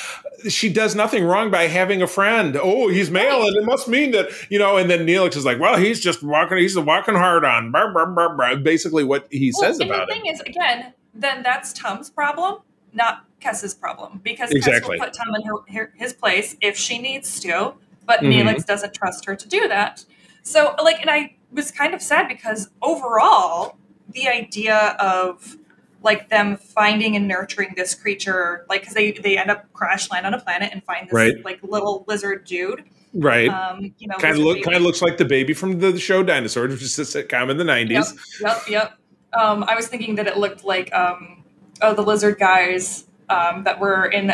she 0.48 0.72
does 0.72 0.94
nothing 0.94 1.24
wrong 1.24 1.50
by 1.50 1.64
having 1.68 2.00
a 2.00 2.06
friend 2.06 2.58
oh 2.60 2.88
he's 2.88 3.10
male 3.10 3.46
and 3.46 3.54
it 3.54 3.64
must 3.64 3.86
mean 3.86 4.10
that 4.12 4.28
you 4.50 4.58
know 4.58 4.76
and 4.76 4.90
then 4.90 5.06
neelix 5.06 5.36
is 5.36 5.44
like 5.44 5.60
well 5.60 5.76
he's 5.76 6.00
just 6.00 6.22
walking 6.22 6.56
he's 6.58 6.76
walking 6.76 7.14
hard 7.14 7.44
on 7.44 7.70
blah, 7.70 7.92
blah, 7.92 8.34
blah, 8.34 8.54
basically 8.56 9.04
what 9.04 9.26
he 9.30 9.52
well, 9.58 9.68
says 9.68 9.80
about 9.80 10.08
the 10.08 10.14
thing 10.14 10.26
is, 10.26 10.40
again, 10.40 10.92
then 11.14 11.42
that's 11.42 11.72
Tom's 11.72 12.10
problem, 12.10 12.60
not 12.92 13.24
Kes's 13.40 13.74
problem, 13.74 14.20
because 14.22 14.50
Exactly. 14.50 14.96
Kes 14.96 15.00
will 15.00 15.06
put 15.06 15.14
Tom 15.14 15.34
in 15.34 15.74
her, 15.74 15.92
his 15.96 16.12
place 16.12 16.56
if 16.60 16.76
she 16.76 16.98
needs 16.98 17.40
to, 17.40 17.74
but 18.06 18.20
Mhm. 18.20 18.42
Neelix 18.42 18.66
doesn't 18.66 18.94
trust 18.94 19.24
her 19.26 19.36
to 19.36 19.48
do 19.48 19.68
that. 19.68 20.04
So, 20.42 20.74
like, 20.82 21.00
and 21.00 21.10
I 21.10 21.36
was 21.52 21.70
kind 21.70 21.94
of 21.94 22.02
sad 22.02 22.28
because 22.28 22.70
overall, 22.82 23.78
the 24.08 24.28
idea 24.28 24.96
of 25.00 25.56
like 26.02 26.28
them 26.28 26.56
finding 26.56 27.16
and 27.16 27.26
nurturing 27.26 27.74
this 27.76 27.94
creature, 27.94 28.64
like, 28.68 28.82
because 28.82 28.94
they 28.94 29.12
they 29.12 29.36
end 29.36 29.50
up 29.50 29.72
crash 29.72 30.10
land 30.10 30.26
on 30.26 30.34
a 30.34 30.40
planet 30.40 30.70
and 30.72 30.82
find 30.84 31.08
this 31.08 31.12
Right. 31.12 31.44
like 31.44 31.62
little 31.62 32.04
lizard 32.06 32.44
dude. 32.44 32.84
right 33.14 33.48
Um, 33.48 33.94
you 33.98 34.06
know, 34.06 34.16
kind 34.16 34.34
of 34.36 34.40
look 34.42 34.62
kind 34.62 34.76
of 34.76 34.82
looks 34.82 35.02
like 35.02 35.16
the 35.16 35.24
baby 35.24 35.54
from 35.54 35.78
the 35.80 35.98
show 35.98 36.22
dinosaurs 36.22 36.70
which 36.72 36.82
is 36.82 36.98
a 36.98 37.02
sitcom 37.02 37.50
in 37.50 37.56
the 37.56 37.64
90s 37.64 38.14
Yep, 38.40 38.62
yep. 38.68 38.98
Um, 39.32 39.64
I 39.64 39.74
was 39.74 39.88
thinking 39.88 40.14
that 40.16 40.26
it 40.26 40.36
looked 40.36 40.62
like 40.64 40.92
um, 40.94 41.42
oh 41.82 41.94
the 41.94 42.02
lizard 42.02 42.38
guys 42.38 43.06
um, 43.28 43.64
that 43.64 43.80
were 43.80 44.06
in 44.06 44.30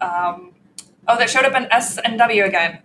um, 0.00 0.52
oh 1.06 1.16
that 1.18 1.30
showed 1.30 1.44
up 1.44 1.54
in 1.54 1.66
S 1.70 1.98
and 2.04 2.18
W 2.18 2.44
again, 2.44 2.80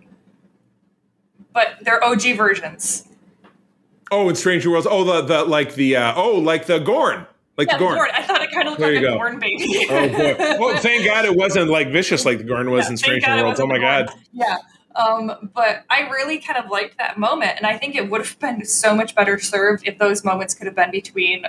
but 1.52 1.76
they're 1.82 2.02
OG 2.02 2.36
versions. 2.36 3.08
Oh 4.10 4.28
in 4.28 4.34
stranger 4.34 4.70
worlds 4.70 4.86
oh 4.90 5.04
the 5.04 5.22
the 5.22 5.44
like 5.44 5.74
the 5.74 5.96
uh 5.96 6.12
oh 6.16 6.32
like 6.38 6.66
the 6.66 6.78
gorn 6.78 7.26
like 7.56 7.68
Yeah, 7.68 7.74
the 7.78 7.84
gorn 7.84 7.94
Gorn. 7.96 8.10
I 8.14 8.22
thought 8.22 8.42
it 8.42 8.50
kind 8.50 8.66
of 8.68 8.72
looked 8.72 8.80
There 8.80 8.92
like 8.92 9.00
you 9.02 9.06
a 9.08 9.10
go. 9.12 9.16
Gorn 9.16 9.38
baby. 9.38 9.86
Oh 9.90 10.08
boy! 10.08 10.36
Oh, 10.60 10.76
thank 10.78 11.04
God 11.04 11.24
it 11.24 11.36
wasn't 11.36 11.70
like 11.70 11.90
vicious 11.92 12.24
like 12.24 12.38
the 12.38 12.44
Gorn 12.44 12.70
was 12.70 12.86
Yeah, 12.86 12.90
in 12.92 12.96
Stranger 12.96 13.26
God 13.28 13.42
Worlds. 13.42 13.60
Oh 13.60 13.66
my 13.66 13.78
God! 13.78 14.10
Yeah. 14.32 14.56
Um, 14.96 15.50
but 15.54 15.84
I 15.90 16.08
really 16.08 16.38
kind 16.38 16.56
of 16.62 16.70
liked 16.70 16.98
that 16.98 17.18
moment, 17.18 17.52
and 17.56 17.66
I 17.66 17.76
think 17.78 17.94
it 17.96 18.10
would 18.10 18.20
have 18.20 18.38
been 18.38 18.64
so 18.64 18.94
much 18.94 19.14
better 19.14 19.38
served 19.40 19.86
if 19.88 19.98
those 19.98 20.24
moments 20.24 20.54
could 20.54 20.66
have 20.66 20.74
been 20.76 20.90
between 20.90 21.44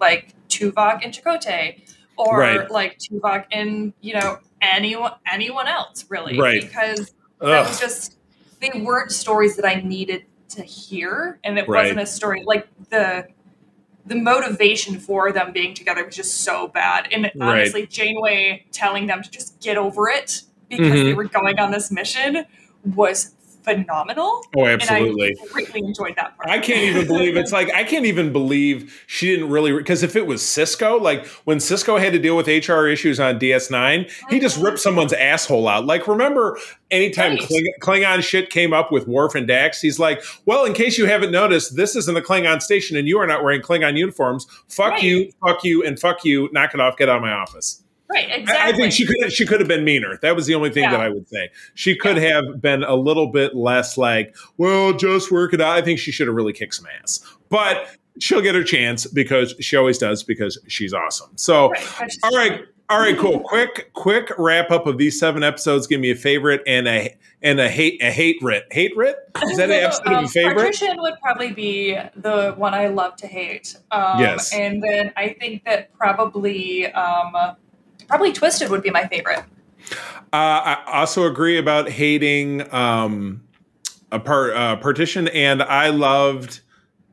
like 0.00 0.34
Tuvok 0.48 1.00
and 1.04 1.12
Chakotay, 1.12 1.80
or 2.16 2.38
Right. 2.38 2.70
like 2.70 2.98
Tuvok 2.98 3.44
and 3.52 3.92
you 4.00 4.14
know 4.14 4.38
anyone 4.62 5.12
anyone 5.30 5.66
else 5.68 6.04
really, 6.08 6.38
Right. 6.38 6.62
Because 6.62 7.12
that 7.40 7.66
was 7.66 7.80
just 7.80 8.16
they 8.60 8.70
weren't 8.84 9.10
stories 9.10 9.56
that 9.56 9.64
I 9.64 9.76
needed 9.80 10.24
to 10.50 10.62
hear, 10.62 11.38
and 11.44 11.58
it 11.58 11.68
Right. 11.68 11.82
wasn't 11.82 12.00
a 12.00 12.06
story 12.06 12.42
like 12.44 12.66
the 12.90 13.26
the 14.06 14.16
motivation 14.16 14.98
for 14.98 15.30
them 15.30 15.52
being 15.52 15.74
together 15.74 16.04
was 16.04 16.16
just 16.16 16.38
so 16.40 16.66
bad. 16.68 17.06
And 17.12 17.30
Right. 17.36 17.58
honestly, 17.60 17.86
Janeway 17.86 18.64
telling 18.72 19.06
them 19.06 19.22
to 19.22 19.30
just 19.30 19.60
get 19.60 19.76
over 19.76 20.08
it 20.08 20.42
because 20.68 21.00
Mhm. 21.00 21.04
they 21.04 21.14
were 21.14 21.24
going 21.24 21.60
on 21.60 21.70
this 21.70 21.90
mission 21.92 22.46
was 22.96 23.34
phenomenal. 23.62 24.42
Oh, 24.56 24.66
absolutely. 24.66 25.28
And 25.28 25.38
I 25.42 25.52
greatly 25.52 25.80
enjoyed 25.80 26.16
that 26.16 26.36
part. 26.36 26.48
I 26.48 26.58
can't 26.58 26.82
even 26.82 27.06
believe 27.06 27.36
it's 27.36 27.52
like 27.52 27.72
I 27.72 27.84
can't 27.84 28.06
even 28.06 28.32
believe 28.32 29.02
she 29.06 29.26
didn't 29.26 29.50
really 29.50 29.72
because 29.72 30.02
if 30.02 30.16
it 30.16 30.26
was 30.26 30.42
Sisko, 30.42 31.00
like 31.00 31.26
when 31.44 31.58
Sisko 31.58 32.00
had 32.00 32.12
to 32.12 32.18
deal 32.18 32.36
with 32.36 32.46
HR 32.46 32.86
issues 32.86 33.20
on 33.20 33.38
DS9, 33.38 34.10
he 34.30 34.40
just 34.40 34.56
ripped 34.56 34.76
mm-hmm. 34.76 34.82
someone's 34.82 35.12
asshole 35.12 35.68
out. 35.68 35.86
Like 35.86 36.06
remember, 36.06 36.58
anytime 36.90 37.32
Right. 37.32 37.40
Kling- 37.40 37.74
Klingon 37.80 38.22
shit 38.22 38.50
came 38.50 38.72
up 38.72 38.90
with 38.90 39.06
Worf 39.06 39.34
and 39.34 39.46
Dax, 39.46 39.80
he's 39.80 39.98
like, 39.98 40.22
"Well, 40.46 40.64
in 40.64 40.72
case 40.72 40.98
you 40.98 41.06
haven't 41.06 41.30
noticed, 41.30 41.76
this 41.76 41.96
isn't 41.96 42.16
a 42.16 42.20
Klingon 42.20 42.60
station, 42.62 42.96
and 42.96 43.06
you 43.06 43.18
are 43.18 43.26
not 43.26 43.44
wearing 43.44 43.62
Klingon 43.62 43.96
uniforms. 43.96 44.46
Fuck 44.68 44.92
Right. 44.92 45.02
you, 45.02 45.32
fuck 45.44 45.64
you, 45.64 45.84
and 45.84 45.98
fuck 45.98 46.24
you. 46.24 46.48
Knock 46.52 46.74
it 46.74 46.80
off. 46.80 46.96
Get 46.96 47.08
out 47.08 47.16
of 47.16 47.22
my 47.22 47.32
office." 47.32 47.82
Right, 48.12 48.28
I- 48.30 48.34
exactly. 48.34 48.72
I 48.72 48.76
think 48.76 48.92
she 48.92 49.06
could 49.06 49.32
she 49.32 49.46
could 49.46 49.60
have 49.60 49.68
been 49.68 49.84
meaner. 49.84 50.18
That 50.22 50.34
was 50.36 50.46
the 50.46 50.54
only 50.54 50.70
thing 50.70 50.84
Yeah. 50.84 50.92
that 50.92 51.00
I 51.00 51.08
would 51.08 51.28
say. 51.28 51.50
She 51.74 51.94
could 51.96 52.16
have 52.16 52.60
been 52.60 52.82
a 52.82 52.94
little 52.96 53.28
bit 53.28 53.54
less 53.54 53.96
like, 53.96 54.34
well, 54.56 54.92
just 54.92 55.30
work 55.30 55.54
it 55.54 55.60
out. 55.60 55.76
I 55.76 55.82
think 55.82 55.98
she 55.98 56.10
should 56.12 56.26
have 56.26 56.34
really 56.36 56.52
kicked 56.52 56.74
some 56.74 56.86
ass. 57.02 57.20
But 57.48 57.86
she'll 58.18 58.40
get 58.42 58.54
her 58.54 58.64
chance 58.64 59.06
because 59.06 59.54
she 59.60 59.76
always 59.76 59.98
does 59.98 60.22
because 60.22 60.58
she's 60.66 60.92
awesome. 60.92 61.30
So 61.36 61.70
Right, 61.70 62.16
all 62.24 62.36
right. 62.36 62.60
All 62.88 62.98
right, 62.98 63.16
cool. 63.16 63.38
Quick, 63.38 63.92
quick 63.92 64.32
wrap 64.36 64.72
up 64.72 64.88
of 64.88 64.98
these 64.98 65.16
seven 65.16 65.44
episodes. 65.44 65.86
Give 65.86 66.00
me 66.00 66.10
a 66.10 66.16
favorite 66.16 66.60
and 66.66 66.88
a 66.88 67.16
and 67.40 67.60
a 67.60 67.68
hate 67.68 68.02
a 68.02 68.10
hate 68.10 68.38
writ. 68.42 68.64
Hate 68.72 68.96
writ? 68.96 69.14
Is 69.44 69.58
that 69.58 69.70
an 69.70 69.84
episode 69.84 70.06
of 70.08 70.12
Um, 70.12 70.24
a 70.24 70.28
favorite? 70.28 70.56
Parturition 70.56 70.96
would 71.00 71.14
probably 71.22 71.52
be 71.52 71.96
the 72.16 72.52
one 72.56 72.74
I 72.74 72.88
love 72.88 73.14
to 73.18 73.28
hate. 73.28 73.76
Um, 73.92 74.18
Yes. 74.18 74.52
And 74.52 74.82
then 74.82 75.12
I 75.16 75.36
think 75.38 75.64
that 75.66 75.96
probably 75.96 76.90
um, 76.92 77.32
probably 78.04 78.32
Twisted 78.32 78.68
would 78.70 78.82
be 78.82 78.90
my 78.90 79.06
favorite. 79.06 79.44
Uh, 80.32 80.76
I 80.76 80.82
also 80.86 81.26
agree 81.26 81.58
about 81.58 81.88
hating 81.88 82.72
um, 82.72 83.42
a 84.12 84.20
par- 84.20 84.54
uh, 84.54 84.76
Parturition, 84.76 85.28
and 85.34 85.62
I 85.62 85.88
loved. 85.88 86.60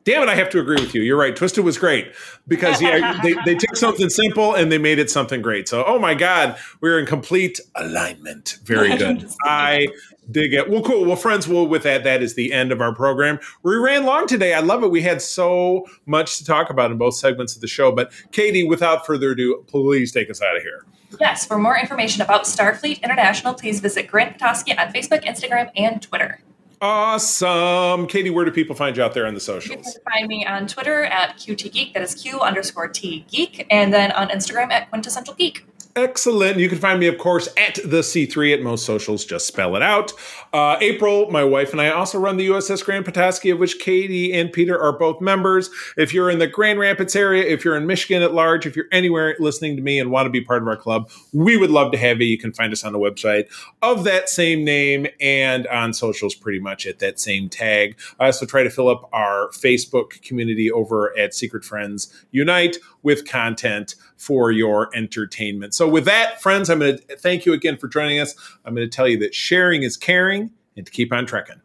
Damn 0.03 0.23
it! 0.23 0.29
I 0.29 0.35
have 0.35 0.49
to 0.51 0.59
agree 0.59 0.79
with 0.79 0.93
you. 0.95 1.01
You're 1.01 1.17
right. 1.17 1.35
Twisted 1.35 1.65
was 1.65 1.77
great 1.77 2.13
because 2.47 2.81
yeah, 2.81 3.19
they, 3.23 3.33
they 3.45 3.55
took 3.55 3.75
something 3.75 4.09
simple 4.09 4.53
and 4.53 4.71
they 4.71 4.77
made 4.77 4.99
it 4.99 5.09
something 5.09 5.41
great. 5.41 5.67
So, 5.67 5.83
oh 5.85 5.99
my 5.99 6.13
god, 6.13 6.57
we're 6.79 6.99
in 6.99 7.05
complete 7.05 7.59
alignment. 7.75 8.57
Very 8.63 8.95
good. 8.97 9.27
I 9.43 9.87
dig 10.31 10.53
it. 10.53 10.69
Well, 10.69 10.81
cool. 10.81 11.05
Well, 11.05 11.15
friends, 11.15 11.47
well, 11.47 11.67
with 11.67 11.83
that, 11.83 12.03
that 12.03 12.21
is 12.21 12.35
the 12.35 12.53
end 12.53 12.71
of 12.71 12.81
our 12.81 12.93
program. 12.93 13.39
We 13.63 13.75
ran 13.75 14.05
long 14.05 14.27
today. 14.27 14.53
I 14.53 14.59
love 14.59 14.83
it. 14.83 14.91
We 14.91 15.01
had 15.01 15.21
so 15.21 15.85
much 16.05 16.37
to 16.37 16.45
talk 16.45 16.69
about 16.69 16.91
in 16.91 16.97
both 16.97 17.15
segments 17.15 17.55
of 17.55 17.61
the 17.61 17.67
show. 17.67 17.91
But 17.91 18.11
Katie, 18.31 18.63
without 18.63 19.05
further 19.05 19.31
ado, 19.31 19.63
please 19.67 20.11
take 20.11 20.29
us 20.29 20.41
out 20.41 20.55
of 20.57 20.63
here. 20.63 20.85
Yes, 21.19 21.45
for 21.45 21.57
more 21.57 21.77
information 21.77 22.21
about 22.21 22.43
Starfleet 22.43 23.01
International, 23.01 23.53
please 23.53 23.79
visit 23.79 24.07
Grand 24.07 24.33
Petoskey 24.33 24.77
on 24.77 24.91
Facebook, 24.91 25.23
Instagram, 25.23 25.71
and 25.75 26.01
Twitter. 26.01 26.41
Awesome. 26.81 28.05
Katie, 28.07 28.29
where 28.29 28.45
do 28.45 28.51
people 28.51 28.75
find 28.75 28.95
you 28.95 29.01
out 29.03 29.13
there 29.13 29.25
on 29.25 29.33
the 29.33 29.39
You 29.39 29.45
socials? 29.45 29.93
can 29.93 30.13
find 30.13 30.27
me 30.27 30.45
on 30.45 30.67
Twitter 30.67 31.05
at 31.05 31.37
QTGeek, 31.37 31.93
that 31.93 32.03
is 32.03 32.13
Q 32.13 32.39
underscore 32.39 32.87
T 32.87 33.25
Geek, 33.31 33.65
and 33.71 33.91
then 33.93 34.11
on 34.11 34.29
Instagram 34.29 34.69
at 34.71 34.89
Quintessential 34.89 35.33
Geek. 35.33 35.65
Excellent. 35.97 36.59
You 36.59 36.69
can 36.69 36.77
find 36.77 36.99
me, 36.99 37.07
of 37.07 37.17
course, 37.17 37.49
at 37.57 37.79
the 37.83 38.01
C3 38.01 38.53
at 38.53 38.61
most 38.61 38.85
socials. 38.85 39.25
Just 39.25 39.47
spell 39.47 39.75
it 39.75 39.81
out. 39.81 40.13
Uh, 40.53 40.77
April, 40.79 41.31
my 41.31 41.43
wife, 41.43 41.71
and 41.71 41.81
I 41.81 41.89
also 41.89 42.19
run 42.19 42.37
the 42.37 42.49
USS 42.49 42.85
Grand 42.85 43.03
Petoskey, 43.03 43.49
of 43.49 43.57
which 43.57 43.79
Katie 43.79 44.31
and 44.31 44.53
Peter 44.53 44.79
are 44.79 44.95
both 44.95 45.21
members. 45.21 45.71
If 45.97 46.13
you're 46.13 46.29
in 46.29 46.37
the 46.37 46.45
Grand 46.45 46.77
Rapids 46.77 47.15
area, 47.15 47.43
if 47.43 47.65
you're 47.65 47.75
in 47.75 47.87
Michigan 47.87 48.21
at 48.21 48.31
large, 48.31 48.67
if 48.67 48.75
you're 48.75 48.85
anywhere 48.91 49.35
listening 49.39 49.75
to 49.75 49.81
me 49.81 49.99
and 49.99 50.11
want 50.11 50.27
to 50.27 50.29
be 50.29 50.39
part 50.39 50.61
of 50.61 50.67
our 50.67 50.77
club, 50.77 51.09
we 51.33 51.57
would 51.57 51.71
love 51.71 51.91
to 51.93 51.97
have 51.97 52.21
you. 52.21 52.27
You 52.27 52.37
can 52.37 52.53
find 52.53 52.71
us 52.71 52.83
on 52.83 52.93
the 52.93 52.99
website 52.99 53.47
of 53.81 54.03
that 54.03 54.29
same 54.29 54.63
name 54.63 55.07
and 55.19 55.65
on 55.65 55.95
socials 55.95 56.35
pretty 56.35 56.59
much 56.59 56.85
at 56.85 56.99
that 56.99 57.19
same 57.19 57.49
tag. 57.49 57.97
I 58.19 58.27
also 58.27 58.45
try 58.45 58.61
to 58.61 58.69
fill 58.69 58.87
up 58.87 59.09
our 59.13 59.49
Facebook 59.49 60.21
community 60.21 60.71
over 60.71 61.17
at 61.17 61.33
Secret 61.33 61.65
Friends 61.65 62.13
Unite 62.29 62.77
with 63.01 63.27
content 63.27 63.95
for 64.17 64.51
your 64.51 64.89
entertainment. 64.95 65.73
So, 65.73 65.87
with 65.87 66.05
that, 66.05 66.41
friends, 66.41 66.69
I'm 66.69 66.79
going 66.79 66.97
to 66.97 67.15
thank 67.15 67.45
you 67.45 67.53
again 67.53 67.77
for 67.77 67.87
joining 67.87 68.19
us. 68.19 68.35
I'm 68.65 68.75
going 68.75 68.87
to 68.87 68.95
tell 68.95 69.07
you 69.07 69.17
that 69.19 69.33
sharing 69.33 69.83
is 69.83 69.95
caring 69.95 70.51
and 70.75 70.85
to 70.85 70.91
keep 70.91 71.13
on 71.13 71.25
trekking. 71.25 71.61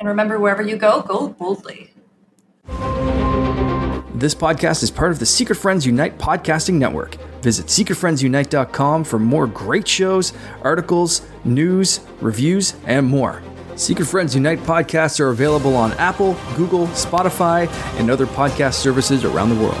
And 0.00 0.08
remember, 0.08 0.38
wherever 0.38 0.62
you 0.62 0.76
go, 0.76 1.02
go 1.02 1.28
boldly. 1.28 1.92
This 4.14 4.34
podcast 4.34 4.82
is 4.82 4.90
part 4.90 5.12
of 5.12 5.18
the 5.18 5.24
Secret 5.24 5.56
Friends 5.56 5.86
Unite 5.86 6.18
podcasting 6.18 6.74
network. 6.74 7.14
Visit 7.42 7.66
secretfriendsunite.com 7.66 9.04
for 9.04 9.18
more 9.18 9.46
great 9.46 9.88
shows, 9.88 10.34
articles, 10.60 11.22
news, 11.44 12.00
reviews, 12.20 12.74
and 12.84 13.06
more. 13.06 13.42
Secret 13.76 14.04
Friends 14.04 14.34
Unite 14.34 14.58
podcasts 14.58 15.20
are 15.20 15.30
available 15.30 15.74
on 15.74 15.92
Apple, 15.94 16.36
Google, 16.54 16.86
Spotify, 16.88 17.66
and 17.98 18.10
other 18.10 18.26
podcast 18.26 18.74
services 18.74 19.24
around 19.24 19.48
the 19.48 19.54
world. 19.54 19.80